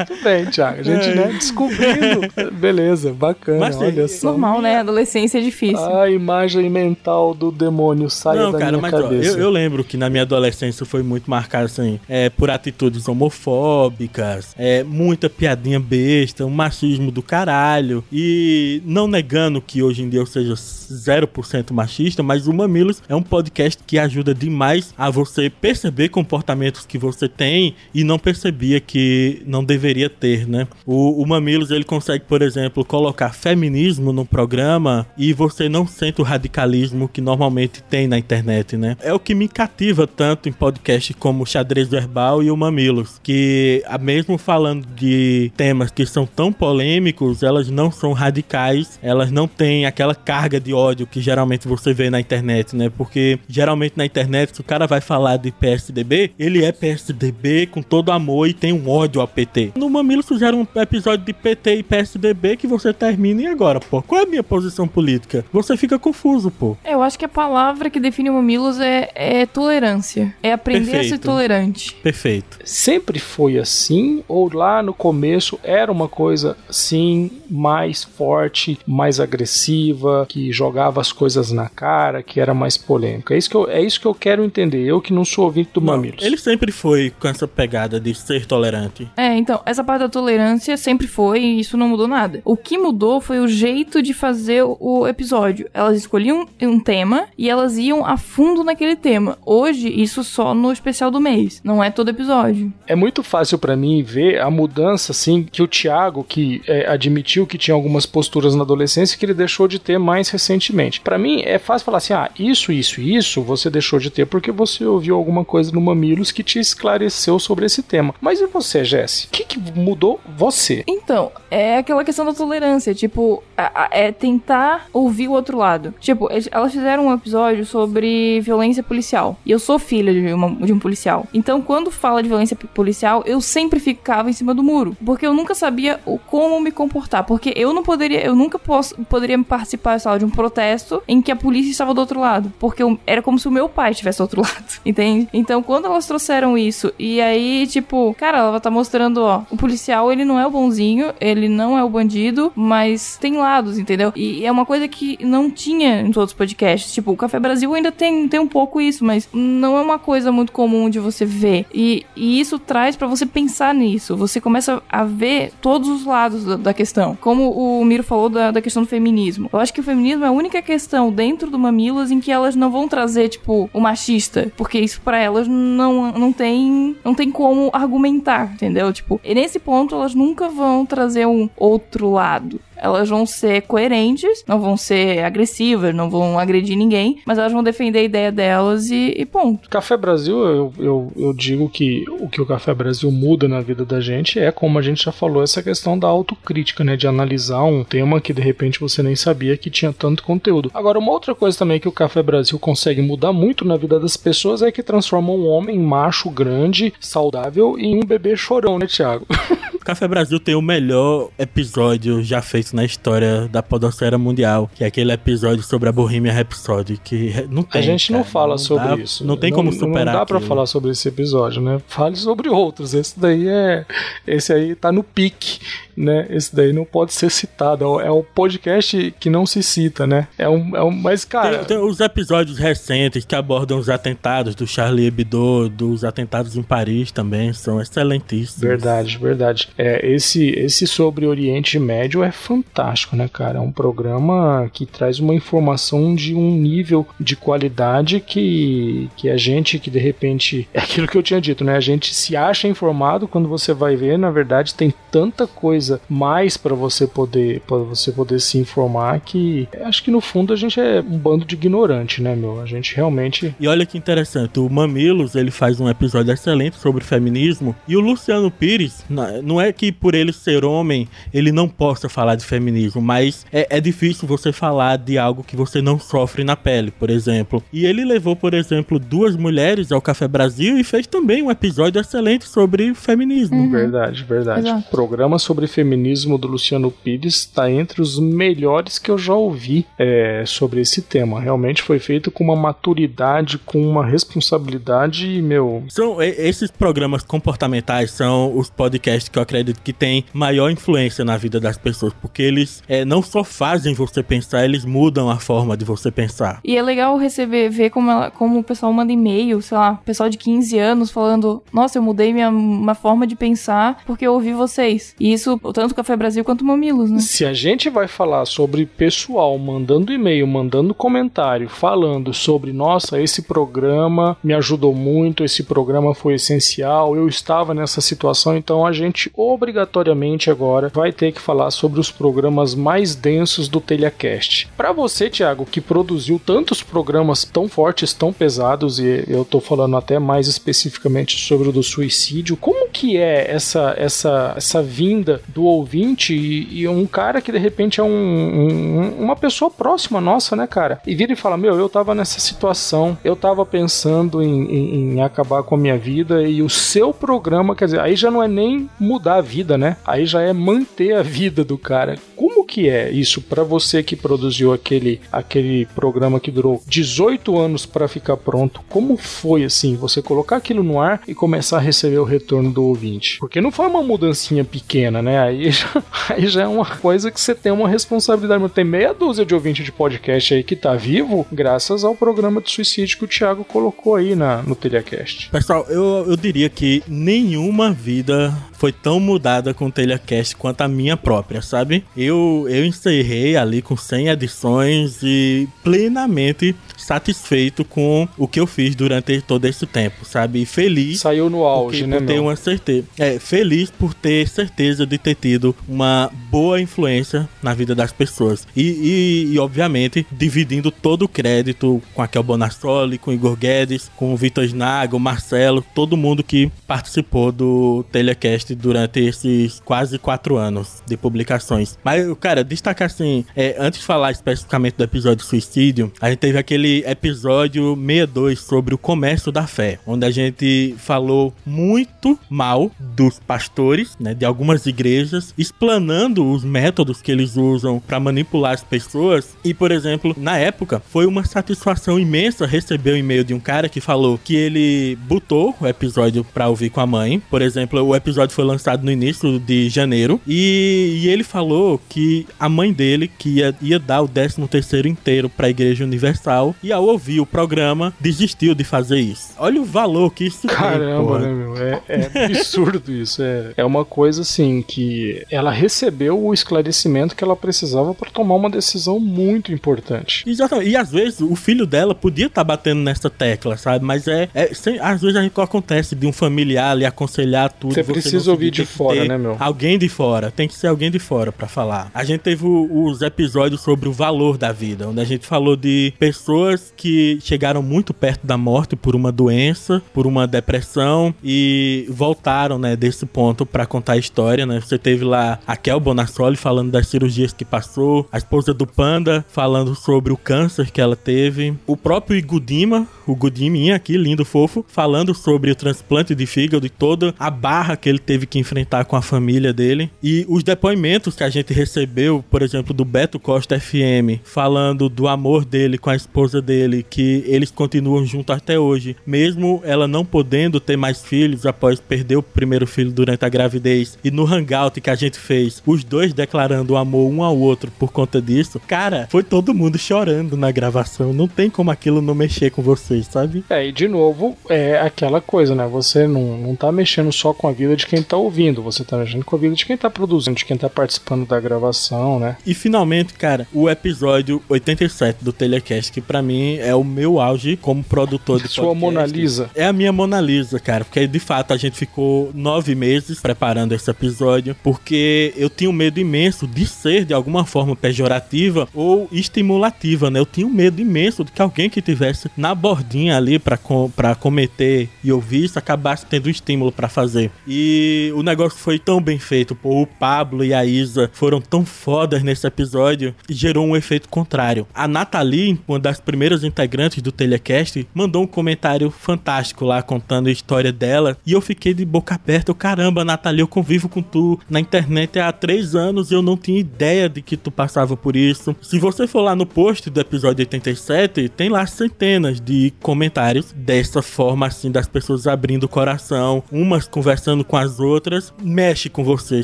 Tudo 0.07 0.23
bem, 0.23 0.45
Thiago. 0.45 0.79
A 0.79 0.83
gente, 0.83 1.09
é. 1.09 1.15
né, 1.15 1.27
descobrindo. 1.33 2.51
Beleza, 2.53 3.13
bacana. 3.13 3.59
Mas, 3.59 3.77
olha 3.77 4.07
só. 4.07 4.29
Normal, 4.29 4.61
né? 4.61 4.79
Adolescência 4.79 5.37
é 5.37 5.41
difícil. 5.41 5.85
A 5.95 6.09
imagem 6.09 6.69
mental 6.69 7.33
do 7.33 7.51
demônio 7.51 8.09
sai 8.09 8.37
da 8.37 8.51
cara, 8.51 8.71
minha 8.71 8.81
mas, 8.81 8.91
cabeça. 8.91 9.31
Ó, 9.31 9.37
eu, 9.37 9.43
eu, 9.43 9.49
lembro 9.49 9.83
que 9.83 9.97
na 9.97 10.09
minha 10.09 10.23
adolescência 10.23 10.85
foi 10.85 11.03
muito 11.03 11.29
marcado 11.29 11.65
assim, 11.65 11.99
é, 12.07 12.29
por 12.29 12.49
atitudes 12.49 13.07
homofóbicas, 13.07 14.55
é, 14.57 14.83
muita 14.83 15.29
piadinha 15.29 15.79
besta, 15.79 16.45
um 16.45 16.49
machismo 16.49 17.11
do 17.11 17.21
caralho. 17.21 18.03
E 18.11 18.81
não 18.85 19.07
negando 19.07 19.34
negando 19.35 19.61
que 19.61 19.83
hoje 19.83 20.01
em 20.01 20.07
dia 20.07 20.21
eu 20.21 20.25
seja 20.25 20.53
0% 20.53 21.73
machista, 21.73 22.23
mas 22.23 22.47
o 22.47 22.53
Mamilos 22.53 23.03
é 23.09 23.13
um 23.13 23.21
podcast 23.21 23.83
que 23.85 23.99
ajuda 23.99 24.33
demais 24.33 24.93
a 24.97 25.09
você 25.09 25.49
perceber 25.49 26.07
comportamentos 26.07 26.85
que 26.85 26.97
você 26.97 27.27
tem 27.27 27.75
e 27.93 28.05
não 28.05 28.17
percebia 28.17 28.79
que 28.79 29.43
não 29.45 29.61
deveria 29.61 30.09
ter, 30.09 30.47
né? 30.47 30.65
O, 30.85 31.21
o 31.21 31.27
Mamilos 31.27 31.69
ele 31.69 31.83
consegue, 31.83 32.23
por 32.23 32.41
exemplo, 32.41 32.85
colocar 32.85 33.33
feminismo 33.33 34.13
no 34.13 34.25
programa 34.25 35.05
e 35.17 35.33
você 35.33 35.67
não 35.67 35.85
sente 35.85 36.21
o 36.21 36.23
radicalismo 36.23 37.09
que 37.09 37.19
normalmente 37.19 37.83
tem 37.83 38.07
na 38.07 38.17
internet, 38.17 38.77
né? 38.77 38.95
É 39.01 39.13
o 39.13 39.19
que 39.19 39.35
me 39.35 39.49
cativa 39.49 40.07
tanto 40.07 40.47
em 40.47 40.53
podcast 40.53 41.13
como 41.15 41.45
Xadrez 41.45 41.89
Verbal 41.89 42.41
e 42.41 42.49
o 42.49 42.55
Mamilos, 42.55 43.19
que 43.21 43.83
mesmo 43.99 44.37
falando 44.37 44.87
de 44.95 45.51
temas 45.57 45.91
que 45.91 46.05
são 46.05 46.25
tão 46.25 46.53
polêmicos, 46.53 47.43
elas 47.43 47.69
não 47.69 47.91
são 47.91 48.13
radicais, 48.13 48.97
elas 49.01 49.24
elas 49.25 49.31
não 49.31 49.47
têm 49.47 49.85
aquela 49.85 50.13
carga 50.13 50.59
de 50.59 50.73
ódio 50.73 51.07
que 51.07 51.19
geralmente 51.19 51.67
você 51.67 51.93
vê 51.93 52.09
na 52.09 52.19
internet, 52.19 52.75
né? 52.75 52.91
Porque 52.95 53.39
geralmente 53.47 53.93
na 53.95 54.05
internet, 54.05 54.55
se 54.55 54.61
o 54.61 54.63
cara 54.63 54.85
vai 54.85 55.01
falar 55.01 55.37
de 55.37 55.51
PSDB, 55.51 56.31
ele 56.37 56.63
é 56.63 56.71
PSDB 56.71 57.67
com 57.67 57.81
todo 57.81 58.11
amor 58.11 58.47
e 58.47 58.53
tem 58.53 58.71
um 58.71 58.89
ódio 58.89 59.21
ao 59.21 59.27
PT. 59.27 59.71
No 59.75 59.89
Mamilo 59.89 60.21
fizeram 60.21 60.61
um 60.61 60.79
episódio 60.79 61.25
de 61.25 61.33
PT 61.33 61.77
e 61.77 61.83
PSDB 61.83 62.57
que 62.57 62.67
você 62.67 62.93
termina 62.93 63.41
e 63.41 63.47
agora, 63.47 63.79
pô? 63.79 64.01
Qual 64.01 64.21
é 64.21 64.23
a 64.25 64.27
minha 64.27 64.43
posição 64.43 64.87
política? 64.87 65.43
Você 65.51 65.75
fica 65.75 65.97
confuso, 65.97 66.51
pô. 66.51 66.77
Eu 66.85 67.01
acho 67.01 67.17
que 67.17 67.25
a 67.25 67.29
palavra 67.29 67.89
que 67.89 67.99
define 67.99 68.29
o 68.29 68.33
Mamilos 68.33 68.79
é, 68.79 69.09
é 69.15 69.45
tolerância. 69.45 70.33
É 70.43 70.51
aprender 70.51 70.91
Perfeito. 70.91 71.05
a 71.05 71.09
ser 71.09 71.17
tolerante. 71.19 71.95
Perfeito. 71.95 72.59
Sempre 72.63 73.19
foi 73.19 73.57
assim? 73.57 74.23
Ou 74.27 74.53
lá 74.53 74.83
no 74.83 74.93
começo 74.93 75.59
era 75.63 75.91
uma 75.91 76.07
coisa, 76.07 76.57
sim, 76.69 77.31
mais 77.49 78.03
forte, 78.03 78.77
mais 78.85 79.14
mais 79.15 79.19
agressiva, 79.19 80.25
que 80.27 80.51
jogava 80.51 80.99
as 80.99 81.11
coisas 81.11 81.51
na 81.51 81.69
cara, 81.69 82.21
que 82.21 82.39
era 82.39 82.53
mais 82.53 82.77
polêmica. 82.77 83.33
É 83.33 83.37
isso 83.37 83.49
que 83.49 83.55
eu, 83.55 83.69
é 83.69 83.81
isso 83.81 83.99
que 83.99 84.05
eu 84.05 84.13
quero 84.13 84.43
entender, 84.43 84.83
eu 84.83 85.01
que 85.01 85.13
não 85.13 85.23
sou 85.23 85.45
ouvinte 85.45 85.71
do 85.73 85.81
não, 85.81 85.93
Mamilos. 85.93 86.23
Ele 86.23 86.37
sempre 86.37 86.71
foi 86.71 87.11
com 87.19 87.27
essa 87.27 87.47
pegada 87.47 87.99
de 87.99 88.13
ser 88.13 88.45
tolerante. 88.45 89.09
É, 89.15 89.35
então, 89.35 89.61
essa 89.65 89.83
parte 89.83 90.01
da 90.01 90.09
tolerância 90.09 90.75
sempre 90.77 91.07
foi 91.07 91.39
e 91.41 91.59
isso 91.59 91.77
não 91.77 91.89
mudou 91.89 92.07
nada. 92.07 92.41
O 92.43 92.57
que 92.57 92.77
mudou 92.77 93.21
foi 93.21 93.39
o 93.39 93.47
jeito 93.47 94.01
de 94.01 94.13
fazer 94.13 94.63
o 94.63 95.07
episódio. 95.07 95.69
Elas 95.73 95.97
escolhiam 95.97 96.47
um 96.61 96.79
tema 96.79 97.27
e 97.37 97.49
elas 97.49 97.77
iam 97.77 98.05
a 98.05 98.17
fundo 98.17 98.63
naquele 98.63 98.95
tema. 98.95 99.37
Hoje, 99.45 99.89
isso 99.89 100.23
só 100.23 100.53
no 100.53 100.71
especial 100.71 101.09
do 101.09 101.21
mês, 101.21 101.61
não 101.63 101.83
é 101.83 101.89
todo 101.89 102.09
episódio. 102.09 102.73
É 102.87 102.95
muito 102.95 103.23
fácil 103.23 103.57
para 103.57 103.75
mim 103.75 104.03
ver 104.03 104.41
a 104.41 104.49
mudança, 104.49 105.11
assim, 105.11 105.43
que 105.43 105.61
o 105.61 105.67
Thiago, 105.67 106.23
que 106.23 106.61
é, 106.67 106.87
admitiu 106.87 107.45
que 107.45 107.57
tinha 107.57 107.75
algumas 107.75 108.05
posturas 108.05 108.55
na 108.55 108.63
adolescência, 108.63 108.94
que 109.17 109.25
ele 109.25 109.33
deixou 109.33 109.67
de 109.67 109.79
ter 109.79 109.97
mais 109.97 110.29
recentemente. 110.29 111.01
Para 111.01 111.17
mim 111.17 111.41
é 111.43 111.59
fácil 111.59 111.85
falar 111.85 111.97
assim: 111.97 112.13
ah, 112.13 112.29
isso, 112.37 112.71
isso, 112.71 113.01
isso 113.01 113.41
você 113.41 113.69
deixou 113.69 113.99
de 113.99 114.09
ter 114.09 114.25
porque 114.25 114.51
você 114.51 114.85
ouviu 114.85 115.15
alguma 115.15 115.43
coisa 115.43 115.71
no 115.71 115.81
Mamilos 115.81 116.31
que 116.31 116.43
te 116.43 116.59
esclareceu 116.59 117.39
sobre 117.39 117.65
esse 117.65 117.83
tema. 117.83 118.13
Mas 118.21 118.39
e 118.39 118.47
você, 118.47 118.83
Jesse? 118.83 119.27
O 119.27 119.29
que, 119.29 119.43
que 119.43 119.59
mudou 119.59 120.19
você? 120.37 120.83
Então, 120.87 121.31
é 121.49 121.77
aquela 121.77 122.03
questão 122.03 122.25
da 122.25 122.33
tolerância, 122.33 122.93
tipo, 122.93 123.43
é 123.91 124.11
tentar 124.11 124.87
ouvir 124.93 125.27
o 125.27 125.31
outro 125.31 125.57
lado. 125.57 125.93
Tipo, 125.99 126.29
elas 126.51 126.71
fizeram 126.71 127.07
um 127.07 127.13
episódio 127.13 127.65
sobre 127.65 128.39
violência 128.41 128.83
policial. 128.83 129.37
E 129.45 129.51
eu 129.51 129.59
sou 129.59 129.79
filha 129.79 130.13
de, 130.13 130.33
uma, 130.33 130.53
de 130.65 130.73
um 130.73 130.79
policial. 130.79 131.25
Então, 131.33 131.61
quando 131.61 131.89
fala 131.89 132.21
de 132.21 132.29
violência 132.29 132.55
policial, 132.55 133.23
eu 133.25 133.41
sempre 133.41 133.79
ficava 133.79 134.29
em 134.29 134.33
cima 134.33 134.53
do 134.53 134.63
muro. 134.63 134.95
Porque 135.05 135.25
eu 135.25 135.33
nunca 135.33 135.55
sabia 135.55 135.99
o, 136.05 136.17
como 136.19 136.59
me 136.59 136.71
comportar. 136.71 137.23
Porque 137.23 137.53
eu 137.55 137.73
não 137.73 137.83
poderia, 137.83 138.23
eu 138.23 138.35
nunca 138.35 138.59
posso, 138.59 138.84
poderia 139.09 139.41
participar 139.43 139.99
sabe, 139.99 140.19
de 140.19 140.25
um 140.25 140.29
protesto 140.29 141.01
em 141.07 141.21
que 141.21 141.31
a 141.31 141.35
polícia 141.35 141.71
estava 141.71 141.93
do 141.93 141.99
outro 141.99 142.19
lado. 142.19 142.51
Porque 142.59 142.83
eu, 142.83 142.99
era 143.05 143.21
como 143.21 143.39
se 143.39 143.47
o 143.47 143.51
meu 143.51 143.67
pai 143.67 143.91
estivesse 143.91 144.19
do 144.19 144.21
outro 144.21 144.41
lado, 144.43 144.65
entende? 144.85 145.27
Então, 145.33 145.61
quando 145.61 145.85
elas 145.85 146.05
trouxeram 146.05 146.57
isso, 146.57 146.91
e 146.97 147.21
aí, 147.21 147.67
tipo, 147.67 148.15
cara, 148.17 148.39
ela 148.39 148.59
tá 148.59 148.69
mostrando, 148.69 149.21
ó, 149.21 149.43
o 149.49 149.57
policial, 149.57 150.11
ele 150.11 150.25
não 150.25 150.39
é 150.39 150.45
o 150.45 150.51
bonzinho, 150.51 151.13
ele 151.19 151.47
não 151.49 151.77
é 151.77 151.83
o 151.83 151.89
bandido, 151.89 152.51
mas 152.55 153.17
tem 153.17 153.37
lados, 153.37 153.77
entendeu? 153.77 154.11
E 154.15 154.45
é 154.45 154.51
uma 154.51 154.65
coisa 154.65 154.87
que 154.87 155.17
não 155.23 155.49
tinha 155.49 156.01
em 156.01 156.11
todos 156.11 156.31
os 156.31 156.37
podcasts. 156.37 156.93
Tipo, 156.93 157.11
o 157.11 157.17
Café 157.17 157.39
Brasil 157.39 157.73
ainda 157.73 157.91
tem, 157.91 158.27
tem 158.27 158.39
um 158.39 158.47
pouco 158.47 158.79
isso, 158.81 159.03
mas 159.03 159.27
não 159.33 159.77
é 159.77 159.81
uma 159.81 159.99
coisa 159.99 160.31
muito 160.31 160.51
comum 160.51 160.89
de 160.89 160.99
você 160.99 161.25
ver. 161.25 161.65
E, 161.73 162.05
e 162.15 162.39
isso 162.39 162.59
traz 162.59 162.95
para 162.95 163.07
você 163.07 163.25
pensar 163.25 163.73
nisso. 163.73 164.15
Você 164.15 164.39
começa 164.39 164.81
a 164.89 165.03
ver 165.03 165.51
todos 165.61 165.89
os 165.89 166.05
lados 166.05 166.45
da, 166.45 166.55
da 166.55 166.73
questão. 166.73 167.17
Como 167.19 167.51
o 167.51 167.83
Miro 167.85 168.03
falou 168.03 168.29
da, 168.29 168.51
da 168.51 168.61
questão 168.61 168.74
do 168.83 168.87
feminismo. 168.87 169.49
Eu 169.51 169.59
acho 169.59 169.73
que 169.73 169.79
o 169.79 169.83
feminismo 169.83 170.25
é 170.25 170.27
a 170.27 170.31
única 170.31 170.61
questão 170.61 171.11
dentro 171.11 171.49
do 171.49 171.59
Mamilos 171.59 172.11
em 172.11 172.19
que 172.19 172.31
elas 172.31 172.55
não 172.55 172.71
vão 172.71 172.87
trazer, 172.87 173.29
tipo, 173.29 173.69
o 173.73 173.79
machista, 173.79 174.51
porque 174.57 174.79
isso 174.79 175.01
para 175.01 175.19
elas 175.19 175.47
não, 175.47 176.11
não 176.11 176.33
tem 176.33 176.95
não 177.03 177.13
tem 177.13 177.31
como 177.31 177.69
argumentar, 177.73 178.53
entendeu? 178.53 178.91
Tipo, 178.91 179.19
nesse 179.23 179.59
ponto 179.59 179.95
elas 179.95 180.13
nunca 180.15 180.49
vão 180.49 180.85
trazer 180.85 181.25
um 181.25 181.49
outro 181.57 182.11
lado. 182.11 182.59
elas 182.77 183.09
vão 183.09 183.25
ser 183.25 183.61
coerentes, 183.63 184.43
não 184.47 184.59
vão 184.59 184.77
ser 184.77 185.23
agressivas, 185.23 185.95
não 185.95 186.09
vão 186.09 186.37
agredir 186.37 186.77
ninguém, 186.77 187.19
mas 187.25 187.37
elas 187.37 187.51
vão 187.51 187.63
defender 187.63 187.99
a 187.99 188.03
ideia 188.03 188.31
delas 188.31 188.89
e, 188.89 189.13
e 189.17 189.25
ponto. 189.25 189.69
Café 189.69 189.97
Brasil, 189.97 190.37
eu, 190.37 190.73
eu, 190.77 191.11
eu 191.15 191.33
digo 191.33 191.69
que 191.69 192.03
o 192.19 192.27
que 192.27 192.41
o 192.41 192.45
Café 192.45 192.73
Brasil 192.73 193.09
muda 193.11 193.47
na 193.47 193.61
vida 193.61 193.85
da 193.85 193.99
gente 193.99 194.39
é, 194.39 194.51
como 194.51 194.77
a 194.77 194.81
gente 194.81 195.05
já 195.05 195.11
falou, 195.11 195.41
essa 195.41 195.63
questão 195.63 195.97
da 195.97 196.07
autocrítica, 196.07 196.83
né? 196.83 196.95
De 196.95 197.07
analisar 197.07 197.63
um 197.63 197.83
tema 197.83 198.21
que 198.21 198.33
de 198.33 198.41
repente 198.41 198.64
você 198.79 199.01
nem 199.03 199.15
sabia 199.15 199.57
que 199.57 199.69
tinha 199.69 199.93
tanto 199.93 200.23
conteúdo. 200.23 200.71
Agora, 200.73 200.99
uma 200.99 201.11
outra 201.11 201.35
coisa 201.35 201.57
também 201.57 201.79
que 201.79 201.87
o 201.87 201.91
Café 201.91 202.21
Brasil 202.21 202.57
consegue 202.59 203.01
mudar 203.01 203.33
muito 203.33 203.65
na 203.65 203.77
vida 203.77 203.99
das 203.99 204.17
pessoas 204.17 204.61
é 204.61 204.71
que 204.71 204.83
transforma 204.83 205.31
um 205.31 205.47
homem 205.47 205.79
macho, 205.79 206.29
grande, 206.29 206.93
saudável 206.99 207.77
em 207.77 207.95
um 207.95 208.05
bebê 208.05 208.35
chorão, 208.35 208.79
né, 208.79 208.87
Thiago? 208.87 209.25
Café 209.85 210.07
Brasil 210.07 210.39
tem 210.39 210.55
o 210.55 210.61
melhor 210.61 211.29
episódio 211.37 212.23
já 212.23 212.41
feito 212.41 212.75
na 212.75 212.83
história 212.83 213.47
da 213.47 213.61
podosfera 213.61 214.17
mundial, 214.17 214.69
que 214.73 214.83
é 214.83 214.87
aquele 214.87 215.11
episódio 215.11 215.63
sobre 215.63 215.87
a 215.87 215.91
Bohemia 215.91 216.33
Rhapsody, 216.33 216.97
que 217.03 217.45
não 217.49 217.63
tem, 217.63 217.79
A 217.79 217.83
gente 217.83 218.07
cara, 218.07 218.17
não 218.17 218.25
fala 218.25 218.49
não 218.53 218.57
sobre 218.57 218.87
dá- 218.87 218.95
isso. 218.97 219.23
Não 219.25 219.37
tem 219.37 219.51
como 219.53 219.71
superar 219.71 220.05
Não 220.07 220.13
dá 220.21 220.25
pra 220.25 220.37
aquilo. 220.37 220.49
falar 220.49 220.65
sobre 220.65 220.91
esse 220.91 221.07
episódio, 221.07 221.61
né? 221.61 221.79
Fale 221.87 222.15
sobre 222.15 222.49
outros. 222.49 222.93
Esse 222.93 223.19
daí 223.19 223.47
é. 223.47 223.85
Esse 224.27 224.51
aí 224.51 224.73
tá 224.75 224.91
no 224.91 225.03
pique, 225.03 225.59
né? 225.95 226.25
Esse 226.31 226.55
daí 226.55 226.73
não 226.73 226.83
pode 226.83 227.13
ser 227.13 227.29
citado. 227.29 227.83
É 227.83 227.87
o- 227.87 228.01
É 228.01 228.09
o 228.11 228.23
podcast 228.23 229.13
que 229.19 229.29
não 229.29 229.45
se 229.45 229.61
cita, 229.61 230.07
né? 230.07 230.27
É 230.37 230.49
um. 230.49 230.75
É 230.75 230.83
um 230.83 230.91
mas, 230.91 231.23
cara. 231.25 231.59
Tem, 231.59 231.77
tem 231.77 231.77
os 231.77 231.99
episódios 231.99 232.57
recentes 232.57 233.23
que 233.23 233.35
abordam 233.35 233.77
os 233.77 233.89
atentados 233.89 234.55
do 234.55 234.65
Charlie 234.65 235.05
Hebdo, 235.07 235.69
dos 235.69 236.03
atentados 236.03 236.55
em 236.57 236.63
Paris 236.63 237.11
também, 237.11 237.53
são 237.53 237.79
excelentíssimos. 237.79 238.61
Verdade, 238.61 239.17
verdade. 239.17 239.69
É, 239.77 240.05
esse, 240.07 240.49
esse 240.49 240.87
sobre 240.87 241.25
Oriente 241.25 241.77
Médio 241.79 242.23
é 242.23 242.31
fantástico, 242.31 243.15
né, 243.15 243.29
cara? 243.31 243.57
É 243.57 243.61
um 243.61 243.71
programa 243.71 244.69
que 244.73 244.85
traz 244.85 245.19
uma 245.19 245.33
informação 245.33 246.15
de 246.15 246.33
um 246.33 246.51
nível 246.51 247.05
de 247.19 247.35
qualidade 247.35 248.19
que, 248.19 249.09
que 249.17 249.29
a 249.29 249.37
gente, 249.37 249.79
que 249.79 249.89
de 249.89 249.99
repente. 249.99 250.67
É 250.75 250.79
aquilo 250.79 251.07
que 251.07 251.17
eu 251.17 251.23
tinha 251.23 251.39
dito, 251.39 251.63
né? 251.63 251.75
A 251.75 251.79
gente 251.79 252.13
se 252.13 252.35
acha 252.35 252.67
informado 252.67 253.27
quando 253.27 253.47
você 253.47 253.73
vai 253.73 253.95
ver, 253.95 254.17
na 254.17 254.29
verdade, 254.29 254.75
tem 254.75 254.93
tanta 255.11 255.47
coisa 255.47 256.01
mais 256.09 256.57
para 256.57 256.75
você 256.75 257.07
poder 257.07 257.61
para 257.61 257.77
você 257.77 258.11
poder 258.11 258.39
se 258.39 258.57
informar 258.57 259.19
que 259.21 259.67
acho 259.81 260.03
que 260.03 260.11
no 260.11 260.19
fundo 260.19 260.51
a 260.51 260.55
gente 260.55 260.79
é 260.79 260.99
um 260.99 261.17
bando 261.17 261.45
de 261.45 261.55
ignorante, 261.55 262.21
né, 262.21 262.35
meu? 262.35 262.61
A 262.61 262.65
gente 262.65 262.95
realmente 262.95 263.55
E 263.59 263.67
olha 263.67 263.85
que 263.85 263.97
interessante, 263.97 264.59
o 264.59 264.69
Mamilos 264.69 265.35
ele 265.35 265.51
faz 265.51 265.79
um 265.79 265.89
episódio 265.89 266.33
excelente 266.33 266.77
sobre 266.77 267.03
feminismo 267.03 267.75
e 267.87 267.95
o 267.95 268.01
Luciano 268.01 268.51
Pires, 268.51 269.05
não 269.43 269.61
é 269.61 269.64
que 269.71 269.91
por 269.91 270.15
ele 270.15 270.33
ser 270.33 270.63
homem 270.63 271.07
ele 271.33 271.51
não 271.51 271.67
possa 271.67 272.07
falar 272.09 272.35
de 272.35 272.45
feminismo, 272.45 273.01
mas 273.01 273.45
é, 273.51 273.77
é 273.77 273.81
difícil 273.81 274.27
você 274.27 274.51
falar 274.51 274.97
de 274.97 275.17
algo 275.17 275.43
que 275.43 275.55
você 275.55 275.81
não 275.81 275.99
sofre 275.99 276.43
na 276.43 276.55
pele, 276.55 276.91
por 276.91 277.09
exemplo. 277.09 277.63
E 277.71 277.85
ele 277.85 278.05
levou, 278.05 278.35
por 278.35 278.53
exemplo, 278.53 278.99
duas 278.99 279.35
mulheres 279.35 279.91
ao 279.91 280.01
Café 280.01 280.27
Brasil 280.27 280.77
e 280.77 280.83
fez 280.83 281.07
também 281.07 281.41
um 281.41 281.51
episódio 281.51 281.99
excelente 281.99 282.47
sobre 282.47 282.93
feminismo. 282.93 283.69
Verdade, 283.69 284.23
verdade. 284.23 284.67
Exato. 284.67 284.87
O 284.87 284.91
programa 284.91 285.39
sobre 285.39 285.67
feminismo 285.67 286.37
do 286.37 286.47
Luciano 286.47 286.91
Pires 286.91 287.35
está 287.35 287.69
entre 287.69 288.01
os 288.01 288.19
melhores 288.19 288.99
que 288.99 289.11
eu 289.11 289.17
já 289.17 289.33
ouvi 289.33 289.85
é, 289.97 290.43
sobre 290.45 290.81
esse 290.81 291.01
tema. 291.01 291.39
Realmente 291.39 291.81
foi 291.81 291.99
feito 291.99 292.31
com 292.31 292.43
uma 292.43 292.55
maturidade, 292.55 293.57
com 293.57 293.81
uma 293.81 294.05
responsabilidade, 294.05 295.27
e, 295.27 295.41
meu. 295.41 295.83
São 295.89 296.21
esses 296.21 296.71
programas 296.71 297.23
comportamentais 297.23 298.11
são 298.11 298.57
os 298.57 298.69
podcasts 298.69 299.29
que 299.29 299.37
eu 299.37 299.43
acredito 299.43 299.54
que 299.83 299.93
têm 299.93 300.25
maior 300.33 300.69
influência 300.69 301.23
na 301.23 301.37
vida 301.37 301.59
das 301.59 301.77
pessoas, 301.77 302.13
porque 302.21 302.41
eles 302.41 302.83
é, 302.87 303.05
não 303.05 303.21
só 303.21 303.43
fazem 303.43 303.93
você 303.93 304.21
pensar, 304.23 304.65
eles 304.65 304.83
mudam 304.85 305.29
a 305.29 305.37
forma 305.37 305.75
de 305.77 305.85
você 305.85 306.11
pensar. 306.11 306.59
E 306.63 306.75
é 306.75 306.81
legal 306.81 307.17
receber, 307.17 307.69
ver 307.69 307.89
como, 307.89 308.09
ela- 308.11 308.31
como 308.31 308.59
o 308.59 308.63
pessoal 308.63 308.91
manda 308.93 309.11
e-mail, 309.11 309.61
sei 309.61 309.77
lá, 309.77 309.95
pessoal 310.05 310.29
de 310.29 310.37
15 310.37 310.77
anos 310.79 311.11
falando: 311.11 311.61
Nossa, 311.71 311.97
eu 311.97 312.01
mudei 312.03 312.33
minha 312.33 312.49
uma 312.49 312.95
forma 312.95 313.25
de 313.27 313.35
pensar 313.35 314.01
porque 314.05 314.25
eu 314.25 314.33
ouvi 314.33 314.53
vocês. 314.53 315.15
E 315.19 315.31
isso, 315.33 315.59
tanto 315.73 315.91
o 315.91 315.95
Café 315.95 316.15
Brasil 316.15 316.43
quanto 316.43 316.61
o 316.61 316.65
Mamilos, 316.65 317.09
né? 317.11 317.19
Se 317.19 317.45
a 317.45 317.53
gente 317.53 317.89
vai 317.89 318.07
falar 318.07 318.45
sobre 318.45 318.85
pessoal 318.85 319.57
mandando 319.57 320.11
e-mail, 320.11 320.45
mandando 320.47 320.93
comentário, 320.93 321.69
falando 321.69 322.33
sobre, 322.33 322.71
nossa, 322.73 323.19
esse 323.21 323.41
programa 323.41 324.37
me 324.43 324.53
ajudou 324.53 324.93
muito, 324.93 325.43
esse 325.43 325.63
programa 325.63 326.13
foi 326.13 326.35
essencial, 326.35 327.15
eu 327.15 327.27
estava 327.27 327.73
nessa 327.73 328.01
situação, 328.01 328.55
então 328.55 328.85
a 328.85 328.91
gente 328.93 329.29
obrigatoriamente 329.53 330.49
agora 330.49 330.91
vai 330.93 331.11
ter 331.11 331.31
que 331.31 331.41
falar 331.41 331.71
sobre 331.71 331.99
os 331.99 332.11
programas 332.11 332.73
mais 332.75 333.15
densos 333.15 333.67
do 333.67 333.79
Telecast. 333.79 334.67
Para 334.77 334.91
você, 334.91 335.29
Thiago, 335.29 335.65
que 335.65 335.81
produziu 335.81 336.39
tantos 336.43 336.81
programas 336.81 337.43
tão 337.43 337.67
fortes, 337.67 338.13
tão 338.13 338.31
pesados, 338.33 338.99
e 338.99 339.23
eu 339.27 339.43
tô 339.45 339.59
falando 339.59 339.97
até 339.97 340.19
mais 340.19 340.47
especificamente 340.47 341.37
sobre 341.39 341.69
o 341.69 341.71
do 341.71 341.83
suicídio, 341.83 342.57
como 342.57 342.89
que 342.89 343.17
é 343.17 343.49
essa 343.51 343.93
essa 343.97 344.53
essa 344.55 344.81
vinda 344.81 345.41
do 345.47 345.63
ouvinte 345.63 346.33
e, 346.33 346.81
e 346.81 346.87
um 346.87 347.05
cara 347.05 347.41
que 347.41 347.51
de 347.51 347.57
repente 347.57 347.99
é 347.99 348.03
um, 348.03 348.07
um- 348.09 349.15
uma 349.23 349.35
pessoa 349.35 349.69
próxima 349.71 350.19
nossa, 350.21 350.55
né, 350.55 350.67
cara? 350.67 351.01
E 351.05 351.15
vira 351.15 351.33
e 351.33 351.35
fala: 351.35 351.57
Meu, 351.57 351.75
eu 351.75 351.89
tava 351.89 352.13
nessa 352.15 352.39
situação, 352.39 353.17
eu 353.23 353.35
tava 353.35 353.65
pensando 353.65 354.41
em, 354.41 354.63
em- 354.71 355.13
em 355.15 355.21
acabar 355.21 355.63
com 355.63 355.75
a 355.75 355.77
minha 355.77 355.97
vida 355.97 356.43
e 356.43 356.61
o 356.61 356.69
seu 356.69 357.13
programa, 357.13 357.75
quer 357.75 357.85
dizer, 357.85 357.99
aí 357.99 358.15
já 358.15 358.29
não 358.31 358.41
é 358.41 358.47
nem 358.47 358.89
mudar 358.99 359.34
a 359.37 359.41
vida, 359.41 359.77
né? 359.77 359.97
Aí 360.05 360.25
já 360.25 360.41
é 360.41 360.53
manter 360.53 361.13
a 361.13 361.21
vida 361.21 361.63
do 361.63 361.77
cara. 361.77 362.17
Como 362.35 362.65
que 362.65 362.89
é 362.89 363.11
isso 363.11 363.41
pra 363.41 363.63
você 363.63 364.03
que 364.03 364.15
produziu 364.15 364.73
aquele, 364.73 365.21
aquele 365.31 365.85
programa 365.87 366.39
que 366.39 366.51
durou 366.51 366.81
18 366.87 367.57
anos 367.57 367.85
pra 367.85 368.07
ficar 368.07 368.37
pronto? 368.37 368.81
Como 368.89 369.17
foi 369.17 369.63
assim, 369.63 369.95
você 369.95 370.21
colocar 370.21 370.57
aquilo 370.57 370.83
no 370.83 370.99
ar 370.99 371.21
e 371.27 371.33
começar 371.33 371.77
a 371.77 371.81
receber 371.81 372.17
o 372.17 372.23
retorno 372.23 372.71
do 372.71 372.83
ouvinte? 372.83 373.37
Porque 373.39 373.61
não 373.61 373.71
foi 373.71 373.87
uma 373.87 374.03
mudancinha 374.03 374.63
pequena, 374.63 375.21
né? 375.21 375.39
Aí 375.39 375.71
já, 375.71 376.03
aí 376.29 376.47
já 376.47 376.63
é 376.63 376.67
uma 376.67 376.85
coisa 376.85 377.31
que 377.31 377.39
você 377.39 377.53
tem 377.53 377.71
uma 377.71 377.87
responsabilidade. 377.87 378.61
Mas 378.61 378.71
Tem 378.71 378.83
meia 378.83 379.13
dúzia 379.13 379.45
de 379.45 379.53
ouvintes 379.53 379.85
de 379.85 379.91
podcast 379.91 380.53
aí 380.53 380.63
que 380.63 380.75
tá 380.75 380.95
vivo 380.95 381.45
graças 381.51 382.03
ao 382.03 382.15
programa 382.15 382.61
de 382.61 382.71
suicídio 382.71 383.17
que 383.17 383.25
o 383.25 383.27
Thiago 383.27 383.63
colocou 383.63 384.15
aí 384.15 384.35
na, 384.35 384.61
no 384.61 384.75
Telecast. 384.75 385.49
Pessoal, 385.49 385.85
eu, 385.89 386.25
eu 386.27 386.35
diria 386.35 386.69
que 386.69 387.03
nenhuma 387.07 387.91
vida 387.91 388.55
foi 388.77 388.91
tão 388.91 389.19
mudada 389.19 389.73
com 389.73 389.87
o 389.87 389.91
Telecast 389.91 390.55
quanto 390.55 390.81
a 390.81 390.87
minha 390.87 391.17
própria, 391.17 391.61
sabe? 391.61 392.03
Eu, 392.15 392.65
eu 392.69 392.85
encerrei 392.85 393.55
ali 393.55 393.81
com 393.81 393.95
100 393.95 394.29
edições 394.29 395.19
e 395.23 395.67
plenamente 395.83 396.75
satisfeito 396.97 397.85
com 397.85 398.27
o 398.37 398.47
que 398.47 398.59
eu 398.59 398.67
fiz 398.67 398.95
durante 398.95 399.41
todo 399.41 399.65
esse 399.65 399.85
tempo, 399.85 400.25
sabe? 400.25 400.61
E 400.61 400.65
feliz 400.65 401.19
Saiu 401.21 401.49
no 401.49 401.63
auge, 401.63 401.99
porque, 401.99 402.07
né, 402.07 402.17
por 402.19 402.25
ter 402.25 402.33
meu? 402.33 402.43
uma 402.43 402.55
certeza. 402.55 403.05
É, 403.17 403.39
feliz 403.39 403.91
por 403.91 404.13
ter 404.13 404.47
certeza 404.47 405.05
de 405.05 405.17
ter 405.17 405.35
tido 405.35 405.75
uma 405.87 406.31
boa 406.55 406.79
influência 406.79 407.49
na 407.61 407.73
vida 407.73 407.93
das 407.93 408.13
pessoas. 408.13 408.65
E, 408.73 408.81
e, 408.81 409.53
e, 409.53 409.59
obviamente, 409.59 410.25
dividindo 410.31 410.89
todo 410.89 411.23
o 411.23 411.27
crédito 411.27 412.01
com 412.13 412.21
a 412.21 412.29
Kel 412.29 412.41
Bonassoli, 412.41 413.17
com 413.17 413.33
Igor 413.33 413.57
Guedes, 413.57 414.09
com 414.15 414.33
o 414.33 414.37
Vitor 414.37 414.63
Snaga, 414.63 415.17
o 415.17 415.19
Marcelo, 415.19 415.83
todo 415.93 416.15
mundo 416.15 416.41
que 416.41 416.71
participou 416.87 417.51
do 417.51 418.05
Telecast 418.09 418.73
durante 418.73 419.19
esses 419.19 419.81
quase 419.83 420.17
quatro 420.17 420.55
anos 420.55 421.03
de 421.05 421.17
publicações. 421.17 421.99
Mas, 422.01 422.25
cara, 422.39 422.63
destacar 422.63 423.07
assim, 423.07 423.43
é, 423.53 423.75
antes 423.77 423.99
de 423.99 424.05
falar 424.05 424.31
especificamente 424.31 424.95
do 424.95 425.03
episódio 425.03 425.45
Suicídio, 425.45 426.09
a 426.21 426.29
gente 426.29 426.39
teve 426.39 426.57
aquele 426.57 427.03
episódio 427.05 427.97
62 427.97 428.61
sobre 428.61 428.95
o 428.95 428.97
comércio 428.97 429.51
da 429.51 429.67
fé, 429.67 429.99
onde 430.07 430.25
a 430.25 430.31
gente 430.31 430.95
falou 430.99 431.53
muito 431.65 432.39
mal 432.49 432.89
dos 432.97 433.39
pastores, 433.39 434.15
né, 434.17 434.33
de 434.33 434.45
algumas 434.45 434.85
igrejas, 434.85 435.53
explanando 435.57 436.44
os 436.51 436.63
métodos 436.63 437.21
que 437.21 437.31
eles 437.31 437.57
usam 437.57 437.99
para 437.99 438.19
manipular 438.19 438.73
as 438.73 438.83
pessoas. 438.83 439.55
E, 439.63 439.73
por 439.73 439.91
exemplo, 439.91 440.35
na 440.37 440.57
época, 440.57 441.01
foi 441.11 441.25
uma 441.25 441.43
satisfação 441.43 442.19
imensa 442.19 442.65
receber 442.65 443.11
o 443.11 443.17
e-mail 443.17 443.43
de 443.43 443.53
um 443.53 443.59
cara 443.59 443.89
que 443.89 444.01
falou 444.01 444.39
que 444.43 444.55
ele 444.55 445.17
botou 445.27 445.75
o 445.79 445.87
episódio 445.87 446.43
para 446.43 446.67
ouvir 446.67 446.89
com 446.89 447.01
a 447.01 447.07
mãe. 447.07 447.41
Por 447.49 447.61
exemplo, 447.61 448.01
o 448.01 448.15
episódio 448.15 448.55
foi 448.55 448.65
lançado 448.65 449.03
no 449.03 449.11
início 449.11 449.59
de 449.59 449.89
janeiro 449.89 450.39
e, 450.47 451.21
e 451.23 451.29
ele 451.29 451.43
falou 451.43 451.99
que 452.09 452.47
a 452.59 452.69
mãe 452.69 452.91
dele 452.91 453.27
que 453.27 453.49
ia, 453.49 453.75
ia 453.81 453.99
dar 453.99 454.21
o 454.21 454.27
13 454.27 454.67
terceiro 454.67 455.07
inteiro 455.07 455.49
para 455.49 455.67
a 455.67 455.69
Igreja 455.69 456.03
Universal 456.03 456.75
e 456.83 456.91
ao 456.91 457.03
ouvir 457.05 457.39
o 457.39 457.45
programa 457.45 458.13
desistiu 458.19 458.75
de 458.75 458.83
fazer 458.83 459.19
isso. 459.19 459.53
Olha 459.57 459.81
o 459.81 459.85
valor 459.85 460.33
que 460.33 460.45
isso 460.45 460.67
tem, 460.67 460.75
Caramba, 460.75 461.23
porra. 461.23 461.39
né, 461.39 461.53
meu? 461.53 461.77
É, 461.77 462.01
é 462.07 462.45
absurdo 462.45 463.11
isso. 463.11 463.41
É, 463.41 463.73
é 463.77 463.85
uma 463.85 464.05
coisa 464.05 464.41
assim 464.41 464.81
que 464.81 465.43
ela 465.49 465.71
recebeu 465.71 466.34
deu 466.35 466.43
o 466.43 466.53
esclarecimento 466.53 467.35
que 467.35 467.43
ela 467.43 467.55
precisava 467.55 468.13
para 468.13 468.29
tomar 468.29 468.55
uma 468.55 468.69
decisão 468.69 469.19
muito 469.19 469.71
importante. 469.71 470.43
Exatamente. 470.47 470.89
E 470.89 470.95
às 470.95 471.09
vezes 471.11 471.39
o 471.41 471.55
filho 471.55 471.85
dela 471.85 472.13
podia 472.13 472.47
estar 472.47 472.61
tá 472.61 472.63
batendo 472.63 473.01
nessa 473.01 473.29
tecla, 473.29 473.77
sabe? 473.77 474.03
Mas 474.03 474.27
é, 474.27 474.49
é 474.53 474.73
sem, 474.73 474.99
às 474.99 475.21
vezes 475.21 475.37
a 475.37 475.41
gente 475.41 475.59
acontece 475.59 476.15
de 476.15 476.27
um 476.27 476.33
familiar 476.33 476.95
lhe 476.95 477.05
aconselhar 477.05 477.71
tudo. 477.71 477.93
Você, 477.93 478.03
precisa 478.03 478.51
ouvir 478.51 478.71
de 478.71 478.85
fora, 478.85 479.25
né, 479.25 479.37
meu? 479.37 479.55
Alguém 479.59 479.97
de 479.97 480.09
fora. 480.09 480.51
Tem 480.51 480.67
que 480.67 480.73
ser 480.73 480.87
alguém 480.87 481.09
de 481.09 481.19
fora 481.19 481.51
para 481.51 481.67
falar. 481.67 482.11
A 482.13 482.23
gente 482.23 482.41
teve 482.41 482.65
os 482.65 483.21
episódios 483.21 483.81
sobre 483.81 484.09
o 484.09 484.11
valor 484.11 484.57
da 484.57 484.71
vida, 484.71 485.07
onde 485.07 485.21
a 485.21 485.23
gente 485.23 485.45
falou 485.45 485.75
de 485.75 486.13
pessoas 486.19 486.93
que 486.95 487.39
chegaram 487.41 487.81
muito 487.81 488.13
perto 488.13 488.45
da 488.45 488.57
morte 488.57 488.95
por 488.95 489.15
uma 489.15 489.31
doença, 489.31 490.01
por 490.13 490.27
uma 490.27 490.45
depressão 490.45 491.33
e 491.43 492.05
voltaram, 492.09 492.77
né, 492.77 492.95
desse 492.95 493.25
ponto 493.25 493.65
para 493.65 493.85
contar 493.85 494.13
a 494.13 494.17
história, 494.17 494.65
né? 494.65 494.79
Você 494.79 494.97
teve 494.97 495.23
lá 495.23 495.59
a 495.65 495.77
Kel 495.77 495.99
Bonassoli 496.15 496.55
falando 496.55 496.91
das 496.91 497.07
cirurgias 497.07 497.51
que 497.51 497.65
passou, 497.65 498.25
a 498.31 498.37
esposa 498.37 498.73
do 498.73 498.87
Panda 498.87 499.45
falando 499.49 499.93
sobre 499.93 500.31
o 500.31 500.37
câncer 500.37 500.89
que 500.89 501.01
ela 501.01 501.15
teve, 501.15 501.75
o 501.85 501.97
próprio 501.97 502.37
Igudima, 502.37 503.05
o 503.27 503.35
Gudiminha 503.35 503.95
aqui, 503.95 504.15
lindo, 504.15 504.45
fofo, 504.45 504.85
falando 504.87 505.33
sobre 505.35 505.71
o 505.71 505.75
transplante 505.75 506.33
de 506.33 506.45
fígado 506.45 506.85
e 506.85 506.89
toda 506.89 507.35
a 507.37 507.49
barra 507.49 507.97
que 507.97 508.07
ele 508.07 508.19
teve 508.19 508.45
que 508.45 508.57
enfrentar 508.57 509.03
com 509.05 509.17
a 509.17 509.21
família 509.21 509.73
dele. 509.73 510.09
E 510.23 510.45
os 510.47 510.63
depoimentos 510.63 511.35
que 511.35 511.43
a 511.43 511.49
gente 511.49 511.73
recebeu, 511.73 512.43
por 512.49 512.61
exemplo, 512.61 512.93
do 512.93 513.03
Beto 513.03 513.39
Costa 513.39 513.79
FM, 513.79 514.39
falando 514.43 515.09
do 515.09 515.27
amor 515.27 515.65
dele 515.65 515.97
com 515.97 516.09
a 516.09 516.15
esposa 516.15 516.61
dele, 516.61 517.05
que 517.09 517.43
eles 517.45 517.71
continuam 517.71 518.25
juntos 518.25 518.55
até 518.55 518.79
hoje, 518.79 519.17
mesmo 519.25 519.81
ela 519.83 520.07
não 520.07 520.23
podendo 520.23 520.79
ter 520.79 520.95
mais 520.95 521.21
filhos 521.21 521.65
após 521.65 521.99
perder 521.99 522.37
o 522.37 522.43
primeiro 522.43 522.87
filho 522.87 523.11
durante 523.11 523.43
a 523.43 523.49
gravidez. 523.49 524.17
E 524.23 524.31
no 524.31 524.45
hangout 524.45 525.01
que 525.01 525.09
a 525.09 525.15
gente 525.15 525.37
fez, 525.37 525.81
os 525.85 526.04
dois 526.05 526.33
declarando 526.33 526.95
amor 526.95 527.29
um 527.29 527.43
ao 527.43 527.57
outro 527.57 527.91
por 527.97 528.11
conta 528.11 528.41
disso, 528.41 528.79
cara, 528.87 529.27
foi 529.29 529.43
todo 529.43 529.73
mundo 529.73 529.97
chorando 529.97 530.55
na 530.55 530.71
gravação. 530.71 531.33
Não 531.33 531.47
tem 531.47 531.69
como 531.69 531.91
aquilo 531.91 532.21
não 532.21 532.35
mexer 532.35 532.69
com 532.69 532.81
vocês, 532.81 533.27
sabe? 533.27 533.63
É, 533.69 533.87
e 533.87 533.91
de 533.91 534.07
novo, 534.07 534.57
é 534.69 534.99
aquela 534.99 535.41
coisa, 535.41 535.75
né? 535.75 535.87
Você 535.87 536.27
não, 536.27 536.57
não 536.57 536.75
tá 536.75 536.91
mexendo 536.91 537.31
só 537.31 537.53
com 537.53 537.67
a 537.67 537.71
vida 537.71 537.95
de 537.95 538.05
quem 538.05 538.21
tá 538.21 538.37
ouvindo, 538.37 538.81
você 538.81 539.03
tá 539.03 539.17
mexendo 539.17 539.43
com 539.43 539.55
a 539.55 539.59
vida 539.59 539.75
de 539.75 539.85
quem 539.85 539.97
tá 539.97 540.09
produzindo, 540.09 540.55
de 540.55 540.65
quem 540.65 540.77
tá 540.77 540.89
participando 540.89 541.45
da 541.45 541.59
gravação, 541.59 542.39
né? 542.39 542.57
E 542.65 542.73
finalmente, 542.73 543.33
cara, 543.33 543.67
o 543.73 543.89
episódio 543.89 544.61
87 544.69 545.43
do 545.43 545.51
Telecast, 545.51 546.11
que 546.11 546.21
para 546.21 546.41
mim 546.41 546.77
é 546.77 546.93
o 546.93 547.03
meu 547.03 547.39
auge 547.39 547.75
como 547.77 548.03
produtor 548.03 548.61
de 548.61 548.67
Sua 548.67 548.93
Mona 548.93 549.25
Lisa. 549.25 549.69
É 549.75 549.85
a 549.85 549.93
minha 549.93 550.11
Mona 550.11 550.39
Lisa, 550.39 550.79
cara, 550.79 551.03
porque 551.05 551.25
de 551.27 551.39
fato 551.39 551.73
a 551.73 551.77
gente 551.77 551.97
ficou 551.97 552.51
nove 552.53 552.95
meses 552.95 553.39
preparando 553.39 553.93
esse 553.93 554.09
episódio, 554.09 554.75
porque 554.83 555.53
eu 555.55 555.69
tinha 555.69 555.89
um 555.89 555.93
medo 555.95 556.19
imenso 556.19 556.67
de 556.67 556.85
ser 556.85 557.25
de 557.25 557.33
alguma 557.33 557.65
forma 557.65 557.95
pejorativa 557.95 558.87
ou 558.93 559.27
estimulativa, 559.31 560.29
né? 560.29 560.39
Eu 560.39 560.45
tinha 560.45 560.67
um 560.67 560.73
medo 560.73 561.01
imenso 561.01 561.43
de 561.43 561.51
que 561.51 561.61
alguém 561.61 561.89
que 561.89 562.01
tivesse 562.01 562.49
na 562.55 562.75
bordinha 562.75 563.37
ali 563.37 563.57
para 563.57 563.77
com, 563.77 564.09
pra 564.09 564.35
cometer 564.35 565.09
e 565.23 565.31
ouvir 565.31 565.65
isso 565.65 565.79
acabasse 565.79 566.25
tendo 566.25 566.49
estímulo 566.49 566.91
para 566.91 567.09
fazer. 567.09 567.51
E 567.67 568.31
o 568.35 568.43
negócio 568.43 568.77
foi 568.77 568.99
tão 568.99 569.21
bem 569.21 569.39
feito, 569.39 569.75
pô, 569.75 570.01
o 570.01 570.07
Pablo 570.07 570.63
e 570.63 570.73
a 570.73 570.85
Isa 570.85 571.29
foram 571.33 571.61
tão 571.61 571.85
fodas 571.85 572.43
nesse 572.43 572.67
episódio 572.67 573.33
e 573.49 573.53
gerou 573.53 573.85
um 573.85 573.95
efeito 573.95 574.29
contrário. 574.29 574.87
A 574.93 575.07
Nathalie, 575.07 575.79
uma 575.87 575.99
das 575.99 576.19
primeiras 576.19 576.63
integrantes 576.63 577.21
do 577.21 577.31
Telecast, 577.31 578.07
mandou 578.13 578.43
um 578.43 578.47
comentário 578.47 579.09
fantástico 579.09 579.85
lá 579.85 580.01
contando 580.01 580.47
a 580.47 580.51
história 580.51 580.91
dela 580.91 581.37
e 581.45 581.53
eu 581.53 581.61
fiquei 581.61 581.93
de 581.93 582.05
boca 582.05 582.35
aberta. 582.35 582.71
Eu, 582.71 582.75
caramba, 582.75 583.23
Nathalie, 583.23 583.61
eu 583.61 583.67
convivo 583.67 584.09
com 584.09 584.21
tu 584.21 584.59
na 584.69 584.79
internet 584.79 585.39
há 585.39 585.51
três 585.51 585.84
anos 585.93 586.31
e 586.31 586.33
eu 586.33 586.41
não 586.41 586.55
tinha 586.55 586.79
ideia 586.79 587.27
de 587.27 587.41
que 587.41 587.57
tu 587.57 587.69
passava 587.69 588.15
por 588.15 588.35
isso. 588.35 588.75
Se 588.81 588.97
você 588.97 589.27
for 589.27 589.41
lá 589.41 589.55
no 589.55 589.65
post 589.65 590.09
do 590.09 590.19
episódio 590.19 590.61
87, 590.61 591.49
tem 591.49 591.69
lá 591.69 591.85
centenas 591.85 592.61
de 592.61 592.93
comentários 593.01 593.73
dessa 593.73 594.21
forma 594.21 594.65
assim, 594.65 594.89
das 594.89 595.07
pessoas 595.07 595.45
abrindo 595.45 595.83
o 595.83 595.89
coração, 595.89 596.63
umas 596.71 597.07
conversando 597.07 597.63
com 597.63 597.75
as 597.75 597.99
outras, 597.99 598.53
mexe 598.63 599.09
com 599.09 599.23
você, 599.23 599.63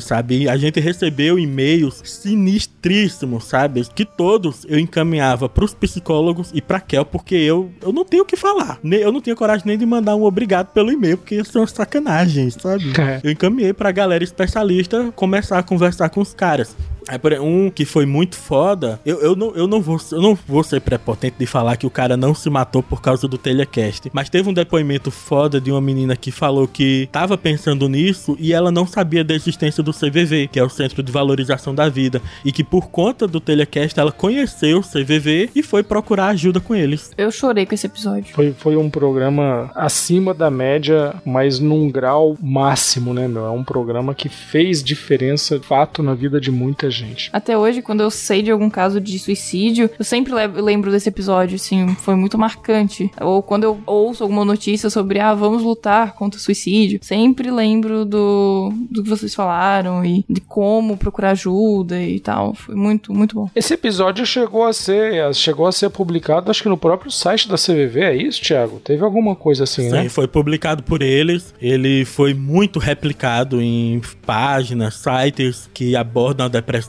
sabe? 0.00 0.48
A 0.48 0.56
gente 0.56 0.78
recebeu 0.78 1.38
e-mails 1.38 2.00
sinistríssimos, 2.04 3.44
sabe? 3.44 3.82
Que 3.94 4.04
todos 4.04 4.66
eu 4.68 4.78
encaminhava 4.78 5.48
pros 5.48 5.72
psicólogos 5.74 6.50
e 6.52 6.60
pra 6.60 6.80
Kel, 6.80 7.04
porque 7.04 7.34
eu, 7.34 7.70
eu 7.80 7.92
não 7.92 8.04
tenho 8.04 8.22
o 8.22 8.26
que 8.26 8.36
falar. 8.36 8.78
Eu 8.84 9.10
não 9.10 9.20
tinha 9.20 9.34
coragem 9.34 9.66
nem 9.66 9.78
de 9.78 9.86
mandar 9.86 10.14
um 10.16 10.24
obrigado 10.24 10.68
pelo 10.68 10.92
e-mail, 10.92 11.16
porque 11.16 11.36
isso 11.36 11.56
é 11.56 11.60
uma 11.60 11.66
sacanagem, 11.66 12.50
sabe? 12.50 12.92
É. 13.02 13.20
Eu 13.24 13.32
encaminhei 13.32 13.72
pra 13.72 13.90
galera 13.90 14.22
especialista 14.22 15.12
começar 15.16 15.58
a 15.58 15.62
conversar 15.62 16.08
com 16.12 16.20
os 16.20 16.32
caras. 16.32 16.76
É 17.08 17.40
um 17.40 17.70
que 17.70 17.84
foi 17.84 18.06
muito 18.06 18.36
foda. 18.36 19.00
Eu, 19.04 19.20
eu, 19.20 19.36
não, 19.36 19.54
eu, 19.54 19.66
não 19.66 19.80
vou, 19.80 19.98
eu 20.10 20.20
não 20.20 20.38
vou 20.46 20.62
ser 20.62 20.80
prepotente 20.80 21.36
de 21.38 21.46
falar 21.46 21.76
que 21.76 21.86
o 21.86 21.90
cara 21.90 22.16
não 22.16 22.34
se 22.34 22.48
matou 22.50 22.82
por 22.82 23.00
causa 23.00 23.26
do 23.26 23.38
telecast. 23.38 24.10
Mas 24.12 24.28
teve 24.28 24.48
um 24.48 24.52
depoimento 24.52 25.10
foda 25.10 25.60
de 25.60 25.70
uma 25.70 25.80
menina 25.80 26.16
que 26.16 26.30
falou 26.30 26.68
que 26.68 27.08
tava 27.10 27.36
pensando 27.36 27.88
nisso 27.88 28.36
e 28.38 28.52
ela 28.52 28.70
não 28.70 28.86
sabia 28.86 29.24
da 29.24 29.34
existência 29.34 29.82
do 29.82 29.92
CVV, 29.92 30.48
que 30.48 30.58
é 30.58 30.64
o 30.64 30.68
Centro 30.68 31.02
de 31.02 31.10
Valorização 31.10 31.74
da 31.74 31.88
Vida. 31.88 32.20
E 32.44 32.52
que 32.52 32.64
por 32.64 32.88
conta 32.88 33.26
do 33.26 33.40
telecast 33.40 33.98
ela 33.98 34.12
conheceu 34.12 34.78
o 34.78 34.82
CVV 34.82 35.50
e 35.54 35.62
foi 35.62 35.82
procurar 35.82 36.28
ajuda 36.28 36.60
com 36.60 36.74
eles. 36.74 37.10
Eu 37.16 37.30
chorei 37.30 37.66
com 37.66 37.74
esse 37.74 37.86
episódio. 37.86 38.34
Foi, 38.34 38.52
foi 38.52 38.76
um 38.76 38.90
programa 38.90 39.70
acima 39.74 40.34
da 40.34 40.50
média, 40.50 41.14
mas 41.24 41.58
num 41.58 41.90
grau 41.90 42.36
máximo, 42.40 43.12
né, 43.12 43.26
meu? 43.26 43.46
É 43.46 43.50
um 43.50 43.64
programa 43.64 44.14
que 44.14 44.28
fez 44.28 44.82
diferença, 44.82 45.60
fato, 45.60 46.02
na 46.02 46.14
vida 46.14 46.40
de 46.40 46.50
muita 46.50 46.90
gente. 46.92 47.30
Até 47.32 47.56
hoje, 47.56 47.82
quando 47.82 48.02
eu 48.02 48.10
sei 48.10 48.42
de 48.42 48.50
algum 48.50 48.70
caso 48.70 49.00
de 49.00 49.18
suicídio, 49.18 49.90
eu 49.98 50.04
sempre 50.04 50.32
lembro 50.32 50.90
desse 50.90 51.08
episódio, 51.08 51.56
assim, 51.56 51.94
foi 51.96 52.14
muito 52.14 52.38
marcante. 52.38 53.10
Ou 53.20 53.42
quando 53.42 53.64
eu 53.64 53.80
ouço 53.86 54.22
alguma 54.22 54.44
notícia 54.44 54.90
sobre, 54.90 55.18
ah, 55.18 55.34
vamos 55.34 55.62
lutar 55.62 56.14
contra 56.14 56.38
o 56.38 56.42
suicídio, 56.42 57.00
sempre 57.02 57.50
lembro 57.50 58.04
do, 58.04 58.72
do 58.90 59.02
que 59.02 59.08
vocês 59.08 59.34
falaram 59.34 60.04
e 60.04 60.24
de 60.28 60.40
como 60.40 60.96
procurar 60.96 61.30
ajuda 61.30 62.00
e 62.00 62.20
tal. 62.20 62.54
Foi 62.54 62.74
muito, 62.74 63.12
muito 63.12 63.34
bom. 63.34 63.50
Esse 63.54 63.74
episódio 63.74 64.24
chegou 64.26 64.64
a 64.64 64.72
ser, 64.72 65.34
chegou 65.34 65.66
a 65.66 65.72
ser 65.72 65.90
publicado, 65.90 66.50
acho 66.50 66.62
que 66.62 66.68
no 66.68 66.76
próprio 66.76 67.10
site 67.10 67.48
da 67.48 67.56
CVV, 67.56 68.00
é 68.00 68.16
isso, 68.16 68.42
Thiago? 68.42 68.80
Teve 68.80 69.02
alguma 69.02 69.34
coisa 69.34 69.64
assim, 69.64 69.82
Sim, 69.82 69.90
né? 69.90 70.02
Sim, 70.02 70.08
foi 70.08 70.28
publicado 70.28 70.82
por 70.82 71.02
eles. 71.02 71.54
Ele 71.60 72.04
foi 72.04 72.34
muito 72.34 72.78
replicado 72.78 73.60
em 73.60 74.00
páginas, 74.24 74.94
sites 74.94 75.70
que 75.72 75.96
abordam 75.96 76.46
a 76.46 76.48
depressão 76.48 76.81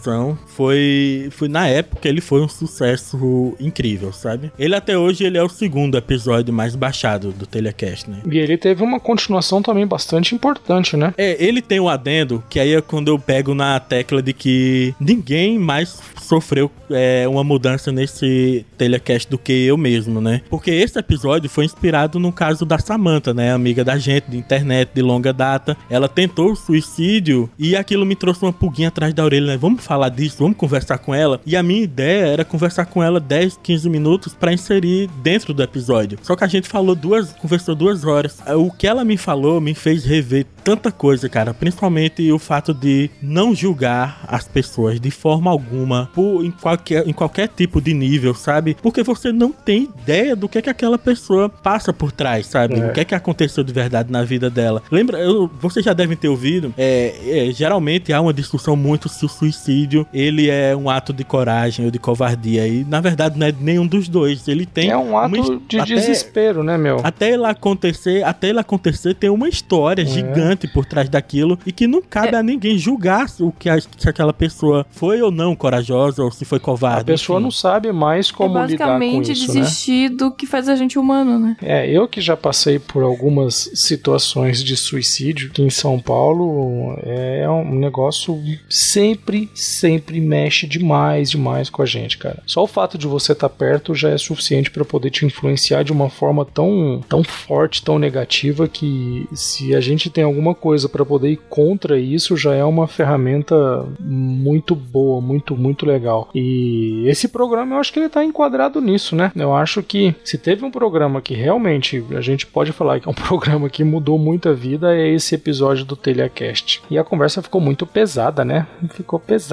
foi, 0.48 1.30
foi 1.32 1.48
na 1.48 1.68
época 1.68 2.08
ele 2.08 2.22
foi 2.22 2.42
um 2.42 2.48
sucesso 2.48 3.56
incrível, 3.60 4.12
sabe? 4.12 4.52
Ele 4.58 4.76
até 4.76 4.98
hoje 4.98 5.24
ele 5.24 5.38
é 5.38 5.44
o 5.44 5.50
segundo 5.50 5.98
episódio 5.98 6.54
mais 6.54 6.76
baixado 6.76 7.32
do 7.32 7.46
Telecast, 7.46 8.10
né? 8.10 8.22
E 8.30 8.38
ele 8.38 8.58
teve 8.58 8.84
uma 8.84 9.00
continuação 9.00 9.62
também 9.62 9.86
bastante 9.86 10.36
importante, 10.36 10.96
né? 10.96 11.14
É, 11.18 11.44
ele 11.44 11.62
tem 11.62 11.80
um 11.80 11.90
adendo 11.90 12.44
que 12.50 12.60
aí 12.60 12.74
é 12.74 12.82
quando 12.82 13.10
eu 13.10 13.20
pego 13.20 13.54
na 13.54 13.80
tecla 13.80 14.22
de 14.22 14.34
que 14.34 14.94
ninguém 15.00 15.58
mais 15.60 16.00
sofreu 16.22 16.72
é, 16.90 17.28
uma 17.28 17.44
mudança 17.44 17.92
nesse 17.92 18.66
telecast 18.78 19.30
do 19.30 19.38
que 19.38 19.52
eu 19.66 19.78
mesmo, 19.78 20.22
né? 20.22 20.42
Porque 20.50 20.72
esse 20.72 20.98
episódio 20.98 21.50
foi 21.50 21.66
inspirado 21.66 22.20
no 22.20 22.32
caso 22.32 22.66
da 22.66 22.80
Samantha, 22.80 23.34
né? 23.34 23.54
Amiga 23.54 23.84
da 23.84 23.98
gente, 23.98 24.30
de 24.30 24.38
internet, 24.38 24.92
de 24.94 25.02
longa 25.02 25.34
data. 25.34 25.78
Ela 25.90 26.08
tentou 26.08 26.52
o 26.52 26.56
suicídio 26.56 27.50
e 27.58 27.76
aquilo 27.76 28.06
me 28.06 28.16
trouxe 28.16 28.44
uma 28.44 28.54
pulguinha 28.54 28.88
atrás 28.88 29.14
da 29.14 29.24
orelha, 29.24 29.48
né? 29.48 29.58
Vamos 29.58 29.83
falar 29.84 30.10
disso, 30.10 30.38
vamos 30.40 30.58
conversar 30.58 30.98
com 30.98 31.14
ela. 31.14 31.40
E 31.46 31.56
a 31.56 31.64
minha 31.64 31.84
ideia 31.84 32.28
era 32.28 32.46
conversar 32.46 32.86
com 32.86 33.04
ela 33.04 33.20
10, 33.20 33.60
15 33.62 33.90
minutos 33.90 34.34
para 34.34 34.54
inserir 34.54 35.10
dentro 35.22 35.54
do 35.54 35.62
episódio. 35.62 36.18
Só 36.22 36.36
que 36.36 36.44
a 36.44 36.48
gente 36.48 36.68
falou 36.68 36.96
duas, 36.96 37.34
conversou 37.34 37.76
duas 37.76 38.04
horas. 38.04 38.40
O 38.56 38.72
que 38.72 38.88
ela 38.88 39.04
me 39.04 39.18
falou 39.18 39.60
me 39.60 39.74
fez 39.74 40.04
rever 40.04 40.46
tanta 40.64 40.92
coisa, 40.92 41.28
cara. 41.28 41.54
Principalmente 41.54 42.32
o 42.32 42.40
fato 42.40 42.74
de 42.74 43.10
não 43.22 43.54
julgar 43.54 44.24
as 44.28 44.48
pessoas 44.48 45.00
de 45.00 45.12
forma 45.12 45.52
alguma 45.52 46.10
por, 46.14 46.44
em, 46.44 46.52
qualquer, 46.52 47.08
em 47.08 47.14
qualquer 47.14 47.50
tipo 47.50 47.82
de 47.82 47.94
nível, 47.94 48.34
sabe? 48.34 48.76
Porque 48.82 49.04
você 49.04 49.32
não 49.32 49.52
tem 49.52 49.90
ideia 50.02 50.36
do 50.36 50.48
que 50.48 50.58
é 50.58 50.62
que 50.62 50.70
aquela 50.70 50.98
pessoa 50.98 51.50
passa 51.50 51.92
por 51.92 52.12
trás, 52.12 52.48
sabe? 52.48 52.80
É. 52.80 52.88
O 52.88 52.94
que 52.94 53.02
é 53.02 53.06
que 53.06 53.16
aconteceu 53.16 53.64
de 53.64 53.74
verdade 53.74 54.12
na 54.12 54.24
vida 54.24 54.50
dela. 54.50 54.82
Lembra, 54.92 55.20
eu, 55.20 55.50
vocês 55.60 55.84
já 55.84 55.94
devem 55.94 56.16
ter 56.16 56.30
ouvido, 56.30 56.74
é, 56.78 57.48
é, 57.50 57.52
geralmente 57.52 58.14
há 58.14 58.22
uma 58.22 58.34
discussão 58.34 58.76
muito 58.76 59.10
se 59.10 59.26
o 59.26 59.30
suicídio 59.30 59.73
ele 60.14 60.50
é 60.50 60.76
um 60.76 60.90
ato 60.90 61.14
de 61.14 61.24
coragem 61.24 61.86
ou 61.86 61.92
de 61.92 62.00
covardia. 62.00 62.68
E 62.68 62.84
na 62.84 63.02
verdade 63.02 63.38
não 63.38 63.48
é 63.48 63.54
nenhum 63.58 63.88
dos 63.88 64.08
dois. 64.08 64.48
Ele 64.48 64.66
tem. 64.66 64.90
É 64.90 64.98
um 64.98 65.18
ato 65.18 65.36
uma, 65.36 65.62
de 65.68 65.80
até, 65.80 65.96
desespero, 65.96 66.64
né, 66.64 66.78
meu? 66.78 67.00
Até 67.04 67.32
ele 67.32 67.46
acontecer, 67.46 68.24
até 68.24 68.50
ele 68.50 68.60
acontecer, 68.60 69.14
tem 69.16 69.30
uma 69.30 69.50
história 69.50 70.04
é. 70.04 70.06
gigante 70.06 70.68
por 70.68 70.86
trás 70.86 71.10
daquilo 71.10 71.58
e 71.66 71.72
que 71.72 71.88
não 71.88 72.02
cabe 72.02 72.36
é. 72.36 72.40
a 72.40 72.44
ninguém 72.44 72.78
julgar 72.78 73.28
o 73.40 73.52
que, 73.52 73.70
a, 73.70 73.80
se 73.80 74.10
aquela 74.10 74.34
pessoa 74.34 74.86
foi 74.92 75.22
ou 75.22 75.32
não 75.32 75.56
corajosa 75.56 76.24
ou 76.24 76.32
se 76.32 76.46
foi 76.46 76.60
covarde. 76.60 77.02
A 77.02 77.06
pessoa 77.06 77.38
enfim. 77.38 77.44
não 77.44 77.52
sabe 77.52 77.92
mais 77.92 78.32
como 78.32 78.58
é 78.58 78.68
lidar 78.68 79.00
com 79.00 79.22
isso, 79.22 79.32
desistir 79.32 80.10
né? 80.10 80.16
do 80.18 80.32
que 80.32 80.46
faz 80.46 80.68
a 80.68 80.76
gente 80.76 80.98
humano, 81.00 81.40
né? 81.40 81.58
É, 81.62 81.90
eu 81.90 82.08
que 82.08 82.22
já 82.22 82.36
passei 82.36 82.80
por 82.80 83.04
algumas 83.04 83.70
situações 83.74 84.64
de 84.64 84.76
suicídio 84.76 85.50
aqui 85.50 85.62
em 85.62 85.70
São 85.70 86.00
Paulo, 86.00 86.98
é 87.04 87.50
um 87.50 87.76
negócio 87.76 88.42
sempre, 88.70 89.50
sempre 89.64 90.20
mexe 90.20 90.68
demais, 90.68 91.32
demais 91.32 91.70
com 91.70 91.82
a 91.82 91.86
gente, 91.86 92.18
cara. 92.18 92.44
Só 92.46 92.64
o 92.64 92.68
fato 92.68 92.98
de 92.98 93.08
você 93.08 93.32
estar 93.32 93.50
tá 93.50 93.56
perto 93.56 93.96
já 93.96 94.10
é 94.10 94.18
suficiente 94.18 94.70
para 94.70 94.86
poder 94.86 95.10
te 95.10 95.26
influenciar 95.26 95.84
de 95.84 95.92
uma 95.92 96.10
forma 96.10 96.46
tão, 96.46 97.02
tão 97.08 97.24
forte, 97.24 97.84
tão 97.84 97.98
negativa 97.98 98.68
que 98.68 99.28
se 99.34 99.76
a 99.76 99.82
gente 99.82 100.10
tem 100.10 100.24
alguma 100.24 100.54
coisa 100.54 100.90
para 100.90 101.06
poder 101.06 101.30
ir 101.30 101.40
contra 101.50 102.00
isso, 102.00 102.36
já 102.36 102.54
é 102.54 102.64
uma 102.64 102.88
ferramenta 102.88 103.56
muito 104.00 104.76
boa, 104.76 105.22
muito, 105.22 105.56
muito 105.56 105.86
legal. 105.86 106.30
E 106.34 107.06
esse 107.08 107.28
programa 107.28 107.76
eu 107.76 107.80
acho 107.80 107.94
que 107.94 108.00
ele 108.00 108.10
tá 108.10 108.24
enquadrado 108.24 108.82
nisso, 108.82 109.16
né? 109.16 109.32
Eu 109.36 109.56
acho 109.56 109.82
que 109.82 110.16
se 110.24 110.38
teve 110.38 110.66
um 110.66 110.72
programa 110.72 111.22
que 111.22 111.34
realmente 111.34 112.04
a 112.12 112.22
gente 112.22 112.46
pode 112.46 112.72
falar 112.72 113.00
que 113.00 113.08
é 113.08 113.12
um 113.12 113.16
programa 113.16 113.70
que 113.70 113.84
mudou 113.84 114.18
muita 114.18 114.54
vida, 114.54 114.96
é 114.96 115.10
esse 115.10 115.36
episódio 115.36 115.86
do 115.86 115.96
Telecast. 115.96 116.82
E 116.90 116.98
a 116.98 117.04
conversa 117.04 117.42
ficou 117.42 117.62
muito 117.62 117.86
pesada, 117.86 118.44
né? 118.44 118.68
Ficou 118.90 119.20
pesada. 119.20 119.53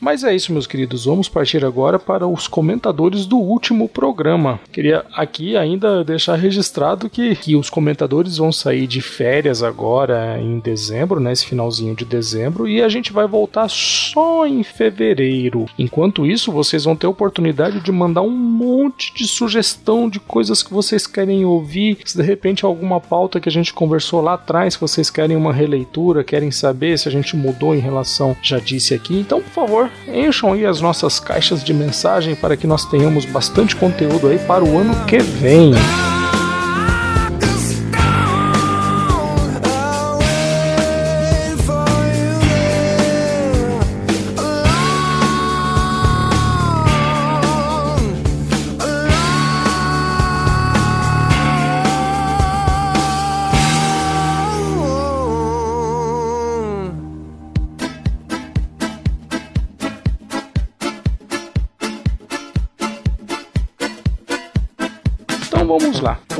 Mas 0.00 0.24
é 0.24 0.34
isso, 0.34 0.52
meus 0.52 0.66
queridos. 0.66 1.04
Vamos 1.04 1.28
partir 1.28 1.64
agora 1.64 1.98
para 1.98 2.26
os 2.26 2.46
comentadores 2.46 3.26
do 3.26 3.38
último 3.38 3.88
programa. 3.88 4.60
Queria 4.72 5.04
aqui 5.14 5.56
ainda 5.56 6.04
deixar 6.04 6.36
registrado 6.36 7.08
que, 7.08 7.34
que 7.36 7.56
os 7.56 7.70
comentadores 7.70 8.36
vão 8.36 8.52
sair 8.52 8.86
de 8.86 9.00
férias 9.00 9.62
agora 9.62 10.38
em 10.40 10.58
dezembro, 10.58 11.20
né? 11.20 11.32
Esse 11.32 11.46
finalzinho 11.46 11.94
de 11.94 12.04
dezembro, 12.04 12.68
e 12.68 12.82
a 12.82 12.88
gente 12.88 13.12
vai 13.12 13.26
voltar 13.26 13.68
só 13.68 14.46
em 14.46 14.62
fevereiro. 14.62 15.66
Enquanto 15.78 16.26
isso, 16.26 16.52
vocês 16.52 16.84
vão 16.84 16.96
ter 16.96 17.06
a 17.06 17.10
oportunidade 17.10 17.80
de 17.80 17.92
mandar 17.92 18.22
um 18.22 18.30
monte 18.30 19.14
de 19.14 19.26
sugestão 19.26 20.08
de 20.08 20.20
coisas 20.20 20.62
que 20.62 20.72
vocês 20.72 21.06
querem 21.06 21.44
ouvir. 21.44 21.98
Se 22.04 22.16
de 22.16 22.22
repente 22.22 22.64
alguma 22.64 23.00
pauta 23.00 23.40
que 23.40 23.48
a 23.48 23.52
gente 23.52 23.72
conversou 23.72 24.20
lá 24.20 24.34
atrás, 24.34 24.76
vocês 24.76 25.10
querem 25.10 25.36
uma 25.36 25.52
releitura, 25.52 26.24
querem 26.24 26.50
saber 26.50 26.98
se 26.98 27.08
a 27.08 27.12
gente 27.12 27.36
mudou 27.36 27.74
em 27.74 27.80
relação, 27.80 28.36
já 28.42 28.58
disse 28.58 28.94
aqui. 28.94 29.18
Então, 29.18 29.37
por 29.40 29.52
favor, 29.52 29.90
encham 30.06 30.52
aí 30.52 30.64
as 30.64 30.80
nossas 30.80 31.18
caixas 31.20 31.62
de 31.62 31.72
mensagem 31.72 32.34
para 32.34 32.56
que 32.56 32.66
nós 32.66 32.84
tenhamos 32.84 33.24
bastante 33.24 33.76
conteúdo 33.76 34.28
aí 34.28 34.38
para 34.38 34.64
o 34.64 34.78
ano 34.78 34.94
que 35.06 35.18
vem. 35.18 35.72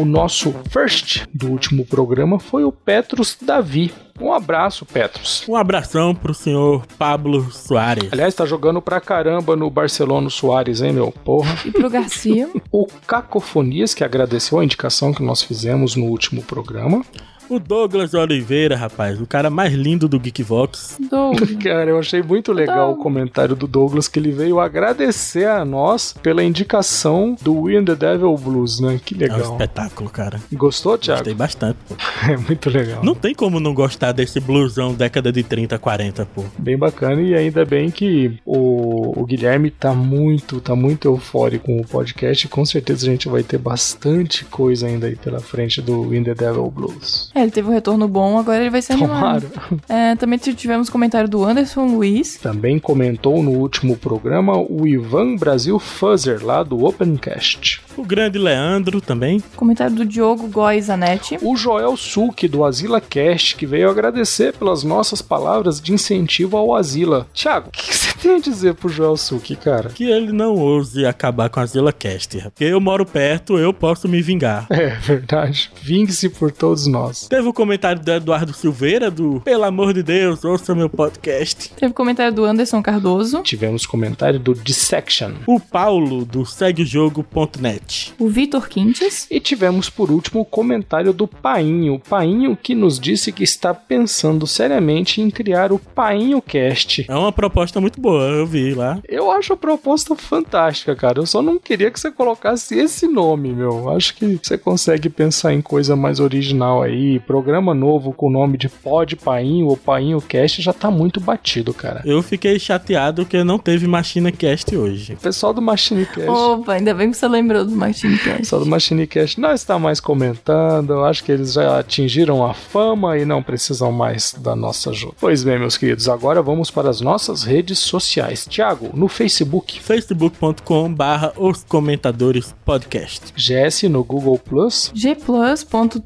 Nosso 0.09 0.53
first 0.71 1.27
do 1.33 1.49
último 1.49 1.85
programa 1.85 2.39
foi 2.39 2.65
o 2.65 2.73
Petrus 2.73 3.37
Davi. 3.41 3.93
Um 4.21 4.33
abraço, 4.33 4.85
Petrus. 4.85 5.45
Um 5.49 5.55
abração 5.55 6.15
pro 6.15 6.35
senhor 6.35 6.85
Pablo 6.99 7.53
Soares. 7.53 8.13
Aliás, 8.13 8.35
tá 8.35 8.45
jogando 8.45 8.83
pra 8.83 9.01
caramba 9.01 9.55
no 9.55 9.71
Barcelona 9.71 10.29
Soares, 10.29 10.81
hein, 10.81 10.93
meu? 10.93 11.13
Porra. 11.13 11.57
E 11.65 11.71
pro 11.71 11.89
Garcia. 11.89 12.51
o 12.73 12.87
Cacofonias, 13.07 13.95
que 13.95 14.03
agradeceu 14.03 14.59
a 14.59 14.65
indicação 14.65 15.13
que 15.13 15.23
nós 15.23 15.43
fizemos 15.43 15.95
no 15.95 16.07
último 16.07 16.43
programa. 16.43 17.05
O 17.49 17.59
Douglas 17.59 18.15
Oliveira, 18.15 18.77
rapaz, 18.77 19.21
o 19.21 19.27
cara 19.27 19.49
mais 19.49 19.73
lindo 19.73 20.09
do 20.09 20.19
Geekvox. 20.19 20.99
Douglas. 21.11 21.51
cara, 21.63 21.91
eu 21.91 21.99
achei 21.99 22.23
muito 22.23 22.53
legal 22.53 22.89
Douglas. 22.89 22.99
o 22.99 23.03
comentário 23.03 23.57
do 23.57 23.67
Douglas, 23.67 24.09
que 24.09 24.19
ele 24.19 24.33
veio 24.33 24.61
agradecer 24.61 25.47
a 25.47 25.65
nós 25.65 26.15
pela 26.23 26.43
indicação 26.43 27.37
do 27.41 27.63
We 27.63 27.77
and 27.77 27.85
the 27.85 27.95
Devil 27.95 28.37
Blues, 28.37 28.81
né? 28.81 29.01
Que 29.05 29.15
legal. 29.15 29.41
É 29.41 29.49
um 29.49 29.53
espetáculo, 29.53 30.11
cara. 30.11 30.41
Gostou, 30.53 30.99
Thiago? 30.99 31.21
Gostei 31.21 31.35
bastante, 31.35 31.79
pô. 31.89 31.95
é 32.31 32.37
muito 32.37 32.69
legal. 32.69 33.05
Não 33.05 33.15
tem 33.15 33.35
como 33.35 33.61
não 33.61 33.73
gostar 33.73 34.13
desse 34.13 34.41
bluesão 34.41 34.93
década 34.95 35.33
de 35.33 35.43
30, 35.43 35.79
40, 35.79 36.27
pô. 36.27 36.45
Bem 36.59 36.77
bacana 36.77 37.23
e 37.23 37.35
ainda 37.35 37.65
bem 37.65 37.91
que 37.91 38.39
o, 38.45 39.21
o 39.21 39.25
Guilherme 39.25 39.71
tá 39.71 39.95
muito, 39.95 40.61
tá 40.61 40.75
muito 40.75 41.09
eufórico 41.09 41.69
com 41.69 41.81
o 41.81 41.87
podcast. 41.87 42.49
Com 42.49 42.65
certeza 42.65 43.07
a 43.07 43.11
gente 43.11 43.29
vai 43.29 43.43
ter 43.43 43.59
bastante 43.59 44.45
coisa 44.47 44.87
ainda 44.87 45.07
aí 45.07 45.17
pela 45.17 45.39
frente 45.39 45.83
do 45.83 46.09
We 46.09 46.19
and 46.19 46.25
the 46.25 46.35
Devil 46.35 46.71
Blues. 46.71 47.31
É, 47.39 47.43
ele 47.43 47.53
teve 47.53 47.69
um 47.69 47.73
retorno 47.73 48.09
bom, 48.09 48.37
agora 48.37 48.59
ele 48.59 48.69
vai 48.71 48.83
ser 48.83 48.95
animado. 48.95 49.47
É, 49.89 50.17
também 50.17 50.39
tivemos 50.39 50.91
comentário 50.91 51.29
do 51.29 51.45
Anderson 51.45 51.87
Luiz. 51.87 52.37
Também 52.37 52.81
comentou 52.81 53.41
no 53.43 53.53
último 53.53 53.97
programa 53.97 54.59
o 54.59 54.87
Ivan 54.87 55.37
Brasil 55.37 55.79
Fuzzer, 55.79 56.45
lá 56.45 56.65
do 56.65 56.85
Opencast. 56.85 57.81
O 57.97 58.03
grande 58.03 58.39
Leandro 58.39 59.01
também. 59.01 59.41
Comentário 59.55 59.95
do 59.95 60.05
Diogo 60.05 60.49
Góes 60.49 60.87
Zanetti. 60.87 61.39
O 61.41 61.57
Joel 61.57 61.97
Suki, 61.97 62.49
do 62.49 62.65
Asila 62.65 63.01
Cast, 63.01 63.55
que 63.55 63.67
veio 63.67 63.89
agradecer 63.89 64.53
pelas 64.55 64.83
nossas 64.83 65.23
palavras 65.23 65.81
de 65.81 65.93
incentivo 65.93 66.57
ao 66.57 66.75
Asila. 66.75 67.29
Tiago, 67.33 67.69
o 67.69 67.71
que 67.71 67.97
você 67.97 68.13
tem 68.19 68.37
a 68.37 68.41
dizer 68.41 68.75
pro 68.75 68.89
Joel 68.89 69.17
Suki, 69.17 69.57
cara? 69.57 69.91
Que 69.91 70.05
ele 70.05 70.33
não 70.33 70.57
ouse 70.57 71.07
acabar 71.07 71.49
com 71.49 71.61
a 71.61 71.63
Asila 71.63 71.93
Cast. 71.93 72.39
Porque 72.43 72.65
eu 72.65 72.81
moro 72.81 73.07
perto, 73.07 73.59
eu 73.59 73.73
posso 73.73 74.09
me 74.09 74.21
vingar. 74.21 74.67
É 74.71 74.91
verdade. 74.91 75.71
Vingue-se 75.83 76.29
por 76.29 76.53
todos 76.53 76.87
nós. 76.87 77.27
Teve 77.29 77.49
o 77.49 77.53
comentário 77.53 78.03
do 78.03 78.13
Eduardo 78.13 78.53
Silveira, 78.53 79.11
do 79.11 79.41
Pelo 79.41 79.65
amor 79.65 79.93
de 79.93 80.03
Deus, 80.03 80.45
ouça 80.45 80.75
meu 80.75 80.89
podcast. 80.89 81.73
Teve 81.75 81.93
comentário 81.93 82.33
do 82.33 82.45
Anderson 82.45 82.83
Cardoso. 82.83 83.43
Tivemos 83.43 83.87
comentário 83.87 84.39
do 84.39 84.55
Dissection. 84.55 85.35
O 85.47 85.61
Paulo, 85.61 86.25
do 86.25 86.45
seguejogo.net. 86.45 88.15
O 88.19 88.29
Vitor 88.29 88.69
Quintes. 88.69 89.27
E 89.31 89.41
tivemos 89.41 89.91
por 89.91 90.11
último 90.11 90.41
o 90.41 90.45
comentário 90.45 91.13
do 91.13 91.27
Painho. 91.27 91.95
O 91.95 91.99
Painho 91.99 92.57
que 92.57 92.75
nos 92.75 92.99
disse 92.99 93.33
que 93.33 93.45
está 93.45 93.75
pensando 93.75 94.47
seriamente 94.47 95.21
em 95.21 95.31
criar 95.31 95.73
o 95.73 95.79
Painho 95.79 96.41
Cast. 96.41 97.07
É 97.09 97.15
uma 97.15 97.33
proposta 97.33 97.81
muito 97.81 98.01
boa, 98.01 98.08
eu 98.15 98.47
vi 98.47 98.75
lá. 98.75 98.99
Eu 99.09 99.31
acho 99.31 99.53
a 99.53 99.57
proposta 99.57 100.15
fantástica, 100.17 100.95
cara. 100.95 101.21
Eu 101.21 101.27
só 101.27 101.43
não 101.43 101.59
queria 101.59 101.91
que 101.91 102.01
você 102.01 102.11
colocasse 102.11 102.77
esse 102.77 103.07
nome, 103.07 103.53
meu. 103.53 103.91
Acho 103.91 104.15
que 104.15 104.39
você 104.43 104.57
consegue 104.57 105.09
pensar 105.09 105.53
em 105.53 105.61
coisa 105.61 105.95
mais 105.95 106.21
original 106.21 106.83
aí, 106.83 107.21
programa 107.21 107.75
novo 107.75 108.13
com 108.13 108.27
o 108.27 108.31
nome 108.31 108.57
de 108.59 108.69
Pod 108.69 109.17
Painho 109.17 109.67
ou 109.67 109.77
Painho 109.77 110.21
Cast 110.21 110.63
já 110.63 110.73
tá 110.73 110.91
muito 110.91 111.21
batido, 111.21 111.73
cara. 111.75 112.03
Eu 112.05 112.23
fiquei 112.23 112.59
chateado 112.59 113.27
que 113.27 113.43
não 113.45 113.59
teve 113.59 113.87
Machine 113.87 114.33
Cast 114.33 114.75
hoje. 114.77 115.15
O 115.15 115.19
pessoal 115.19 115.53
do 115.53 115.63
Machine 115.63 116.07
Cast. 116.07 116.29
Opa, 116.29 116.75
ainda 116.75 116.95
bem 116.95 117.11
que 117.11 117.17
você 117.17 117.29
lembrou 117.29 117.65
do 117.65 117.75
Machine 117.75 118.19
Cast. 118.19 118.35
O 118.35 118.39
pessoal 118.39 118.65
do 118.65 118.71
Machine 118.71 119.07
Cast 119.07 119.41
não 119.41 119.53
está 119.53 119.79
mais 119.79 120.01
comentando. 120.01 120.93
Eu 120.93 121.05
acho 121.05 121.23
que 121.25 121.33
eles 121.33 121.53
já 121.53 121.79
atingiram 121.79 122.45
a 122.45 122.55
fama 122.55 123.19
e 123.19 123.25
não 123.25 123.43
precisam 123.43 123.93
mais 123.93 124.35
da 124.39 124.57
nossa 124.57 124.91
ajuda. 124.91 125.15
Pois 125.21 125.45
bem, 125.45 125.59
meus 125.59 125.77
queridos, 125.77 126.09
agora 126.09 126.43
vamos 126.43 126.71
para 126.71 126.89
as 126.89 127.01
nossas 127.01 127.43
redes 127.43 127.79
sociais. 127.79 127.98
Tiago, 128.07 128.91
no 128.95 129.09
Facebook. 129.09 129.81
facebook.com 129.81 130.93
barra 130.93 131.33
os 131.37 131.65
comentadores 131.65 132.55
podcast. 132.65 133.33
GS 133.35 133.85
no 133.85 134.05
Google 134.05 134.39
Plus. 134.39 134.93
gplus.to 134.95 136.03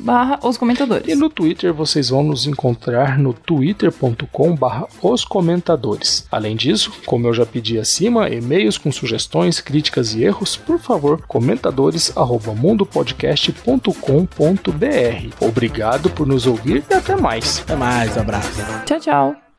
barra 0.00 0.20
barra 0.20 0.38
os 0.42 0.56
comentadores. 0.56 1.08
E 1.08 1.14
no 1.14 1.30
Twitter 1.30 1.72
vocês 1.72 2.10
vão 2.10 2.22
nos 2.22 2.46
encontrar 2.46 3.18
no 3.18 3.32
twitter.com 3.32 4.54
barra 4.54 4.86
os 5.02 5.24
comentadores. 5.24 6.26
Além 6.30 6.54
disso, 6.54 6.92
como 7.06 7.26
eu 7.26 7.34
já 7.34 7.46
pedi 7.46 7.78
acima, 7.78 8.28
e-mails 8.28 8.78
com 8.78 8.92
sugestões, 8.92 9.60
críticas 9.60 10.14
e 10.14 10.22
erros, 10.22 10.56
por 10.56 10.78
favor, 10.78 11.22
comentadores 11.26 12.16
arroba 12.16 12.54
mundopodcast.com.br. 12.54 15.34
Obrigado 15.40 16.10
por 16.10 16.26
nos 16.26 16.46
ouvir 16.46 16.84
e 16.90 16.94
até 16.94 17.16
mais. 17.16 17.60
Até 17.60 17.76
mais, 17.76 18.18
abraço. 18.18 18.50
Tchau, 18.84 19.00
tchau. 19.00 19.49